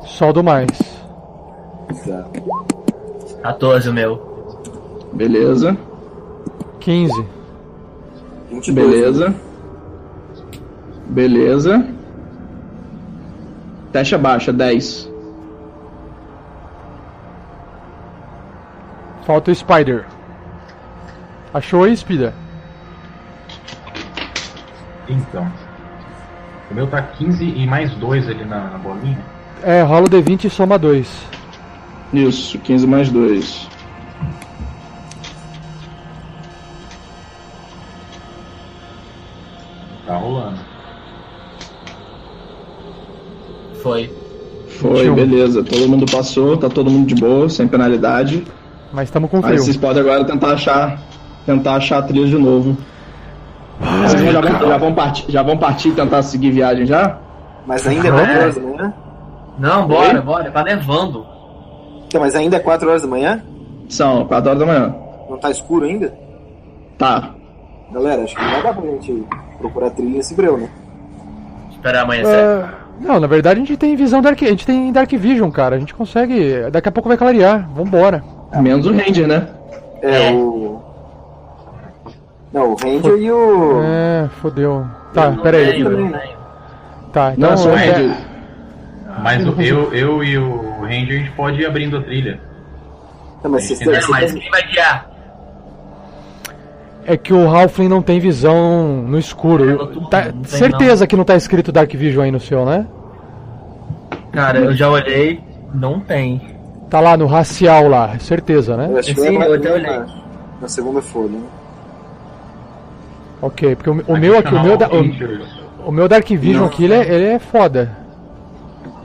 [0.03, 0.69] Só do mais.
[2.05, 2.25] Tá.
[3.43, 5.09] 14 o meu.
[5.13, 5.77] Beleza.
[6.79, 7.25] 15.
[8.49, 8.73] 22.
[8.73, 9.35] Beleza.
[11.07, 11.85] Beleza.
[13.91, 15.09] Teste baixa, 10.
[19.25, 20.05] Falta o Spider.
[21.53, 22.33] Achou aí, Spider?
[25.09, 25.51] Então.
[26.69, 29.19] O meu tá 15 e mais 2 ali na, na bolinha.
[29.63, 31.07] É, rola o D20 e soma 2.
[32.13, 33.67] Isso, 15 mais 2.
[40.05, 40.59] Tá rolando.
[43.81, 44.11] Foi.
[44.67, 45.15] Foi, 21.
[45.15, 45.63] beleza.
[45.63, 48.43] Todo mundo passou, tá todo mundo de boa, sem penalidade.
[48.91, 49.59] Mas estamos com Aí frio.
[49.63, 50.99] vocês podem agora tentar achar,
[51.45, 52.75] tentar achar a trilha de novo.
[53.79, 57.17] Vocês já, vão, já, vão partir, já vão partir e tentar seguir viagem já?
[57.65, 58.25] Mas ainda é Vamos.
[58.27, 58.93] 4 horas da manhã?
[59.59, 60.51] Não, bora, bora.
[60.51, 61.25] Tá nevando.
[62.07, 63.41] Então, mas ainda é 4 horas da manhã?
[63.89, 64.95] São 4 horas da manhã.
[65.29, 66.13] Não tá escuro ainda?
[66.97, 67.29] Tá.
[67.91, 69.23] Galera, acho que não vai dar pra gente
[69.59, 70.69] procurar trilha nesse breu, né?
[71.71, 72.33] Esperar amanhecer.
[72.35, 72.65] É,
[72.99, 74.41] não, na verdade a gente tem visão Dark.
[74.43, 75.75] A gente tem Dark Vision, cara.
[75.75, 76.69] A gente consegue.
[76.71, 77.67] Daqui a pouco vai clarear.
[77.73, 78.23] Vambora.
[78.61, 79.47] Menos o Ranger, né?
[80.01, 80.33] É, É.
[80.33, 80.81] o.
[82.53, 83.81] Não, o Ranger e o.
[83.83, 84.85] É, fodeu.
[85.13, 85.71] Tá, Eu não pera aí.
[85.71, 86.37] tenho, eu também, não tenho.
[87.13, 87.49] Tá, então.
[87.49, 88.17] Não, só o é- Ranger.
[89.23, 92.39] Mas o- eu, eu e o Ranger a gente pode ir abrindo a trilha.
[93.43, 93.95] Não, mas vocês É.
[93.95, 95.09] É, mas quem vai guiar?
[97.05, 99.67] É que o Halfling não tem visão no escuro.
[99.69, 102.63] É, noturno, Tá- não tem, certeza que não tá escrito Dark Vision aí no seu,
[102.65, 102.85] né?
[104.31, 105.41] Cara, eu já olhei.
[105.73, 106.41] Não tem.
[106.89, 108.87] Tá lá no racial lá, certeza, né?
[108.91, 110.05] Eu acho que Sim, eu até na- olhei.
[110.61, 111.43] Na segunda folha, né?
[113.41, 116.67] Ok, porque o, o meu aqui, o meu, da- o, o meu Dark Vision Não.
[116.67, 117.97] aqui, ele é, ele é foda.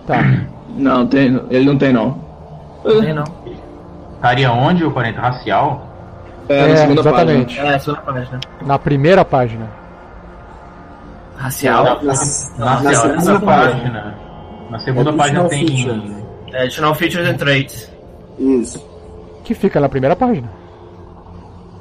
[0.06, 0.22] Tá.
[0.76, 2.18] Não, tem, ele não tem não.
[2.84, 3.24] Não tem, não.
[4.16, 5.86] Estaria onde o 40 racial?
[6.48, 7.58] É, na É, segunda exatamente.
[7.60, 8.40] É, só na página.
[8.64, 9.66] Na primeira página.
[11.36, 11.84] Racial?
[11.84, 13.40] Na, Na, na segunda essa página.
[13.40, 14.14] página.
[14.70, 15.66] Na segunda É página additional tem.
[15.84, 16.24] feature.
[16.52, 17.92] É, additional features and traits.
[18.38, 18.86] Isso.
[19.44, 20.48] Que fica na primeira página.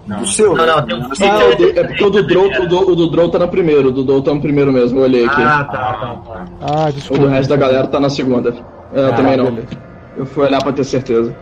[0.07, 0.19] Não.
[0.19, 0.55] Do seu.
[0.55, 0.71] Não, né?
[0.75, 2.95] não, tem um Ah, feature o de- é porque o do Drow, o do, o
[2.95, 5.41] do Drow tá no primeiro, o do Drow tá no primeiro mesmo, eu olhei aqui.
[5.41, 6.45] Ah, tá, tá, tá.
[6.61, 7.23] Ah, o desculpa.
[7.23, 8.53] do resto da galera tá na segunda.
[8.93, 9.45] É, eu Ah, também não.
[9.45, 9.67] beleza.
[10.15, 11.35] Eu fui olhar pra ter certeza.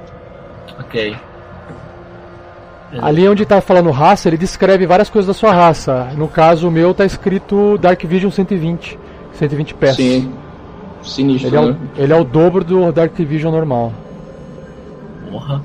[0.79, 1.15] Ok.
[3.01, 6.09] Ali onde tá falando raça, ele descreve várias coisas da sua raça.
[6.15, 8.99] No caso, o meu tá escrito Dark Vision 120.
[9.33, 9.95] 120 pés.
[9.95, 10.31] Sim.
[11.01, 11.75] Sinistro, Ele é, né?
[11.97, 13.91] o, ele é o dobro do Dark Vision normal.
[15.29, 15.61] Porra.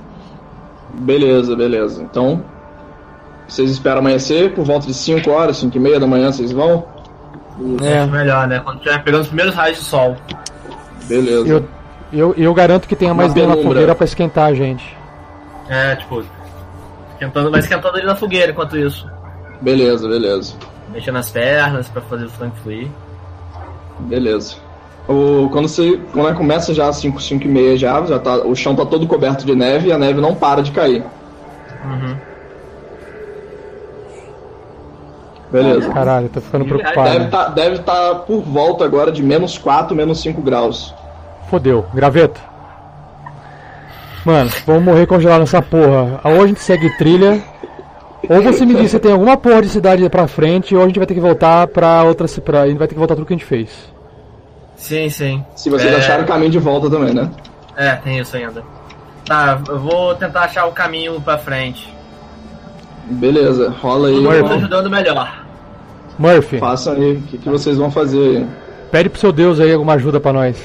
[0.94, 2.02] Beleza, beleza.
[2.02, 2.42] Então,
[3.48, 6.84] vocês esperam amanhecer por volta de 5 horas, 5 e meia da manhã vocês vão?
[7.82, 8.06] É.
[8.06, 8.60] Melhor, né?
[8.60, 10.16] Quando tiver pegando os primeiros raios de sol.
[11.04, 11.48] Beleza.
[11.48, 11.68] Eu,
[12.12, 14.96] eu, eu garanto que tenha mais lenha na fogueira pra esquentar a gente.
[15.68, 16.22] É, tipo.
[17.12, 19.10] Esquentando, vai esquentando ali na fogueira enquanto isso.
[19.60, 20.54] Beleza, beleza.
[20.92, 22.88] Mexendo as pernas pra fazer o sangue fluir.
[24.00, 24.56] Beleza.
[25.08, 28.54] O, quando você quando começa já às 5, 5 e meia já, já tá, o
[28.54, 31.02] chão tá todo coberto de neve e a neve não para de cair.
[31.82, 32.27] Uhum.
[35.50, 35.90] Beleza.
[35.92, 37.10] Caralho, tô ficando preocupado.
[37.10, 40.94] Deve tá, deve tá por volta agora de menos 4, menos 5 graus.
[41.48, 41.86] Fodeu.
[41.94, 42.40] Graveto.
[44.24, 46.20] Mano, vamos morrer congelado nessa porra.
[46.24, 47.42] Ou a gente segue trilha,
[48.28, 50.98] ou você me diz se tem alguma porra de cidade pra frente, ou a gente
[50.98, 52.26] vai ter que voltar pra outra.
[52.42, 53.70] Pra, a gente vai ter que voltar tudo que a gente fez.
[54.76, 55.44] Sim, sim.
[55.56, 55.96] Se vocês É.
[55.96, 57.30] acharam o caminho de volta também, né?
[57.76, 58.62] É, tem isso ainda.
[59.24, 61.92] Tá, eu vou tentar achar o caminho pra frente.
[63.10, 64.14] Beleza, rola aí.
[64.14, 65.44] Mundo ó, ajudando melhor.
[66.18, 68.46] Murphy, Façam aí, o que, que vocês vão fazer aí?
[68.90, 70.58] pede pro seu Deus aí alguma ajuda pra nós.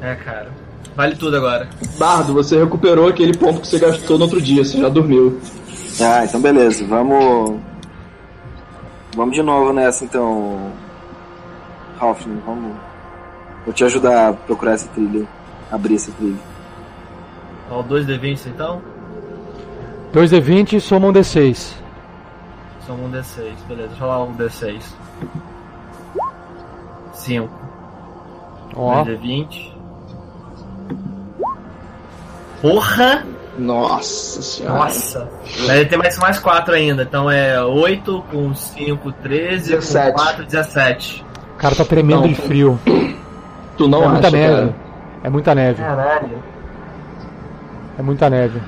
[0.00, 0.48] É, cara.
[0.96, 1.68] Vale tudo agora.
[1.98, 5.40] Bardo, você recuperou aquele ponto que você gastou no outro dia, você já dormiu.
[6.00, 6.84] Ah, então beleza.
[6.86, 7.60] Vamos.
[9.16, 10.72] Vamos de novo nessa então.
[11.98, 12.76] Ralph, vamos.
[13.64, 15.26] Vou te ajudar a procurar essa trilha.
[15.70, 16.38] Abrir essa trilha.
[17.70, 18.82] Ó, o 2D20 então.
[20.14, 21.74] 2d20 soma um d6.
[22.86, 23.88] Só um D6, beleza.
[23.88, 24.82] Deixa eu rolar um D6.
[27.14, 27.48] 5.
[28.76, 29.72] Ó, 2D20.
[32.60, 33.24] Porra!
[33.58, 34.78] Nossa senhora.
[34.80, 35.30] Nossa!
[35.66, 37.02] Deve ter mais, mais 4 ainda.
[37.04, 40.12] Então é 8 com 5, 13, 17.
[40.12, 41.24] com 4, 17.
[41.54, 42.28] o cara tá tremendo Não.
[42.28, 42.78] de frio.
[43.76, 44.54] Tu não é muita acha, neve.
[44.54, 44.74] cara?
[45.22, 45.82] É muita neve.
[45.82, 46.42] Caralho.
[47.98, 48.60] É muita neve.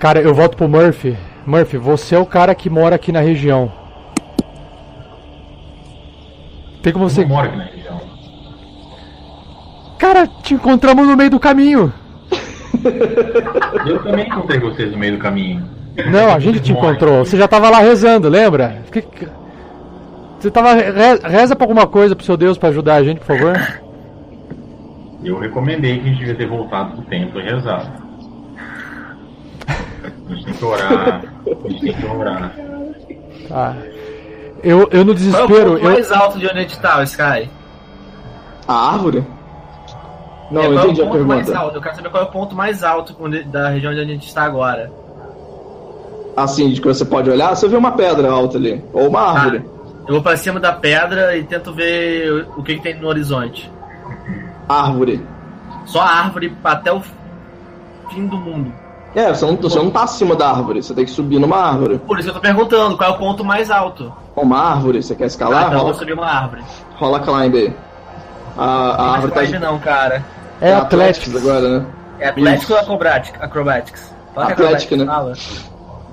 [0.00, 1.16] Cara, eu volto pro Murphy.
[1.46, 3.70] Murphy, você é o cara que mora aqui na região.
[6.82, 7.20] Tem como você.
[7.22, 8.00] Não mora aqui na região.
[9.98, 11.92] Cara, te encontramos no meio do caminho.
[13.86, 15.68] Eu também encontrei vocês no meio do caminho.
[16.10, 17.24] Não, a gente te encontrou.
[17.24, 18.82] Você já tava lá rezando, lembra?
[20.38, 20.72] Você tava.
[20.72, 23.80] re- Reza pra alguma coisa pro seu Deus pra ajudar a gente, por favor.
[25.22, 27.99] Eu recomendei que a gente devia ter voltado pro templo e rezado.
[30.28, 31.22] A gente tem que orar.
[31.46, 32.52] A gente tem que orar.
[33.48, 33.76] Tá.
[34.62, 36.78] Eu, eu no Qual é o desespero, ponto eu, mais alto de onde a gente
[36.80, 37.50] tá, o Sky?
[38.68, 39.24] A árvore?
[40.50, 41.64] Não, É, eu qual entendi é a o ponto mais pergunta.
[41.64, 41.76] alto?
[41.76, 44.14] Eu quero saber qual é o ponto mais alto onde- da região de onde a
[44.14, 44.90] gente está agora.
[46.36, 48.84] Assim, de que você pode olhar, você vê uma pedra alta ali.
[48.92, 49.30] Ou uma Tá.
[49.40, 49.64] árvore.
[50.06, 53.70] Eu vou pra cima da pedra e tento ver o que, que tem no horizonte.
[54.68, 55.24] Árvore.
[55.86, 57.00] Só a árvore até o
[58.10, 58.72] fim do mundo.
[59.14, 61.98] É, você não, você não tá acima da árvore, você tem que subir numa árvore.
[61.98, 64.12] Por isso eu tô perguntando, qual é o ponto mais alto?
[64.36, 65.62] Uma árvore, você quer Ah, escalar?
[65.62, 66.62] então eu vou rola, subir uma árvore.
[66.96, 67.74] rola climb aí.
[68.56, 70.24] A, a Não árvore tá climb não, cara.
[70.60, 71.36] é Atlético.
[71.38, 71.86] agora, né?
[72.20, 73.40] É Atlético ou Acrobatics?
[73.42, 74.14] Acrobatics?
[74.34, 75.06] Fala que é Atlético, né?
[75.06, 75.32] fala.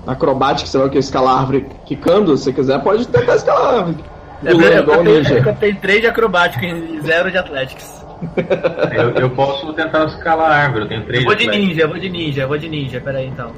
[0.07, 0.98] Acrobática, você vai o que?
[0.98, 2.36] Escalar a árvore quicando?
[2.38, 3.98] Se você quiser, pode tentar escalar a árvore.
[4.45, 7.97] É, eu, eu, eu tenho 3 de acrobático e 0 de Athletics.
[8.91, 11.89] Eu, eu posso tentar escalar a árvore, eu tenho três Eu vou de ninja, eu
[11.89, 13.52] vou de ninja, eu vou de ninja, pera aí então.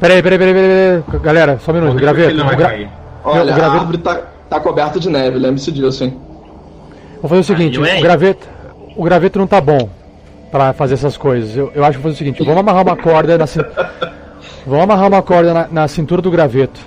[0.00, 1.20] Peraí, peraí, peraí, peraí, peraí.
[1.22, 1.94] Galera, só um minuto.
[1.96, 2.88] Graveto, gra- cair.
[3.24, 4.20] Olha, o a graveto- árvore tá,
[4.50, 6.16] tá coberta de neve, lembre-se disso, hein?
[7.20, 7.98] Vou fazer o seguinte, ué.
[7.98, 8.46] o graveto,
[8.96, 9.88] o graveto não tá bom
[10.52, 11.56] pra fazer essas coisas.
[11.56, 13.60] Eu, eu acho que vou fazer o seguinte, vamos amarrar uma corda na cin-
[14.66, 16.80] Vamos amarrar uma corda na, na cintura do graveto.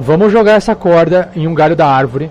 [0.00, 2.30] Vamos jogar essa corda em um galho da árvore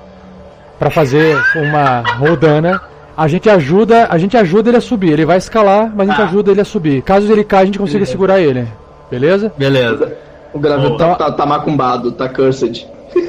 [0.77, 2.81] pra fazer uma rodana.
[3.22, 5.11] A gente ajuda, a gente ajuda ele a subir.
[5.11, 6.26] Ele vai escalar, mas a gente Ah.
[6.26, 7.03] ajuda ele a subir.
[7.03, 8.68] Caso ele caia, a gente consiga segurar ele.
[9.11, 9.53] Beleza?
[9.56, 10.18] Beleza.
[10.52, 12.88] O graveto tá, tá, tá macumbado, tá cursed.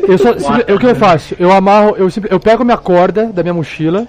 [0.09, 0.31] Eu só,
[0.75, 1.37] o que eu faço?
[1.39, 4.09] Eu amarro, eu, eu pego minha corda da minha mochila,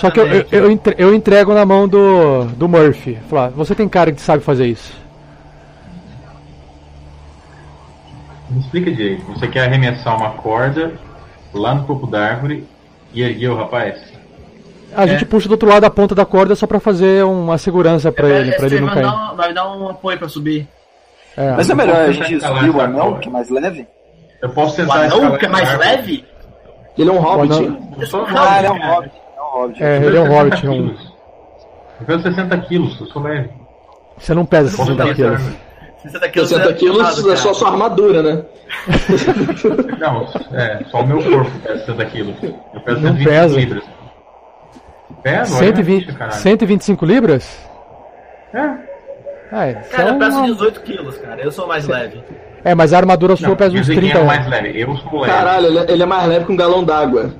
[0.00, 0.46] Só que eu, também.
[0.52, 3.18] eu, eu eu entrego na mão do, do Murphy.
[3.28, 4.92] Falar, você tem cara que sabe fazer isso.
[8.48, 9.24] Me explica direito.
[9.32, 10.92] Você quer arremessar uma corda
[11.52, 12.64] lá no topo da árvore
[13.12, 14.16] e erguer o rapaz?
[14.94, 18.10] A gente puxa do outro lado a ponta da corda só pra fazer uma segurança
[18.10, 19.04] pra ele, pra ele não vai cair.
[19.06, 20.66] dar, um, vai dar um apoio pra subir.
[21.36, 21.52] É.
[21.52, 23.86] Mas é melhor a gente subir o anão, que é mais leve?
[24.42, 26.24] Eu posso O tentar anão, escalar que é mais leve?
[26.96, 27.54] Ele é um hobbit.
[27.54, 27.78] anão-
[28.36, 29.12] Ah, ele é um hobbit.
[29.36, 29.82] É um hobbit.
[29.84, 30.56] É, ele é um hobbit.
[30.60, 30.72] 60 Um...
[30.88, 31.12] quilos.
[32.00, 33.50] Eu peso 60 quilos, eu sou leve.
[34.18, 35.32] Você não pesa Posso 60 tentar quilos.
[35.34, 35.58] essa árvore.
[36.02, 38.42] 60 quilos, 60 você quilos é só sua armadura, né?
[39.98, 40.28] Não,
[40.58, 42.34] é, só o meu corpo pesa 60 quilos.
[42.42, 43.56] Eu peso Não 125 pesa.
[43.56, 43.84] libras.
[45.22, 45.56] Pesa?
[45.58, 47.68] 120, 125 libras?
[48.54, 48.60] É.
[49.50, 51.40] Ah, é, Cara, é eu peso uma- 18 quilos, cara.
[51.40, 52.22] Eu sou mais leve.
[52.64, 54.18] é, mas a armadura sua Não, pesa uns mas quem 30.
[54.18, 54.80] é mais leve?
[54.80, 55.32] Eu sou leve.
[55.32, 57.30] Caralho, ele é, ele é mais leve que um galão d'água.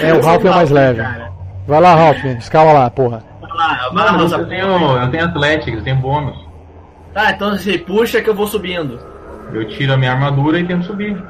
[0.00, 1.02] É, o Ralph é mais leve.
[1.02, 1.32] Cara.
[1.66, 3.22] Vai lá, Ralph, escala lá, porra.
[3.40, 4.66] Vai lá, vai lá, eu tenho,
[4.98, 6.36] eu tenho Atlético, eu tenho bônus.
[7.14, 8.98] Tá, então você puxa que eu vou subindo.
[9.52, 11.22] Eu tiro a minha armadura e tento subir.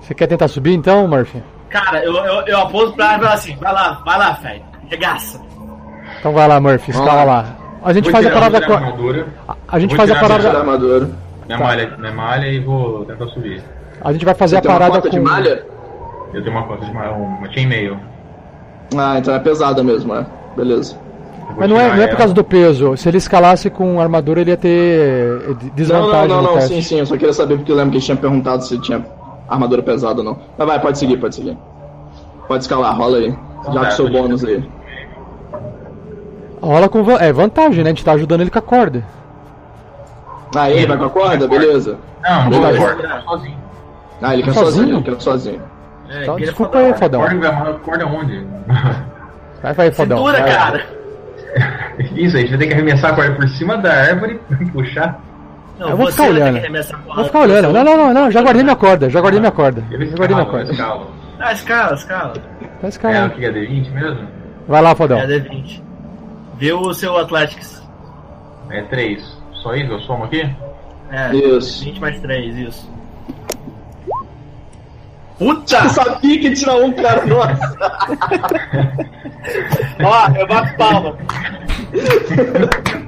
[0.00, 1.42] Você quer tentar subir então, Murphy?
[1.74, 4.62] Cara, eu, eu, eu aponto pra ela e falo assim, vai lá, vai lá, velho.
[4.88, 5.40] Regaça.
[6.20, 7.44] Então vai lá, Murphy, escala lá.
[7.82, 9.26] A gente Vou faz a parada a armadura,
[9.68, 10.58] A gente Vou faz a a a parada.
[10.58, 11.10] armadura.
[11.46, 11.64] minha, Tá.
[11.64, 13.60] malha, minha malha e vou tentar subir.
[14.00, 15.16] A gente vai fazer Você a parada cota com.
[15.16, 15.66] de malha?
[16.32, 17.98] Eu tenho uma conta de malha, uma chainmail.
[18.96, 20.24] Ah, então é pesada mesmo, é.
[20.56, 20.96] Beleza.
[21.56, 22.96] Mas não é, não é por causa do peso.
[22.96, 26.60] Se ele escalasse com armadura, ele ia ter eh, Não, não, desvantagem não, no não,
[26.62, 29.04] sim, sim, eu só queria saber porque eu lembro que ele tinha perguntado se tinha
[29.48, 30.38] armadura pesada não.
[30.56, 31.56] Mas vai, pode seguir, pode seguir.
[32.48, 33.34] Pode escalar, rola aí.
[33.66, 34.62] Já tá, com seu bônus aí.
[36.60, 37.90] Rola com é, vantagem, né?
[37.90, 39.04] A gente tá ajudando ele com a corda.
[40.56, 41.48] Ah, ele vai com a corda?
[41.48, 41.98] Beleza.
[42.22, 43.58] Não, não corda sozinho.
[44.22, 44.70] Ah, ele quer Sozinho?
[44.72, 45.62] sozinho, ele quer sozinho.
[46.08, 47.20] É, Então, desculpa aí, fodão.
[47.20, 48.46] Corda vai amarrar corda onde?
[49.62, 50.18] Vai, vai, fodão.
[50.18, 50.56] Cintura, vai lá.
[50.58, 50.86] cara.
[52.14, 55.18] Isso, a gente vai ter que arremessar a corda por cima da árvore e puxar.
[55.78, 56.60] Não, Eu vou ficar olhando.
[57.14, 57.72] Vou ficar olhando.
[57.72, 58.30] Não, não, não, não.
[58.30, 59.10] Já guardei minha corda.
[59.10, 59.84] Já guardei minha corda.
[59.90, 60.72] Ele Já guardei minha escala, corda.
[60.72, 61.06] escala.
[61.40, 62.32] Ah, escala, escala.
[62.80, 63.34] Tá É, escalando.
[63.34, 64.28] o que é D20 mesmo?
[64.68, 65.18] Vai lá, fodão.
[65.18, 65.82] É D20.
[66.58, 67.82] Vê o seu Athletics.
[68.70, 69.38] É 3.
[69.62, 69.92] Só isso?
[69.92, 70.48] Eu somo aqui?
[71.10, 71.84] É, Isso.
[71.84, 72.90] 20 mais 3, isso.
[75.38, 75.76] Puta!
[75.76, 77.76] Eu sabia que tinha um cara, nossa.
[80.02, 81.16] Ó, eu bato palma.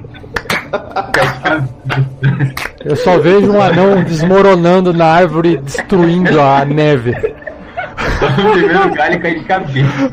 [2.83, 7.11] Eu só vejo um anão desmoronando na árvore, destruindo a neve.
[8.21, 10.11] No primeiro galho e cair de cabeça.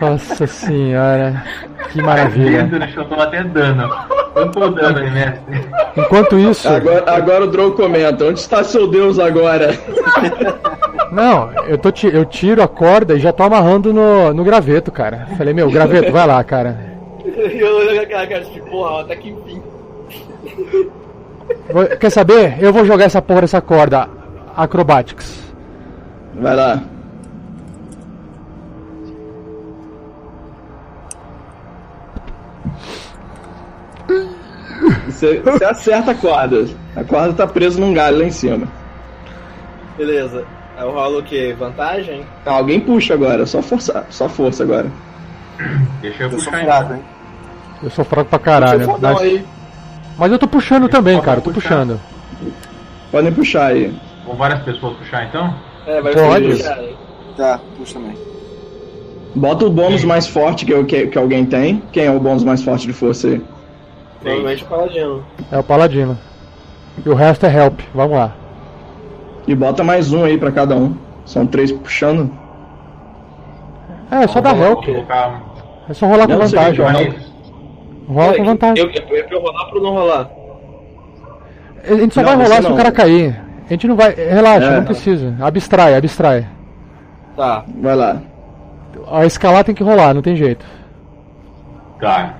[0.00, 1.42] Nossa senhora.
[1.90, 2.68] Que maravilha.
[3.08, 3.88] Toma até dano.
[4.32, 5.68] Quanto dano aí, mestre?
[5.96, 6.68] Enquanto isso.
[6.68, 9.74] Agora, agora o Drow comenta, onde está seu Deus agora?
[11.10, 15.28] Não, eu, tô, eu tiro a corda e já tô amarrando no, no graveto, cara.
[15.38, 16.95] Falei, meu, graveto, vai lá, cara.
[17.58, 19.62] Eu olho aquela cara de porra, até que enfim.
[22.00, 22.56] Quer saber?
[22.62, 24.08] Eu vou jogar essa porra dessa corda.
[24.56, 25.44] Acrobatics.
[26.34, 26.82] Vai lá.
[35.06, 36.66] Você, você acerta a corda.
[36.94, 38.66] A corda tá presa num galho lá em cima.
[39.96, 40.44] Beleza.
[40.78, 41.56] Eu rolo o quê?
[41.58, 42.22] Vantagem?
[42.44, 44.90] Ah, Alguém puxa agora, só força, só força agora.
[46.02, 46.96] Deixa eu puxar fraco, então.
[46.96, 47.02] hein?
[47.82, 48.84] Eu sou fraco pra caralho.
[48.84, 49.44] Fodão Mas, aí.
[50.18, 51.38] mas eu tô puxando também, cara.
[51.38, 51.68] Eu tô puxar.
[51.70, 52.00] puxando.
[53.10, 53.94] Podem puxar aí.
[54.26, 55.54] Vão várias pessoas puxar então?
[55.86, 56.62] É, vai Pode.
[56.62, 56.88] cara.
[57.36, 58.16] Tá, puxa também.
[59.34, 61.82] Bota o bônus mais forte que, eu- que, que alguém tem.
[61.92, 63.42] Quem é o bônus mais forte de força aí?
[64.20, 65.24] Provavelmente o paladino.
[65.52, 66.18] É o paladino.
[67.04, 67.80] E o resto é help.
[67.94, 68.32] Vamos lá.
[69.46, 70.96] E bota mais um aí pra cada um.
[71.26, 72.30] São três puxando.
[74.10, 74.84] É, só dá Vamos help.
[74.86, 75.42] colocar-
[75.88, 76.84] É só rolar com Não, você vantagem.
[76.84, 77.35] Mas
[78.08, 78.84] Rola com vantagem.
[78.84, 80.30] Eu, eu, eu, eu rolar pra não rolar?
[81.88, 82.74] A gente só Não, vai rolar se não.
[82.74, 83.40] o cara cair.
[83.66, 84.12] A gente não vai.
[84.14, 84.76] Relaxa, É.
[84.76, 85.34] não precisa.
[85.40, 86.46] Abstrai, abstrai.
[87.36, 87.64] Tá.
[87.80, 88.20] Vai lá.
[89.10, 90.64] A escalar tem que rolar, não tem jeito.
[92.00, 92.34] Tá.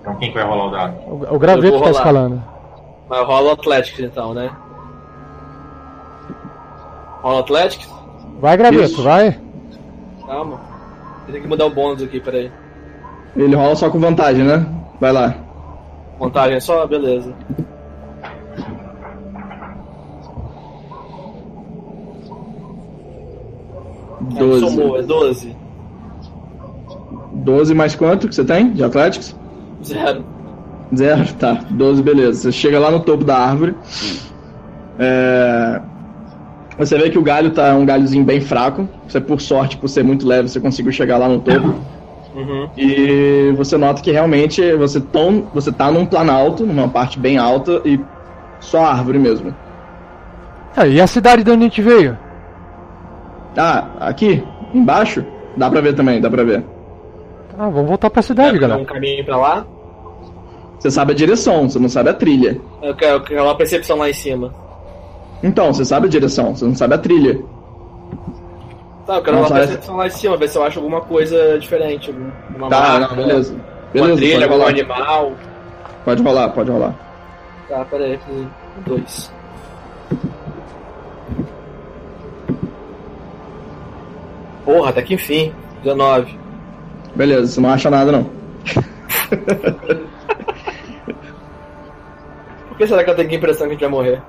[0.00, 0.94] Então quem que vai rolar o dado?
[1.06, 1.90] O, o graveto tá rolar.
[1.90, 2.42] escalando.
[3.08, 4.50] Mas rola o Athletics então, né?
[7.22, 7.88] Rola o Athletics?
[8.40, 9.02] Vai, graveto, Isso.
[9.02, 9.38] vai.
[10.26, 10.60] Calma.
[11.26, 12.50] Tenho que mudar o bônus aqui, peraí.
[13.36, 14.66] Ele rola só com vantagem, né?
[15.00, 15.34] Vai lá.
[16.18, 16.86] Montagem só?
[16.86, 17.32] Beleza.
[24.30, 24.60] Aí Doze.
[24.60, 25.56] Somou, é 12.
[27.32, 29.34] 12 mais quanto que você tem de Athletics?
[29.84, 30.24] Zero.
[30.94, 31.64] Zero, tá.
[31.70, 32.40] 12, beleza.
[32.42, 33.74] Você chega lá no topo da árvore.
[34.98, 35.80] É,
[36.78, 38.88] Você vê que o galho tá um galhozinho bem fraco.
[39.08, 41.74] Você, por sorte, por ser muito leve, você conseguiu chegar lá no topo.
[42.34, 42.68] Uhum.
[42.76, 45.48] E você nota que realmente você, tão...
[45.52, 48.00] você tá num planalto, numa parte bem alta e
[48.60, 49.54] só árvore mesmo.
[50.76, 52.16] Ah, e a cidade de onde a gente veio?
[53.56, 55.24] Ah, aqui, embaixo,
[55.56, 56.64] dá pra ver também, dá pra ver.
[57.58, 58.80] Ah, vamos voltar pra cidade, Tem galera.
[58.80, 59.66] um caminho pra lá.
[60.78, 62.58] Você sabe a direção, você não sabe a trilha.
[62.80, 64.54] Eu quero, eu quero uma percepção lá em cima.
[65.42, 67.40] Então, você sabe a direção, você não sabe a trilha.
[69.06, 71.58] Tá, eu quero uma parece- percepção lá em cima, ver se eu acho alguma coisa
[71.58, 72.10] diferente.
[72.10, 73.52] algum- Uma Tá, marca, não, beleza.
[73.54, 73.62] Uma
[73.92, 75.32] Beleza, trilha, algum animal.
[76.04, 76.94] Pode rolar, pode rolar.
[77.68, 78.18] Tá, peraí.
[78.86, 79.32] Dois.
[84.64, 85.52] Porra, até que enfim.
[85.82, 86.38] 19.
[87.14, 88.24] Beleza, você não acha nada não.
[92.68, 94.22] Por que será que eu tenho a impressão que a gente vai morrer?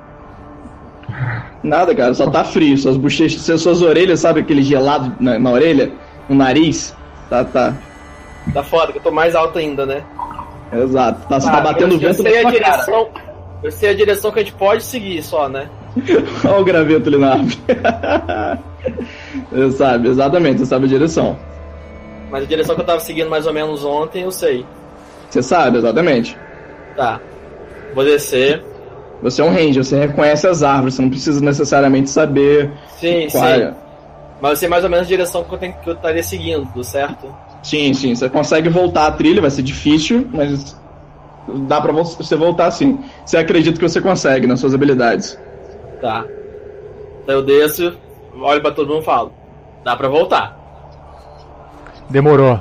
[1.64, 2.78] Nada, cara, só tá frio.
[2.78, 5.92] Suas bochechas, suas- orelhas, sabe aquele gelado na, na orelha?
[6.30, 6.96] No nariz?
[7.30, 7.74] Tá, tá.
[8.54, 10.04] Tá foda, que eu tô mais alto ainda, né?
[10.74, 11.28] Exato.
[11.28, 12.64] Tá, Ah, tá batendo eu, vento eu sei a sua cara.
[12.76, 13.10] direção.
[13.64, 15.70] Eu sei a direção que a gente pode seguir só, né?
[16.46, 17.58] Olha o graveto ali na árvore.
[19.52, 21.38] Você sabe, exatamente, você sabe a direção.
[22.32, 24.66] Mas a direção que eu tava seguindo mais ou menos ontem, eu sei.
[25.30, 26.38] Você sabe, exatamente.
[26.96, 27.20] Tá.
[27.94, 28.64] Vou descer.
[29.22, 33.44] Você é um ranger, você reconhece as árvores, você não precisa necessariamente saber Sim, qual
[33.46, 33.50] sim.
[33.62, 33.74] é.
[34.42, 36.84] Mas eu sei mais ou menos a direção que eu, tenho, que eu estaria seguindo,
[36.84, 37.28] certo?
[37.62, 40.76] Sim, sim, você consegue voltar a trilha, vai ser difícil, mas
[41.68, 43.00] dá pra vo- você voltar sim.
[43.24, 45.38] Você acredita que você consegue nas suas habilidades.
[46.02, 46.26] Tá.
[47.28, 47.94] Daí eu desço,
[48.36, 49.32] olho pra todo mundo e falo.
[49.84, 50.58] Dá pra voltar.
[52.10, 52.60] Demorou.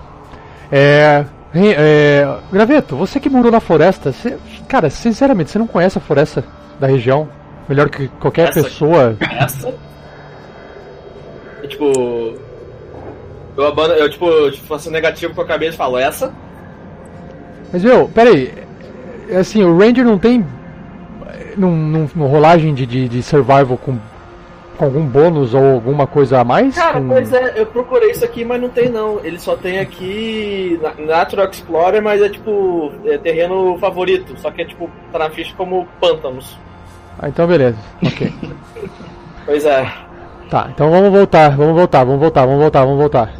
[0.70, 5.98] É, Ren- é, Graveto, você que morou na floresta, você- cara, sinceramente, você não conhece
[5.98, 6.44] a floresta
[6.78, 7.28] da região?
[7.68, 9.16] Melhor que qualquer Essa- pessoa.
[9.20, 9.74] Essa?
[11.62, 12.34] Eu, tipo.
[13.56, 13.94] Eu abandono.
[13.98, 16.32] Eu, tipo, eu tipo, faço negativo com a cabeça e falo, essa?
[17.72, 18.52] Mas, meu, peraí.
[19.28, 20.44] É Assim, o Ranger não tem.
[21.26, 23.96] é, Num, num, num rolagem de, de, de survival com,
[24.80, 26.74] com algum bônus ou alguma coisa a mais?
[26.74, 29.20] Cara, Com- pois é, eu procurei isso aqui, mas não tem não.
[29.22, 34.34] Ele só tem aqui na- Natural Explorer, mas é tipo é terreno favorito.
[34.40, 36.56] Só que é tipo, tá na ficha como pântanos.
[37.18, 37.76] Ah, então beleza.
[38.04, 38.32] Ok.
[39.46, 39.90] Pois é.
[40.48, 43.32] tá, então vamos voltar, vamos voltar, vamos voltar, vamos voltar, vamos voltar.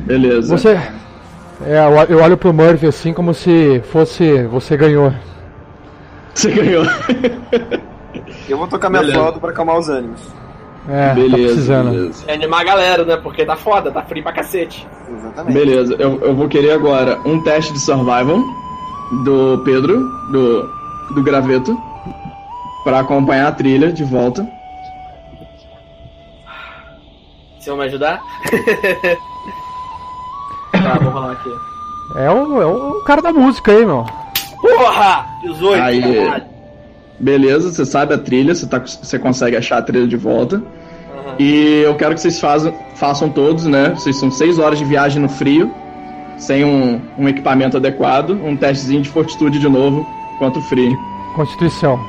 [0.00, 0.56] Beleza.
[0.56, 0.78] Você.
[1.66, 1.78] É,
[2.08, 4.42] eu olho pro Murphy assim como se fosse.
[4.44, 5.12] Você ganhou.
[6.34, 6.84] Você ganhou.
[8.48, 9.18] Eu vou tocar minha Beleza.
[9.18, 10.20] flauta pra acalmar os ânimos.
[10.88, 11.90] É, tá beleza, precisando.
[11.90, 12.24] beleza.
[12.26, 13.16] É animar a galera, né?
[13.16, 14.86] Porque tá foda, tá frio pra cacete.
[15.08, 15.54] Exatamente.
[15.54, 18.42] Beleza, eu, eu vou querer agora um teste de survival
[19.24, 19.98] do Pedro,
[20.30, 20.68] do,
[21.14, 21.76] do graveto,
[22.82, 24.42] pra acompanhar a trilha de volta.
[27.54, 28.22] Vocês vão me ajudar?
[30.72, 31.52] tá, vou rolar aqui.
[32.16, 34.04] É o, é o cara da música aí, meu.
[34.60, 35.26] Porra!
[35.42, 35.82] 18!
[35.82, 36.00] Aí.
[36.24, 36.59] caralho.
[37.20, 40.56] Beleza, você sabe a trilha, você, tá, você consegue achar a trilha de volta.
[40.56, 41.34] Aham.
[41.38, 43.90] E eu quero que vocês façam, façam todos, né?
[43.94, 45.70] Vocês são seis horas de viagem no frio,
[46.38, 50.06] sem um, um equipamento adequado, um testezinho de fortitude de novo
[50.38, 50.96] contra o frio.
[51.36, 52.00] Constituição.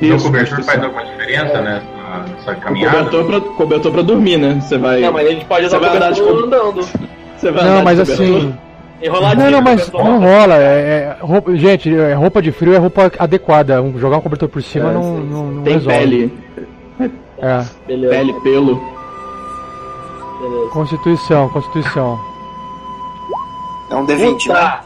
[0.00, 1.86] Então, o Isso, cobertor faz alguma diferença nessa,
[2.28, 2.96] nessa O caminhada?
[2.98, 4.60] cobertor pra, cobertor pra dormir, né?
[4.60, 5.00] Você vai.
[5.00, 6.88] Não, mas a gente pode usar Você o de cobertor co- andando.
[7.38, 8.36] Você vai Não, andar mas de cobertor?
[8.36, 8.54] assim.
[9.02, 9.44] Enroladinho.
[9.44, 10.54] Não, não, mas não rola.
[10.56, 13.82] É, é roupa, gente, é, roupa de frio é roupa adequada.
[13.96, 15.98] Jogar um cobertor por cima É, não, não, não Tem resolve.
[15.98, 16.38] pele.
[17.38, 17.64] É.
[17.86, 18.14] Beleza.
[18.14, 18.76] Pele, pelo.
[20.40, 20.70] Beleza.
[20.72, 22.18] Constituição, Constituição.
[23.90, 24.54] É um D20, né?
[24.54, 24.80] Puta!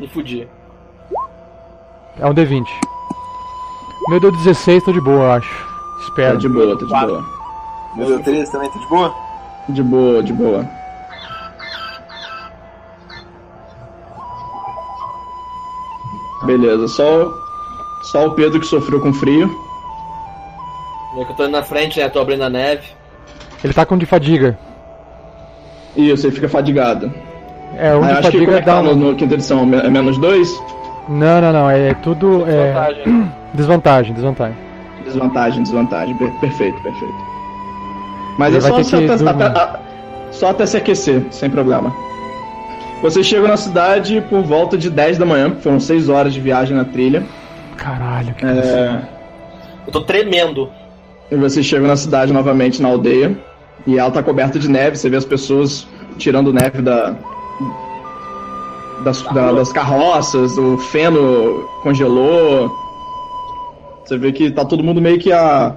[0.00, 0.48] Me fudi.
[2.18, 2.64] É um D20.
[4.08, 5.48] Meu deu 16, tô de boa, eu acho.
[5.50, 6.38] Tá Espero.
[6.38, 7.24] de boa, tá de boa.
[7.94, 9.14] Meu Deus, 13 também, tá de boa?
[9.68, 10.66] De boa, de boa.
[16.42, 17.32] Beleza, só,
[18.02, 19.50] só o Pedro que sofreu com frio.
[21.16, 22.08] Eu que eu tô indo na frente, né?
[22.08, 22.82] Tô abrindo a neve.
[23.64, 24.56] Ele tá com de fadiga.
[25.96, 27.12] Isso, ele fica fadigado.
[27.76, 28.94] É, um Ah, de acho que como fadiga é que dá tá no, um...
[28.94, 29.62] no quinta edição?
[29.74, 30.48] É menos dois?
[31.08, 31.70] Não, não, não.
[31.70, 32.44] É tudo.
[32.48, 32.72] É...
[32.72, 33.32] Vantagem.
[33.54, 34.56] Desvantagem, desvantagem.
[35.04, 36.16] Desvantagem, desvantagem.
[36.16, 37.14] Per- perfeito, perfeito.
[38.38, 39.42] Mas Ele é só, só, que até, dormir.
[39.44, 39.80] até- a-
[40.30, 41.92] só até se aquecer, sem problema.
[43.00, 46.76] Vocês chegam na cidade por volta de 10 da manhã, foram 6 horas de viagem
[46.76, 47.24] na trilha.
[47.76, 49.02] Caralho, que É,
[49.86, 50.68] Eu tô tremendo.
[51.30, 53.38] e vocês chegam na cidade novamente, na aldeia.
[53.86, 55.86] E ela tá coberta de neve, você vê as pessoas
[56.18, 57.14] tirando neve da,
[59.04, 62.68] das, da- das carroças, o feno congelou.
[64.04, 65.74] Você vê que tá todo mundo meio que a.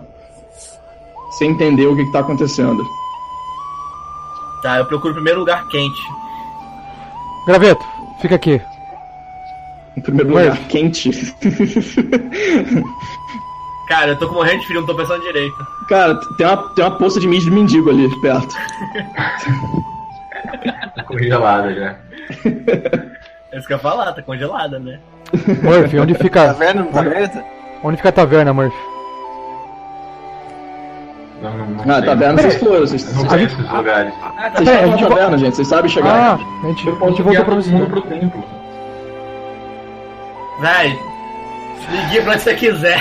[1.38, 2.84] sem entender o que, que tá acontecendo.
[4.64, 6.02] Tá, eu procuro primeiro lugar quente.
[7.46, 7.84] Graveto,
[8.22, 8.62] fica aqui.
[9.98, 11.12] Em primeiro lugar, quente.
[13.88, 15.68] Cara, eu tô com morrendo de frio, não tô pensando direito.
[15.90, 18.56] Cara, tem uma, tem uma poça de mijo de mendigo ali perto.
[20.96, 21.98] Tá congelada já.
[23.52, 24.98] É isso que eu ia falar, tá congelada, né?
[25.62, 26.46] Murphy, onde fica.
[26.46, 27.04] Taverna não tá?
[27.84, 28.91] Onde fica a taverna, Murphy?
[31.42, 32.80] Não, não, não Ah, taverna vocês foram.
[32.82, 34.14] Vocês, Não vocês, conheço esses lugares.
[34.14, 35.56] vocês É, a estavam gente na taverna, gente.
[35.56, 36.14] Vocês sabem chegar.
[36.14, 38.44] Ah, a gente, a gente voltou pra todo mundo pro templo.
[40.60, 41.00] Véi,
[41.90, 43.00] ligue pra onde você quiser.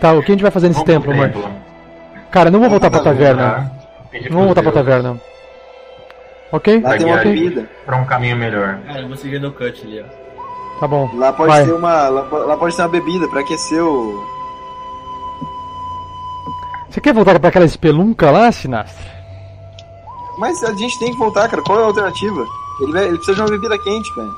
[0.00, 1.44] Tá, o que a gente vai fazer nesse templo, Murphy?
[2.30, 3.70] Cara, não vou voltar pra taverna.
[4.30, 5.20] Não vou voltar pra taverna.
[6.52, 6.80] Ok?
[6.80, 7.68] Lá tem uma bebida.
[7.84, 8.78] Pra um caminho melhor.
[8.86, 10.80] Cara, eu vou seguir no cut ali, ó.
[10.80, 11.10] Tá bom.
[11.14, 11.64] Lá pode Vai.
[11.64, 12.08] ter uma.
[12.08, 14.39] Lá, lá pode ter uma bebida pra aquecer o.
[16.90, 19.10] Você quer voltar pra aquela espelunca lá, Sinastra?
[20.38, 21.62] Mas a gente tem que voltar, cara.
[21.62, 22.44] Qual é a alternativa?
[22.80, 24.28] Ele, vai- ele precisa de uma bebida quente, cara.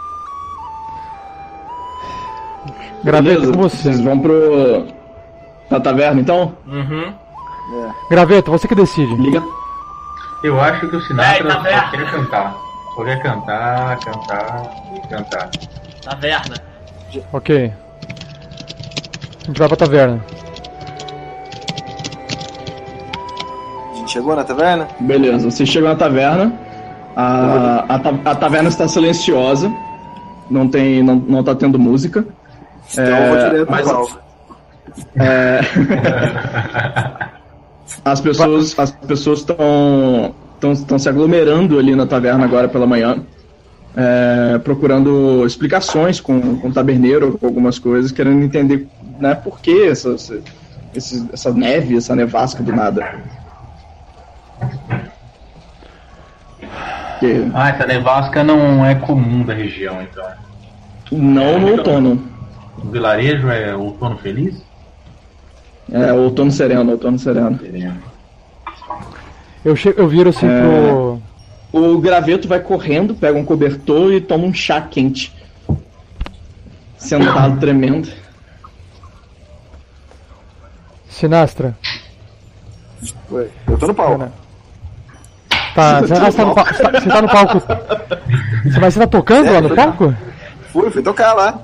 [3.04, 3.76] Graveto, Beleza, com você.
[3.82, 4.86] Vocês vão pro.
[5.68, 6.54] pra taverna então?
[6.66, 7.12] Uhum.
[8.10, 9.14] Graveto, você que decide.
[9.16, 9.42] Liga.
[10.44, 11.90] Eu acho que o Sinatra Vai, só taverna.
[11.90, 12.56] quer cantar.
[12.94, 14.62] Só quer cantar, cantar
[14.94, 15.50] e cantar.
[16.04, 16.56] Taverna.
[17.32, 17.72] Ok.
[19.42, 20.24] A gente vai pra taverna.
[24.12, 24.89] Chegou na taverna?
[25.01, 26.52] Beleza, vocês chegam na taverna.
[27.16, 29.72] A, a, a taverna está silenciosa.
[30.51, 31.02] Não tem.
[31.02, 32.24] não, não tá tendo música.
[32.93, 34.22] Então eu vou direto mas- pro palco.
[35.16, 35.60] É...
[38.05, 40.34] as pessoas as pessoas estão
[40.70, 43.16] estão se aglomerando ali na taverna agora pela manhã,
[43.97, 48.86] é, procurando explicações com, com o taberneiro, com algumas coisas, querendo entender
[49.18, 53.41] né, por que essa, essa, essa neve, essa nevasca do nada.
[57.20, 60.24] Que Ah, essa nevasca não é comum da região, então.
[61.12, 62.28] não no outono.
[62.78, 64.62] O vilarejo é outono feliz?
[65.90, 67.59] É outono sereno, outono sereno.
[69.64, 70.60] Eu, che eu viro assim É.
[70.60, 71.22] pro.
[71.72, 75.32] O graveto vai correndo, pega um cobertor e toma um chá quente.
[76.98, 78.09] Sentado tremendo.
[81.09, 81.76] Sinastra.
[83.30, 84.28] Ué, Eu tô no palco.
[85.74, 86.74] Tá, você, ah, você tá no palco.
[86.74, 87.60] Você tá, você tá no palco.
[88.64, 90.14] Você- Mas você tá tocando lá no palco?
[90.72, 91.58] Fui, fui tocar lá.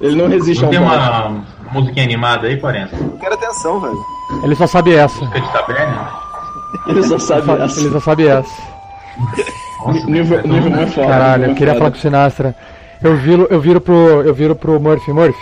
[0.00, 1.28] Ele não resiste Não ao tem mal.
[1.28, 2.96] uma musiquinha animada aí, Quarenta?
[2.96, 3.96] Eu quero atenção, velho.
[4.42, 5.18] Ele só sabe essa.
[5.20, 6.08] Música de taberna?
[6.88, 7.80] Ele só sabe Só- essa.
[7.80, 8.62] Ele só sabe essa.
[9.86, 11.06] Nossa, Nível, é nível muito foda.
[11.06, 12.56] Caralho, nível eu queria falar com o Sinastra.
[13.02, 13.94] Eu viro, eu viro pro.
[14.22, 15.12] Eu viro pro Murphy.
[15.12, 15.38] Murphy.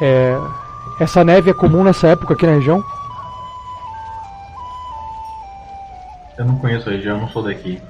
[0.00, 0.36] É,
[0.98, 2.82] essa neve é comum nessa época aqui na região?
[6.42, 7.80] Eu não conheço a região, eu não sou daqui.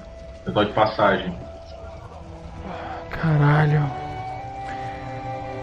[0.44, 1.32] Eu tô de passagem.
[3.08, 3.82] Caralho.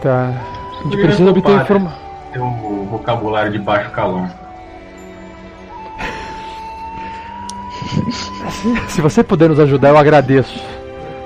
[0.02, 0.34] Tá.
[0.80, 2.00] A gente precisa obter informação.
[2.34, 4.28] Tem o vocabulário de baixo calão.
[8.90, 10.60] Se você puder nos ajudar, eu agradeço.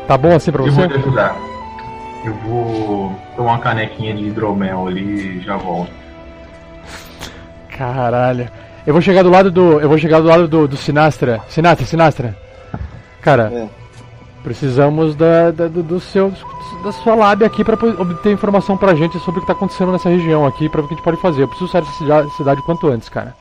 [0.06, 0.82] Tá bom assim pra Eu você?
[0.82, 1.38] vou te ajudar.
[2.26, 5.92] Eu vou tomar uma canequinha de hidromel ali e já volto.
[7.70, 8.50] Caralho.
[8.86, 9.80] Eu vou chegar do lado do.
[9.80, 11.42] Eu vou chegar do lado do, do Sinastra.
[11.50, 12.38] Sinastra, Sinastra.
[13.22, 13.68] Cara, É.
[14.44, 16.34] precisamos da, da- do, do seu.
[16.84, 19.92] da sua lábia aqui pra po- obter informação pra gente sobre o que tá acontecendo
[19.94, 21.44] nessa região aqui, pra ver o que a gente pode fazer.
[21.44, 23.34] Eu preciso sair dessa cida- cidade quanto antes, cara.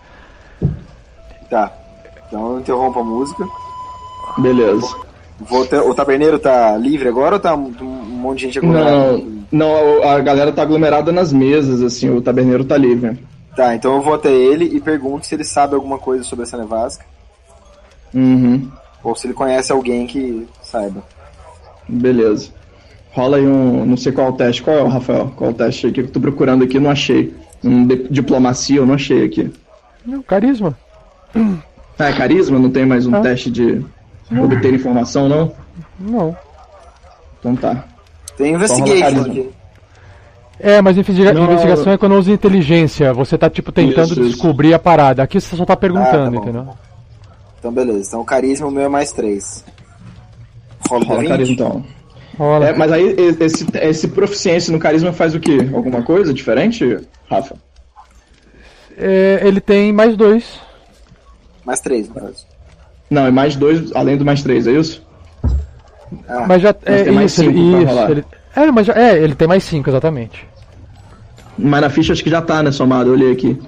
[1.50, 1.72] Tá.
[2.28, 3.44] Então eu interrompo a música.
[4.38, 4.94] Beleza.
[5.40, 9.12] Vou ter- o taberneiro tá livre agora ou tá um, um monte de gente aglomerada?
[9.18, 13.18] Não, não, a galera tá aglomerada nas mesas, assim, o taberneiro tá livre.
[13.56, 16.56] Tá, então eu vou até ele e pergunto se ele sabe alguma coisa sobre essa
[16.56, 17.04] nevasca.
[18.14, 18.70] Uhum.
[19.04, 21.02] Ou se ele conhece alguém que saiba.
[21.88, 22.50] Beleza.
[23.12, 23.84] Rola aí um.
[23.84, 24.62] Não sei qual é o teste.
[24.62, 25.30] Qual é o Rafael?
[25.36, 26.78] Qual é o teste aí que eu tô procurando aqui?
[26.78, 27.34] Não achei.
[27.62, 29.52] Um de- diplomacia eu não achei aqui.
[30.04, 30.76] Não, carisma.
[31.98, 32.58] Ah, é carisma?
[32.58, 33.20] Não tem mais um Ah.
[33.20, 33.84] teste de
[34.40, 35.52] obter informação, não?
[36.00, 36.36] Não.
[37.38, 37.84] Então tá.
[38.36, 39.50] Tem investigation aqui.
[40.62, 43.12] É, mas investiga- Não, investigação é quando usa inteligência.
[43.12, 44.30] Você tá, tipo, tentando Isso, isso.
[44.30, 45.22] descobrir a parada.
[45.22, 46.68] Aqui você só tá perguntando, Ah, tá entendeu?
[47.58, 48.08] Então beleza.
[48.08, 49.64] Então o carisma o meu é mais 3.
[50.88, 51.28] Rola Rola D20?
[51.28, 51.84] carisma então.
[52.38, 52.68] Rola.
[52.68, 55.68] É, mas aí esse, esse proficiência no carisma faz o quê?
[55.74, 56.98] Alguma coisa diferente,
[57.28, 57.56] Rafa?
[58.96, 60.60] É, ele tem mais dois.
[61.64, 62.46] Mais 3, no caso.
[63.10, 65.02] Não, é mais dois, além do mais três, é isso?
[66.28, 67.86] Ah, Mas já é tem mais isso, cinco isso.
[67.86, 68.10] rolar.
[68.10, 68.24] Ele,
[68.56, 70.46] é, mas já, é, ele tem mais cinco, exatamente.
[71.58, 73.60] Mas na ficha acho que já tá, né, somado, eu olhei aqui.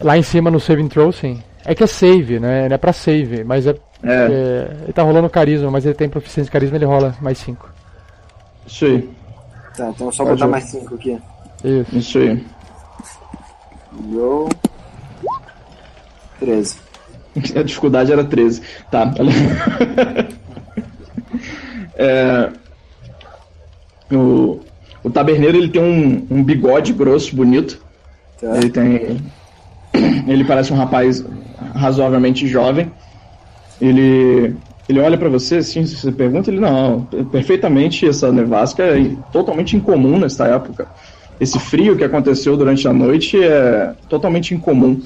[0.00, 1.42] Lá em cima no saving throw, sim.
[1.64, 2.68] É que é save, né?
[2.68, 3.70] Não é pra save, mas é,
[4.02, 4.12] É.
[4.12, 7.70] é, Ele tá rolando carisma, mas ele tem proficiência de carisma, ele rola mais cinco.
[8.66, 9.08] Isso aí,
[9.76, 11.18] tá, então só Pode botar mais 5 aqui.
[11.64, 11.96] Isso.
[11.98, 12.44] isso aí.
[14.12, 14.48] Roll.
[16.40, 16.76] 13.
[17.56, 18.62] A dificuldade era 13.
[18.90, 19.12] Tá.
[21.96, 22.50] É,
[24.12, 24.60] o,
[25.04, 27.78] o taberneiro ele tem um, um bigode grosso, bonito.
[28.40, 28.56] Tá.
[28.56, 29.18] Ele tem.
[30.26, 31.24] Ele parece um rapaz
[31.74, 32.90] razoavelmente jovem.
[33.80, 34.56] Ele.
[34.88, 40.18] Ele olha pra você assim, você pergunta, ele não, perfeitamente essa nevasca é totalmente incomum
[40.18, 40.86] nesta época.
[41.40, 45.00] Esse frio que aconteceu durante a noite é totalmente incomum.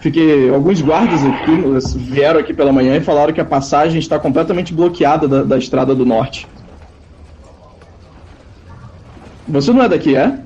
[0.00, 4.74] Fiquei, alguns guardas aqui vieram aqui pela manhã e falaram que a passagem está completamente
[4.74, 6.46] bloqueada da, da estrada do norte.
[9.48, 10.38] Você não é daqui, é?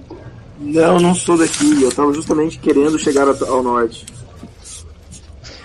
[0.58, 1.82] Não, não sou daqui.
[1.82, 4.04] Eu tava justamente querendo chegar ao, norte.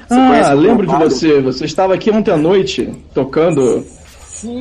[0.08, 1.42] Você ah, lembro de você.
[1.42, 3.86] Você estava aqui ontem à noite tocando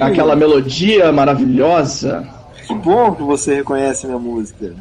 [0.01, 2.27] aquela melodia maravilhosa.
[2.67, 4.75] Que bom que você reconhece minha música.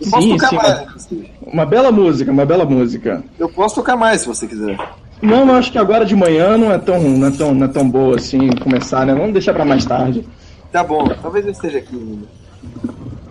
[0.00, 0.56] Eu posso Sim, tocar sim.
[0.56, 1.30] mais, inclusive.
[1.42, 3.22] Uma bela música, uma bela música.
[3.38, 4.78] Eu posso tocar mais se você quiser.
[5.20, 7.68] Não, eu acho que agora de manhã não é tão, não é tão, não é
[7.68, 9.14] tão boa assim começar, né?
[9.14, 10.26] Vamos deixar para mais tarde.
[10.72, 12.39] Tá bom, talvez eu esteja aqui ainda.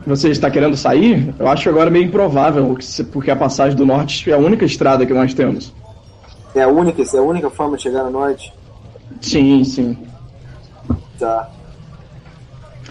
[0.05, 1.33] Você está querendo sair?
[1.37, 2.75] Eu acho agora meio improvável,
[3.11, 5.73] porque a passagem do norte é a única estrada que nós temos.
[6.55, 8.51] É a única, é a única forma de chegar no norte?
[9.21, 9.97] Sim, sim.
[11.19, 11.49] Tá.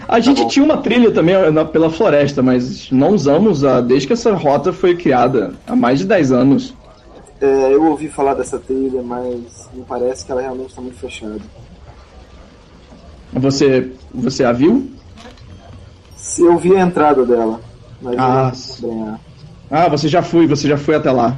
[0.07, 0.49] A gente bom.
[0.49, 4.73] tinha uma trilha também na- pela floresta, mas não usamos a, desde que essa rota
[4.73, 6.73] foi criada, há mais de 10 anos.
[7.41, 11.41] É, eu ouvi falar dessa trilha, mas me parece que ela realmente está muito fechada.
[13.33, 14.89] Você, você a viu?
[16.39, 17.61] Eu vi a entrada dela,
[18.03, 18.53] mas Ah,
[18.83, 19.19] não.
[19.71, 21.35] Ah, você já foi, você já foi até lá.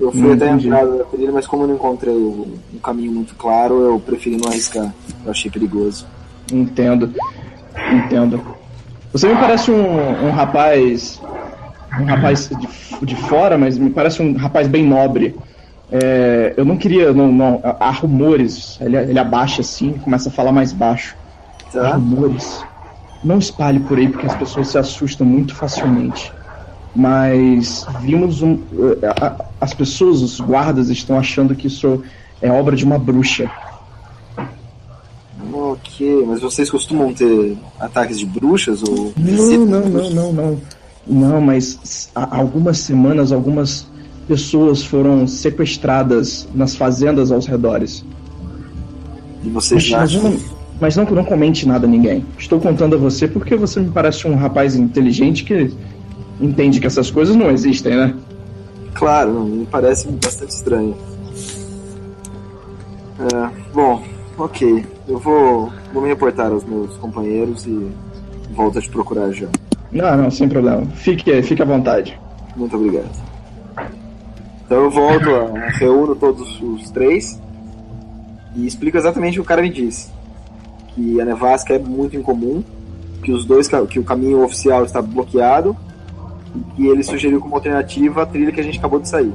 [0.00, 0.68] eu fui Hum, até a entendi.
[0.68, 4.48] entrada da trilha, mas como eu não encontrei um caminho muito claro, eu preferi não
[4.48, 4.92] arriscar.
[5.24, 6.06] Eu achei perigoso.
[6.52, 7.12] Entendo.
[7.92, 8.40] Entendo.
[9.12, 11.20] Você me parece um, um rapaz.
[12.00, 15.34] Um rapaz de, de fora, mas me parece um rapaz bem nobre.
[15.92, 17.12] É, eu não queria.
[17.12, 18.78] Não, não, há rumores.
[18.80, 21.14] Ele, ele abaixa assim começa a falar mais baixo.
[21.68, 21.94] Há Tá?
[21.94, 22.64] rumores.
[23.24, 26.30] Não espalhe por aí porque as pessoas se assustam muito facilmente.
[26.94, 28.58] Mas vimos um.
[29.02, 32.02] eh, As pessoas, os guardas, estão achando que isso
[32.40, 33.50] é obra de uma bruxa.
[35.52, 40.60] Ok, mas vocês costumam ter ataques de bruxas ou Não, não, não, não, não.
[41.06, 43.86] Não, mas há algumas semanas, algumas
[44.26, 48.04] pessoas foram sequestradas nas fazendas aos redores.
[49.42, 50.30] E vocês mas, acham?
[50.30, 50.38] não,
[50.80, 52.24] mas não, não comente nada a ninguém.
[52.38, 55.72] Estou contando a você porque você me parece um rapaz inteligente que
[56.40, 58.14] entende que essas coisas não existem, né?
[58.94, 60.96] Claro, me parece bastante estranho.
[63.18, 64.02] É, bom,
[64.38, 64.84] ok.
[65.08, 67.88] Eu vou, vou me reportar aos meus companheiros e
[68.52, 69.48] volto a te procurar já.
[69.92, 70.84] Não, não, sem problema.
[70.94, 72.18] Fique, fique à vontade.
[72.56, 73.10] Muito obrigado.
[74.64, 75.28] Então eu volto,
[75.78, 77.40] reúno todos os três
[78.56, 80.13] e explico exatamente o que o cara me disse.
[80.94, 82.62] Que a nevasca é muito incomum,
[83.22, 85.76] que os dois que o caminho oficial está bloqueado
[86.54, 89.32] e que ele sugeriu como alternativa a trilha que a gente acabou de sair.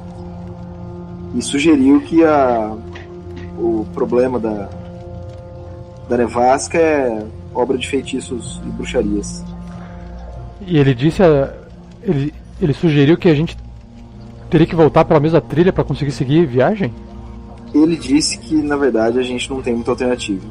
[1.36, 2.76] E sugeriu que a
[3.58, 4.70] o problema da
[6.08, 7.24] da nevasca é
[7.54, 9.44] obra de feitiços e bruxarias.
[10.66, 11.22] E ele disse.
[11.24, 11.54] a-
[12.02, 13.58] Ele, ele sugeriu que a gente
[14.50, 16.94] teria que voltar pela mesma trilha para conseguir seguir viagem?
[17.74, 20.48] Ele disse que na verdade a gente não tem muita alternativa.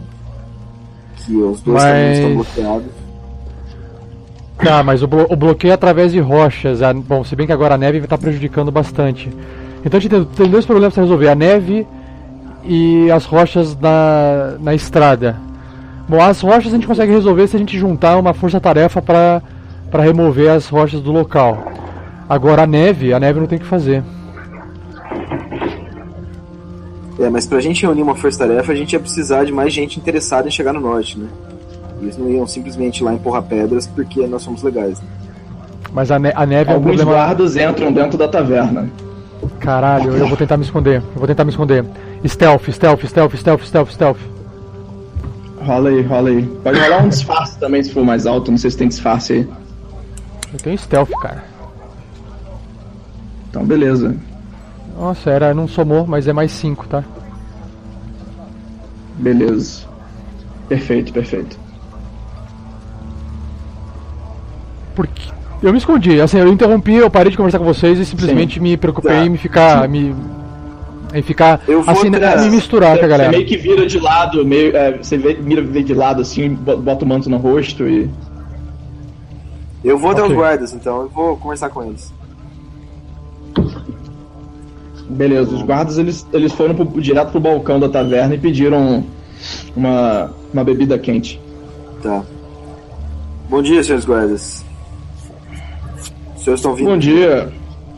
[1.24, 2.98] Que os dois Mas- caminhos estão bloqueados.
[4.62, 6.82] Tá, mas o, blo- o bloqueio é através de rochas.
[6.82, 9.30] a- bom, se bem que agora a neve estar prejudicando bastante.
[9.84, 11.86] Então a gente tem, tem dois problemas para resolver: a neve
[12.64, 15.36] e as rochas na, na estrada.
[16.08, 19.42] Bom, as rochas a gente consegue resolver se a gente juntar uma força-tarefa para
[20.02, 21.70] remover as rochas do local.
[22.28, 24.02] Agora a neve, a neve não tem o que fazer.
[27.18, 30.46] É, mas pra gente reunir uma força-tarefa, a gente ia precisar de mais gente interessada
[30.46, 31.26] em chegar no norte, né?
[32.00, 35.00] Eles não iam simplesmente lá empurrar pedras porque nós somos legais.
[35.00, 35.06] Né?
[35.92, 37.10] Mas a, ne- a neve é um Alguns problema.
[37.12, 38.88] guardas entram dentro da taverna.
[39.58, 40.98] Caralho, eu vou tentar me esconder.
[41.14, 41.84] Eu vou tentar me esconder.
[42.24, 44.18] Stealth, stealth, stealth, stealth, stealth, stealth.
[45.60, 46.42] Rola aí, rola aí.
[46.62, 48.50] Pode rolar um disfarce também se for mais alto.
[48.52, 49.48] Não sei se tem disfarce aí.
[50.52, 51.42] Eu tenho stealth, cara.
[53.50, 54.14] Então, beleza.
[54.98, 57.04] Nossa, era, não somou, mas é mais 5, tá?
[59.16, 59.82] Beleza.
[60.68, 61.56] Perfeito, perfeito.
[64.94, 65.22] Porque
[65.62, 68.76] eu me escondi, assim, eu interrompi, eu parei de conversar com vocês e simplesmente me
[68.76, 69.24] preocupei Tá.
[69.24, 69.88] em me ficar.
[69.88, 70.14] Me,
[71.14, 71.60] em ficar.
[71.68, 72.42] Eu vou assim, atrás.
[72.44, 73.30] me misturar Você- com a galera.
[73.30, 76.50] Você meio que vira de lado, meio, é, você vê, mira vê de lado assim,
[76.54, 78.10] bo- bota o manto no rosto e.
[79.84, 82.12] Eu vou até os guardas, então eu vou conversar com eles.
[85.10, 89.04] Beleza, os guardas eles, eles foram pro- direto pro balcão da taverna e pediram
[89.74, 91.40] uma, uma bebida quente.
[92.02, 92.22] Tá.
[93.48, 94.64] Bom dia, senhores guardas.
[96.36, 97.50] Os senhores estão vindo, Bom dia.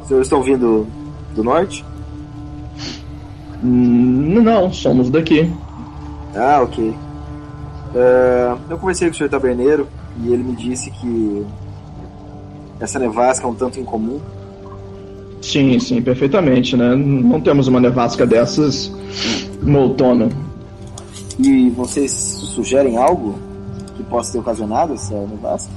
[0.02, 0.86] os senhores estão vindo
[1.34, 1.84] do norte?
[3.62, 5.50] Hum, Não, somos daqui.
[6.34, 6.94] Ah, ok.
[7.94, 9.88] É, eu conversei com o senhor taberneiro
[10.22, 11.44] e ele me disse que
[12.78, 14.20] essa nevasca é um tanto incomum.
[15.40, 16.94] Sim, sim, perfeitamente, né?
[16.94, 18.92] Não temos uma nevasca dessas
[19.62, 20.28] no outono.
[21.38, 22.10] E vocês
[22.54, 23.38] sugerem algo
[23.96, 25.72] que possa ter ocasionado essa nevasca?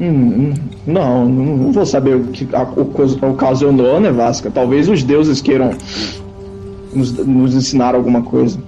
[0.00, 0.54] Hum, hum,
[0.86, 4.50] não, não vou saber o que a- o ocasionou a nevasca.
[4.50, 5.70] Talvez os deuses queiram
[6.94, 8.58] nos, nos ensinar alguma coisa.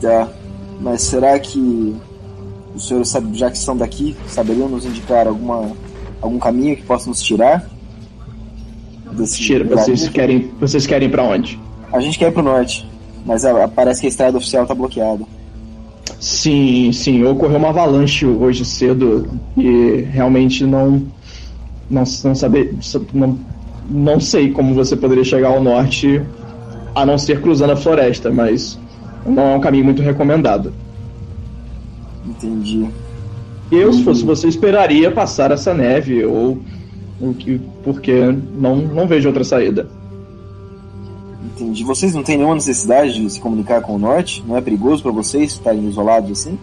[0.00, 0.28] Tá.
[0.80, 1.94] Mas será que
[2.74, 5.70] os senhores, já que estão daqui, saberiam nos indicar alguma,
[6.20, 7.68] algum caminho que possa nos tirar?
[9.12, 11.58] Desse Tira, vocês querem, vocês querem para onde?
[11.92, 12.86] A gente quer ir pro norte,
[13.24, 15.24] mas a- parece que a estrada oficial tá bloqueada.
[16.20, 21.02] Sim, sim, ocorreu uma avalanche hoje cedo e realmente não
[21.90, 22.74] não, não saber
[23.14, 23.38] não,
[23.88, 26.20] não sei como você poderia chegar ao norte
[26.94, 28.78] a não ser cruzando a floresta, mas
[29.24, 30.72] não é um caminho muito recomendado.
[32.26, 32.86] Entendi.
[33.70, 36.58] Eu, se fosse você, esperaria passar essa neve ou
[37.84, 39.86] porque não não vejo outra saída.
[41.44, 41.82] Entendi.
[41.84, 44.44] Vocês não têm nenhuma necessidade de se comunicar com o norte?
[44.46, 46.58] Não é perigoso pra vocês estarem isolados assim?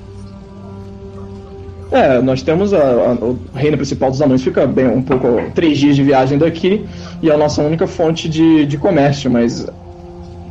[1.91, 5.77] É, nós temos a, a- o reino principal dos anões fica bem um pouco três
[5.77, 6.85] dias de viagem daqui
[7.21, 9.65] e é a nossa única fonte de, de comércio, mas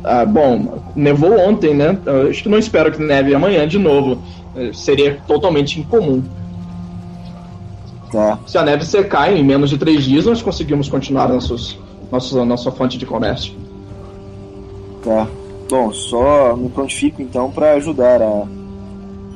[0.03, 1.97] ah, bom, nevou ontem, né?
[2.05, 4.21] Eu acho que não espero que neve amanhã de novo.
[4.55, 6.23] Eh, Seria totalmente incomum.
[8.11, 8.39] Tá.
[8.45, 11.77] Se a neve secar em menos de três dias, nós conseguimos continuar nossos,
[12.11, 13.53] nossa, nossa fonte de comércio.
[15.03, 15.27] Tá.
[15.69, 18.43] Bom, só me prontifico então pra ajudar a,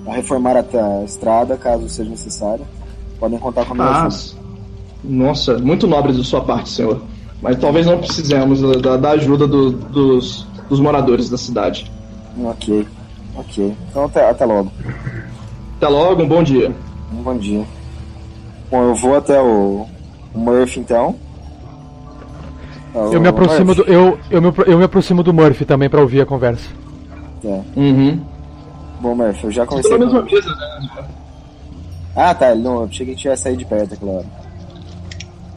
[0.07, 2.65] a reformar a, a estrada caso seja necessário.
[3.19, 4.39] Podem contar com a minha ajuda.
[5.03, 7.01] nossa, muito nobre de sua parte, senhor.
[7.41, 11.89] Mas talvez não precisemos da, da- da ajuda do- dos, dos moradores da cidade.
[12.43, 12.85] Ok.
[13.35, 13.75] Ok.
[13.89, 14.71] Então até, até logo.
[15.77, 16.73] Até logo, um bom dia.
[17.13, 17.63] Um bom dia.
[18.69, 19.87] Bom, eu vou até o,
[20.33, 21.15] Murphy então.
[22.93, 23.93] Eu me aproximo do, Murphy.
[23.93, 26.69] eu, eu, me, eu me aproximo do Murphy também pra ouvir a conversa.
[27.41, 27.61] Tá.
[27.75, 28.19] Uhum.
[28.99, 31.07] Bom, Murphy, eu já Vocês conversei estão na com mesma mesa, né?
[32.15, 32.55] Ah, tá.
[32.55, 34.25] Não, eu achei que a gente ia sair de perto hora.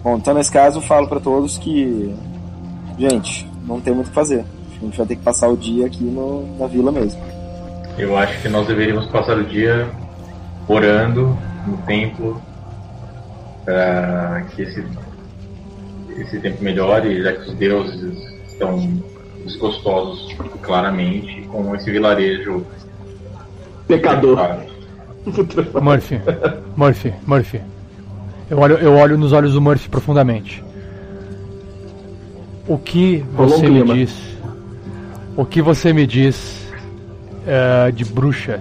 [0.02, 2.14] Bom, então nesse caso eu falo pra todos que.
[2.98, 4.40] Gente, não tem muito o que fazer.
[4.40, 7.20] Acho que A gente vai ter que passar o dia aqui no, na vila mesmo.
[7.96, 9.88] Eu acho que nós deveríamos passar o dia
[10.68, 11.36] orando
[11.66, 12.40] no templo
[13.64, 14.84] para que esse,
[16.18, 18.18] esse tempo melhore, já que os deuses
[18.48, 19.02] estão
[19.44, 22.64] desgostosos claramente com esse vilarejo
[23.86, 24.38] Pecador.
[25.80, 26.20] Murphy,
[26.76, 27.60] Murphy, Murphy.
[28.50, 30.64] Eu olho, eu olho nos olhos do Murphy profundamente.
[32.66, 34.14] O que você me diz?
[35.36, 36.68] O que você me diz
[37.46, 38.60] eh, de bruxa?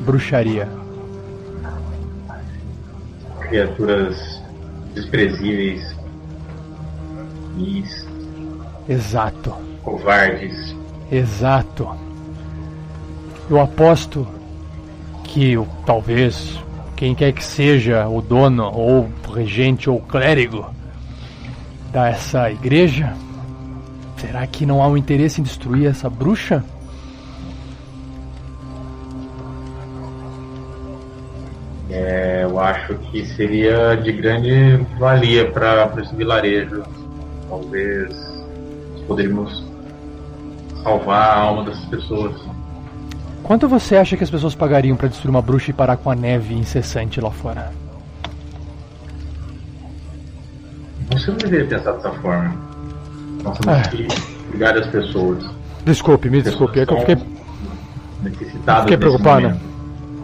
[0.00, 0.68] Bruxaria.
[3.50, 4.40] Criaturas
[4.94, 5.82] desprezíveis,
[7.56, 8.06] vis,
[8.88, 9.52] Exato,
[9.82, 10.76] covardes.
[11.10, 11.88] exato.
[13.50, 14.24] Eu aposto
[15.24, 16.60] que talvez
[16.94, 20.72] quem quer que seja o dono ou regente ou clérigo
[21.92, 23.12] dessa igreja,
[24.16, 26.64] será que não há um interesse em destruir essa bruxa?
[31.90, 36.82] É, eu acho que seria de grande valia para esse vilarejo.
[37.48, 38.12] Talvez
[39.06, 39.64] poderíamos
[40.82, 42.34] salvar a alma dessas pessoas.
[43.44, 46.14] Quanto você acha que as pessoas pagariam para destruir uma bruxa e parar com a
[46.14, 47.72] neve incessante lá fora?
[51.12, 52.54] Você não deveria pensar dessa forma.
[53.42, 53.88] Nós temos Ah.
[53.88, 54.06] que
[54.50, 55.44] cuidar das pessoas.
[55.84, 57.16] Desculpe, me desculpe, é que eu fiquei,
[58.22, 58.82] necessitadas.
[58.82, 59.42] fiquei preocupado.
[59.42, 59.69] momento.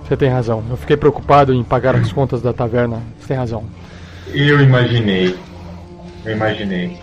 [0.07, 0.63] Você tem razão.
[0.71, 3.03] Eu fiquei preocupado em pagar as contas da taverna.
[3.19, 3.65] Você tem razão.
[4.33, 5.37] Eu imaginei.
[6.25, 6.97] Eu imaginei.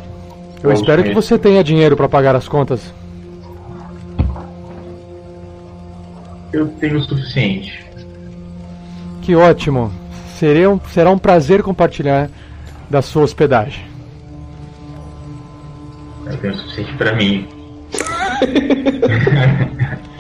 [0.58, 2.94] Eu Vamos espero que você tenha dinheiro para pagar as contas.
[6.54, 7.84] Eu tenho o suficiente.
[9.22, 9.92] Que ótimo.
[10.38, 12.30] Seria um, será um prazer compartilhar
[12.90, 13.86] da sua hospedagem.
[16.26, 17.48] Eu tenho o suficiente para mim.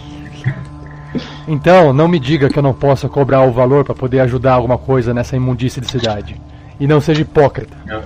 [1.47, 4.77] Então, não me diga que eu não possa cobrar o valor para poder ajudar alguma
[4.77, 6.39] coisa nessa imundícia de cidade.
[6.79, 7.75] E não seja hipócrita.
[7.87, 8.01] Eu,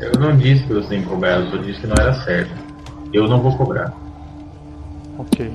[0.00, 2.50] eu não disse que você tem que cobrar, eu só disse que não era certo.
[3.12, 3.92] Eu não vou cobrar.
[5.18, 5.52] Ok.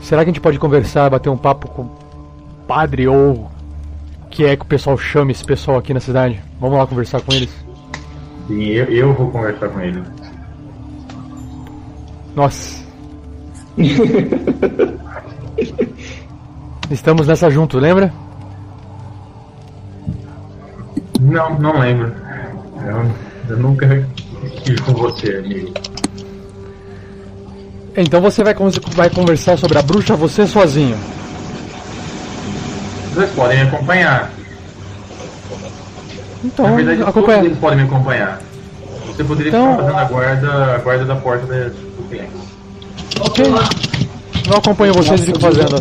[0.00, 1.90] Será que a gente pode conversar, bater um papo com o
[2.66, 6.42] padre ou o que é que o pessoal chama esse pessoal aqui na cidade?
[6.60, 7.50] Vamos lá conversar com eles?
[8.48, 10.02] Sim, eu, eu vou conversar com ele.
[12.34, 12.82] Nossa.
[16.90, 18.12] Estamos nessa junto, lembra?
[21.20, 22.12] Não, não lembro.
[22.84, 23.10] Eu,
[23.50, 24.06] eu nunca
[24.44, 25.72] estive com você, amigo.
[27.96, 28.54] Então você vai,
[28.94, 30.96] vai conversar sobre a bruxa você sozinho.
[33.14, 34.30] Vocês podem me acompanhar.
[36.44, 37.44] Então, Na verdade, todos acompanha.
[37.44, 38.40] eles podem me acompanhar.
[39.06, 42.30] Você poderia Então- ficar fazendo a guarda, a guarda da porta do cliente.
[43.20, 43.44] Ok.
[44.52, 45.78] Não acompanho vocês e fico fazendo.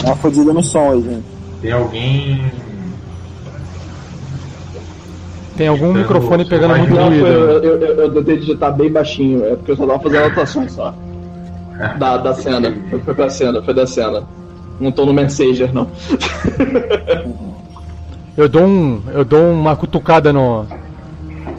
[0.00, 1.24] Dá uma fodida no som aí, gente.
[1.60, 2.52] Tem alguém.
[5.56, 7.26] Tem algum microfone pegando muito Não, ruído.
[7.26, 10.72] eu, eu, eu, eu tentei digitar bem baixinho, é porque eu só tava fazendo anotações
[10.72, 10.94] só.
[11.98, 12.74] Da, da cena.
[12.90, 14.24] Foi, foi pra cena, foi da cena.
[14.80, 15.88] Não tô no Messenger, não.
[18.36, 19.02] Eu dou um.
[19.12, 20.64] Eu dou uma cutucada no.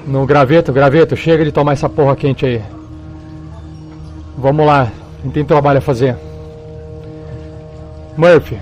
[0.08, 2.62] No graveto, graveto, chega de tomar essa porra quente aí.
[4.38, 4.90] Vamos lá,
[5.24, 6.16] gente tem trabalho a fazer.
[8.18, 8.58] Murphy.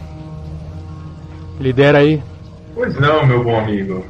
[1.59, 2.21] Lidera aí.
[2.75, 4.03] Pois não, meu bom amigo.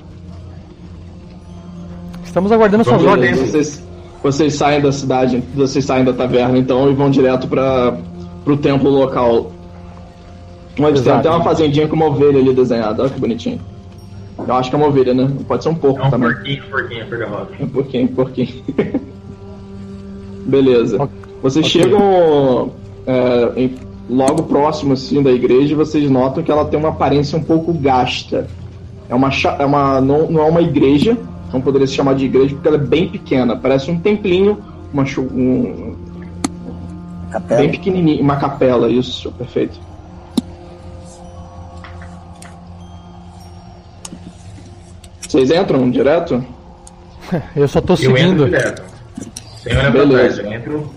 [2.24, 3.40] Estamos aguardando suas Vamos lá ordens.
[3.40, 3.84] Vocês,
[4.22, 7.98] vocês saem da cidade, vocês saem da taverna então e vão direto para
[8.44, 9.52] pro templo local.
[10.80, 13.60] Onde tem até uma fazendinha com uma ovelha ali desenhada, olha que bonitinho.
[14.48, 15.28] Eu acho que é uma ovelha, né?
[15.48, 16.32] Pode ser um porco É um também.
[16.32, 17.49] porquinho, porquinho, cor de rosa.
[17.60, 18.64] Um pouquinho, um pouquinho.
[20.45, 21.02] Beleza.
[21.02, 21.26] Ok.
[21.41, 21.81] Vocês Ok.
[21.81, 22.72] chegam
[23.05, 23.76] é, em-
[24.09, 27.73] logo próximo assim da igreja e vocês notam que ela tem uma aparência um pouco
[27.73, 28.47] gasta.
[29.09, 31.18] É uma, é uma não, não é uma igreja,
[31.53, 33.55] não poderia se chamar de igreja porque ela é bem pequena.
[33.55, 34.57] Parece um templinho,
[34.93, 35.95] uma um,
[37.31, 37.61] Capela.
[37.61, 39.80] bem pequenininho, uma capela, isso, perfeito.
[45.27, 46.43] Vocês entram direto?
[47.55, 48.45] Eu só tô Eu entro seguindo.
[48.45, 48.84] direto.
[49.61, 50.41] Sem olhar pra Beleza.
[50.41, 50.47] trás.
[50.47, 50.91] Eu entro.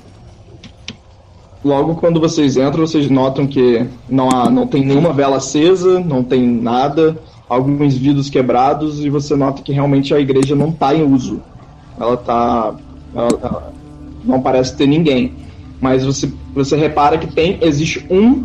[1.64, 6.22] Logo quando vocês entram, vocês notam que não há, não tem nenhuma vela acesa, não
[6.24, 7.16] tem nada,
[7.48, 11.40] alguns vidros quebrados e você nota que realmente a igreja não está em uso.
[11.98, 12.74] Ela tá,
[13.14, 13.72] ela- ela
[14.24, 15.34] não parece ter ninguém.
[15.80, 18.44] Mas você, você repara que tem existe um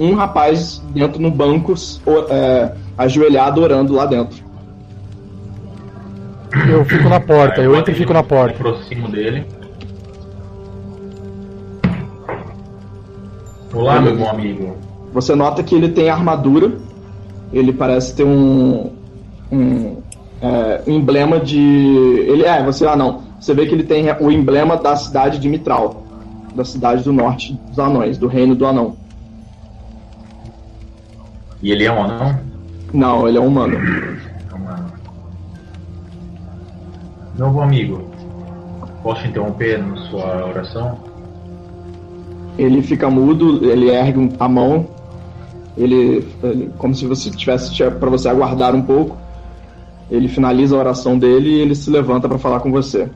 [0.00, 1.74] um rapaz dentro no banco
[2.30, 4.42] é, ajoelhado orando lá dentro.
[6.68, 8.56] Eu fico na porta, eu entro e fico na Me porta.
[8.56, 9.44] aproximo dele.
[13.74, 14.76] Olá, meu bom amigo.
[15.14, 16.72] Você nota que ele tem armadura.
[17.50, 18.92] Ele parece ter um,
[19.50, 19.96] um,
[20.42, 21.58] é, emblema de.
[21.58, 23.22] Ele é, você ah não.
[23.40, 26.02] Você vê que ele tem o emblema da cidade de Mitral,
[26.54, 28.94] da cidade do norte dos anões, do reino do anão.
[31.62, 32.40] E ele é um anão?
[32.92, 33.74] Não, ele é um humano.
[33.74, 34.86] É anão.
[37.38, 38.04] Novo amigo,
[39.02, 41.11] posso interromper na sua oração?
[42.58, 44.86] Ele fica mudo, ele ergue a mão,
[45.76, 49.16] ele, ele como se você tivesse para você aguardar um pouco.
[50.10, 53.08] Ele finaliza a oração dele e ele se levanta para falar com você.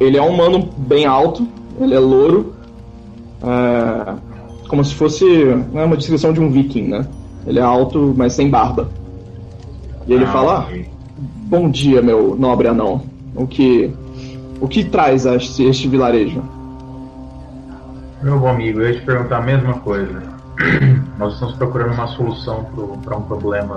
[0.00, 1.46] Ele é um humano bem alto,
[1.78, 2.54] ele é louro,
[3.42, 4.14] é,
[4.68, 5.24] como se fosse
[5.72, 7.06] né, uma descrição de um viking, né?
[7.46, 8.88] Ele é alto, mas sem barba.
[10.06, 10.86] E ele Ah, fala: ok.
[11.46, 13.02] Bom dia, meu nobre anão.
[13.36, 13.90] O que
[14.60, 16.42] o que traz a este, este vilarejo?
[18.24, 20.22] Meu bom amigo, eu ia te perguntar a mesma coisa.
[21.18, 22.64] Nós estamos procurando uma solução
[23.04, 23.76] para um problema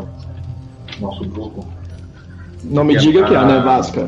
[0.95, 1.67] do nosso grupo.
[2.63, 4.07] Não me diga que é a a- nevasca.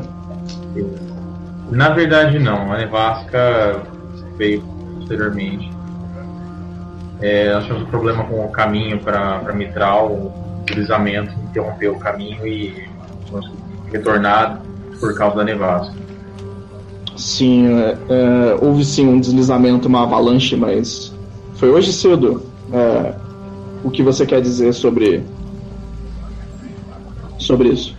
[1.70, 2.72] Na verdade, não.
[2.72, 3.82] A nevasca
[4.38, 4.62] veio
[4.96, 5.70] posteriormente.
[7.20, 12.46] É, nós tivemos um problema com o caminho para Mitral, o deslizamento interrompeu o caminho
[12.46, 12.88] e
[13.30, 13.44] nós
[13.92, 14.62] retornar
[14.98, 15.94] por causa da nevasca.
[17.20, 21.12] Sim, é, é, houve sim um deslizamento, uma avalanche, mas
[21.56, 22.42] foi hoje cedo.
[22.72, 23.14] É,
[23.84, 25.22] o que você quer dizer sobre
[27.38, 27.94] sobre isso?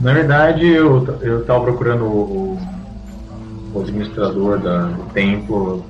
[0.00, 2.58] Na verdade, eu eu estava procurando o,
[3.72, 5.84] o administrador da, do templo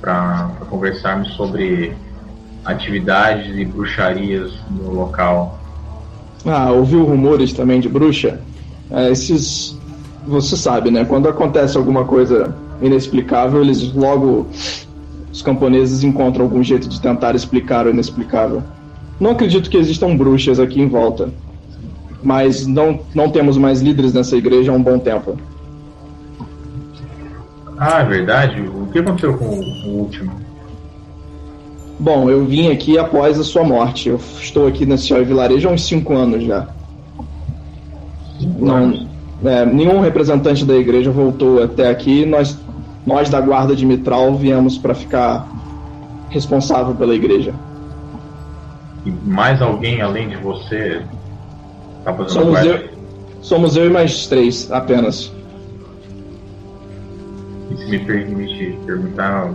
[0.00, 1.94] para conversarmos sobre
[2.64, 5.56] atividades e bruxarias no local.
[6.44, 8.40] Ah, ouviu rumores também de bruxa?
[8.90, 9.76] É, esses.
[10.26, 11.04] Você sabe, né?
[11.04, 14.46] Quando acontece alguma coisa inexplicável, eles logo.
[15.32, 18.62] Os camponeses encontram algum jeito de tentar explicar o inexplicável.
[19.20, 21.30] Não acredito que existam bruxas aqui em volta.
[22.22, 25.36] Mas não, não temos mais líderes nessa igreja há um bom tempo.
[27.78, 28.62] Ah, é verdade?
[28.62, 30.32] O que aconteceu com o, último?
[31.98, 34.08] Bom, eu vim aqui após a sua morte.
[34.08, 36.66] Eu estou aqui nesse vilarejo há uns cinco anos já.
[38.58, 39.05] Não,
[39.44, 42.24] é, nenhum representante da igreja voltou até aqui.
[42.24, 42.58] Nós,
[43.06, 45.46] nós da guarda de Mitral viemos para ficar
[46.30, 47.54] responsável pela igreja.
[49.04, 51.02] E mais alguém além de você
[52.04, 52.88] tá fazendo Somos eu,
[53.40, 55.32] somos eu e mais três apenas.
[57.70, 59.52] E se me permite perguntar,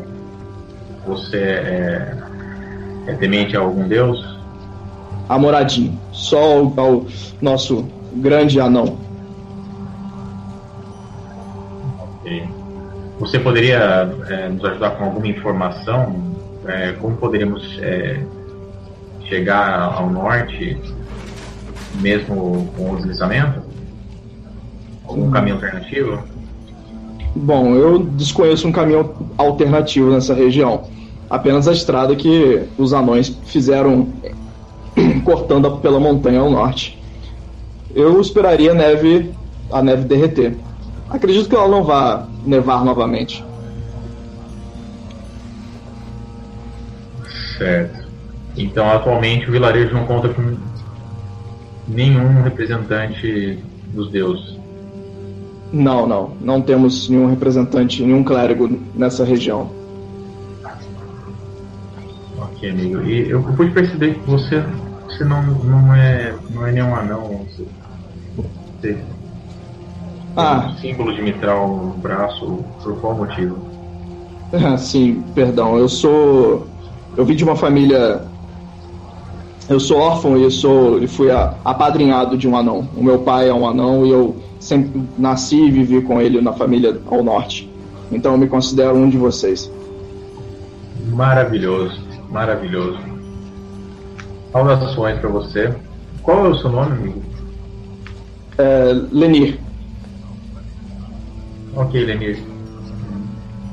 [1.06, 2.18] você é,
[3.08, 4.40] é temente a algum deus?
[5.28, 7.06] Amoradinho, só ao, ao
[7.42, 9.11] nosso grande anão.
[13.22, 16.36] Você poderia é, nos ajudar com alguma informação?
[16.66, 18.20] É, como poderíamos é,
[19.30, 20.76] chegar ao norte,
[22.02, 23.62] mesmo com o deslizamento?
[25.06, 26.24] Algum caminho alternativo?
[27.36, 30.86] Bom, eu desconheço um caminho alternativo nessa região.
[31.30, 34.08] Apenas a estrada que os anões fizeram
[35.24, 37.00] cortando pela montanha ao norte.
[37.94, 39.32] Eu esperaria a neve,
[39.72, 40.56] a neve derreter.
[41.12, 43.44] Acredito que ela não vá nevar novamente.
[47.58, 48.08] Certo.
[48.58, 50.58] Então, atualmente, o vilarejo não conta com
[51.88, 53.60] nenhum representante
[53.94, 54.58] dos deuses.
[55.72, 56.32] Não, não.
[56.42, 59.70] Não temos nenhum representante, nenhum clérigo nessa região.
[62.38, 63.02] Ok, amigo.
[63.04, 64.64] E eu pude perceber que você,
[65.06, 67.46] você não, não, é, não é nenhum anão.
[67.50, 67.68] Você,
[68.82, 68.98] você
[70.36, 72.64] Ah, um símbolo de mitral no braço.
[72.82, 73.58] Por qual motivo?
[74.78, 75.78] sim, perdão.
[75.78, 76.68] Eu sou.
[77.16, 78.22] Eu vim de uma família.
[79.70, 82.88] Eu sou órfão e eu sou e fui apadrinhado de um anão.
[82.96, 86.54] O meu pai é um anão e eu sempre nasci e vivi com ele na
[86.54, 87.70] família ao norte.
[88.12, 89.72] Então eu me considero um de vocês.
[91.10, 93.00] Maravilhoso, maravilhoso.
[94.52, 95.74] Saudações para você.
[96.22, 97.22] Qual é o seu nome, amigo?
[98.58, 99.60] É, Lenir,
[101.76, 102.44] Ok, Lenir.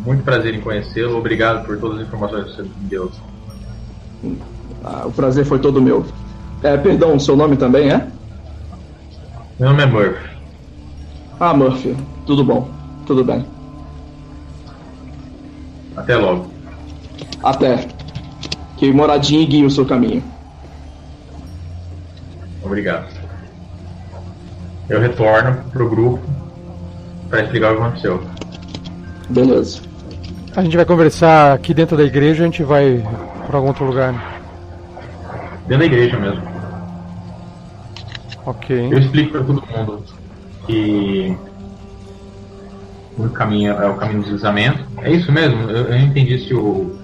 [0.05, 1.19] Muito prazer em conhecê-lo.
[1.19, 3.11] Obrigado por todas as informações que você me deu.
[4.85, 6.07] ah, o prazer foi todo meu.
[6.63, 8.07] É, perdão, seu nome também é?
[9.59, 10.29] Meu nome é Murphy.
[11.41, 11.97] Ah, Murphy.
[12.27, 12.69] Tudo bom.
[13.07, 13.45] Tudo bem.
[15.97, 16.47] Até logo.
[17.43, 17.89] Até.
[18.77, 20.23] Que moradinha guie o seu caminho.
[22.63, 23.09] Obrigado.
[24.89, 26.38] Eu retorno pro grupo
[27.29, 28.23] para explicar o que aconteceu.
[29.31, 29.81] Beleza.
[30.57, 33.05] A gente vai conversar aqui dentro da igreja, a gente vai
[33.47, 34.13] pra algum outro lugar.
[34.13, 34.23] né?
[35.67, 36.43] Dentro da igreja mesmo.
[38.47, 38.89] Ok.
[38.91, 40.03] Eu explico para todo mundo
[40.67, 41.37] que
[43.19, 44.85] o caminho é o caminho do deslizamento.
[45.03, 45.71] É isso mesmo?
[45.71, 46.97] Eu, eu entendi se o,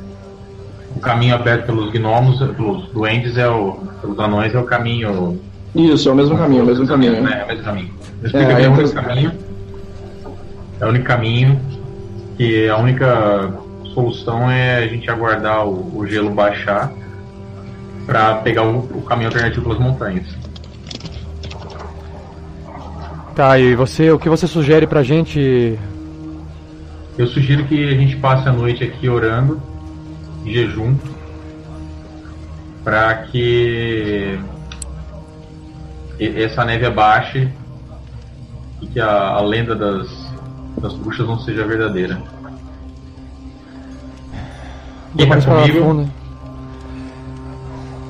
[0.97, 5.39] o caminho aberto pelos gnomos, pelos duendes, é o, pelos anões, é o caminho.
[5.75, 7.21] Isso, é o mesmo caminho, é o mesmo caminho.
[7.23, 7.41] Né?
[7.41, 7.91] É o mesmo caminho.
[8.23, 9.33] Explica É, bem é o caminho.
[10.85, 11.59] É o único caminho
[12.37, 13.55] que a única
[13.95, 16.93] solução é a gente aguardar o, o gelo baixar
[18.05, 20.27] para pegar o, o caminho alternativo pelas montanhas.
[23.35, 25.79] Tá, e você, o que você sugere pra gente?
[27.17, 29.63] Eu sugiro que a gente passe a noite aqui orando,
[30.45, 30.99] em jejum,
[32.85, 34.39] para que
[36.21, 37.49] essa neve abaixe
[38.83, 40.24] e que a, a lenda das,
[40.85, 42.21] das bruxas não seja verdadeira.
[45.17, 45.79] Quem tá mais comigo?
[45.83, 46.11] fundo?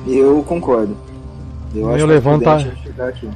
[0.05, 0.97] Eu concordo.
[1.73, 3.29] Eu Eu acho que é levanto a- prudente chegar aqui.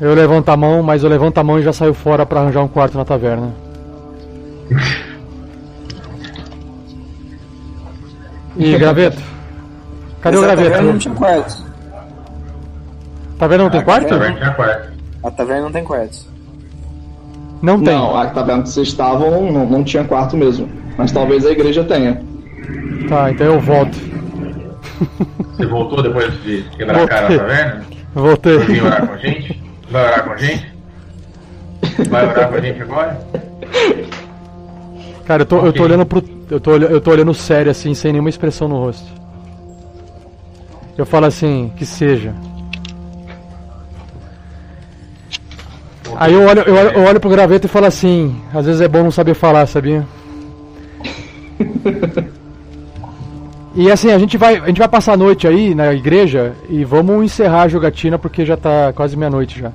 [0.00, 2.62] Eu levanto a mão, mas eu levanto a mão e já saio fora pra arranjar
[2.62, 3.52] um quarto na taverna.
[8.56, 9.22] E graveto?
[10.20, 10.70] Cadê o Mas a graveto?
[10.72, 11.64] taverna não tinha quartos.
[13.38, 14.08] Taverna não tem quarto?
[14.08, 14.36] taverna.
[14.36, 14.92] Tinha quarto.
[15.22, 16.26] A taverna não tem quartos.
[17.62, 17.94] Não tem.
[17.94, 20.68] Não, a taverna que vocês estavam não, não tinha quarto mesmo.
[20.96, 22.20] Mas talvez a igreja tenha.
[23.08, 23.96] Tá, então eu volto.
[25.56, 27.38] Você voltou depois de quebrar a cara na Voltei.
[27.38, 27.84] taverna?
[28.14, 28.58] Voltei.
[28.58, 29.62] Vai vir orar com a gente?
[29.90, 30.72] Vai orar com a gente?
[32.08, 33.20] Vai orar com a gente agora?
[35.24, 36.22] Cara, eu tô, eu tô olhando pro.
[36.50, 39.06] Eu tô, eu tô olhando sério assim, sem nenhuma expressão no rosto.
[40.96, 42.34] Eu falo assim, que seja.
[46.20, 48.88] Aí eu olho, eu, olho, eu olho pro graveto e falo assim, às vezes é
[48.88, 50.04] bom não saber falar, sabia?
[53.72, 56.84] E assim, a gente vai, a gente vai passar a noite aí na igreja e
[56.84, 59.70] vamos encerrar a jogatina porque já tá quase meia-noite já.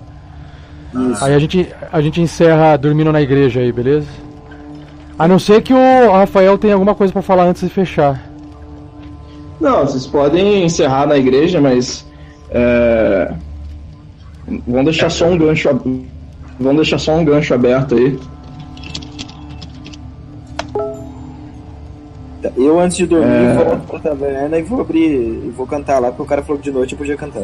[0.94, 1.24] Isso.
[1.24, 4.08] Aí a gente, a gente encerra dormindo na igreja aí, beleza?
[5.18, 8.22] A não ser que o Rafael tenha alguma coisa pra falar antes de fechar.
[9.62, 12.06] Não, vocês podem encerrar na igreja, mas.
[12.50, 13.32] É...
[14.68, 15.70] Vão deixar só um gancho.
[16.64, 18.18] Vão deixar só um gancho aberto aí.
[22.42, 23.54] Tá, Eu, antes de dormir, É.
[23.64, 25.00] volto pra taverna e vou abrir.
[25.46, 27.44] e vou cantar lá, porque o cara falou que de noite eu podia cantar.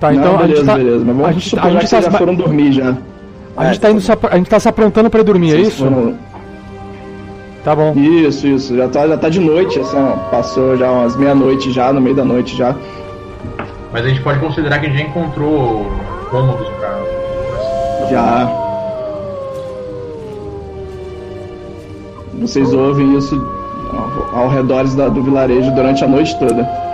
[0.00, 1.04] Tá, Não, então a beleza, gente tá, beleza.
[1.04, 2.96] Mas a vamos gente- supor a já gente que vocês tá- já foram dormir já.
[3.56, 5.84] a gente tá indo se, a gente tá se aprontando pra ir dormir, é isso?
[5.84, 6.16] foram-
[7.64, 7.92] Tá bom.
[7.94, 8.76] Isso, isso.
[8.76, 12.14] Já tá, já tá de noite, assim, ó, passou já umas meia-noite já, no meio
[12.16, 12.74] da noite já.
[13.92, 15.86] Mas a gente pode considerar que a gente já encontrou
[16.30, 17.17] cômodos pra.
[18.10, 18.48] Já.
[22.40, 23.34] Vocês ouvem isso
[24.32, 26.87] ao, redor do vilarejo durante a noite toda.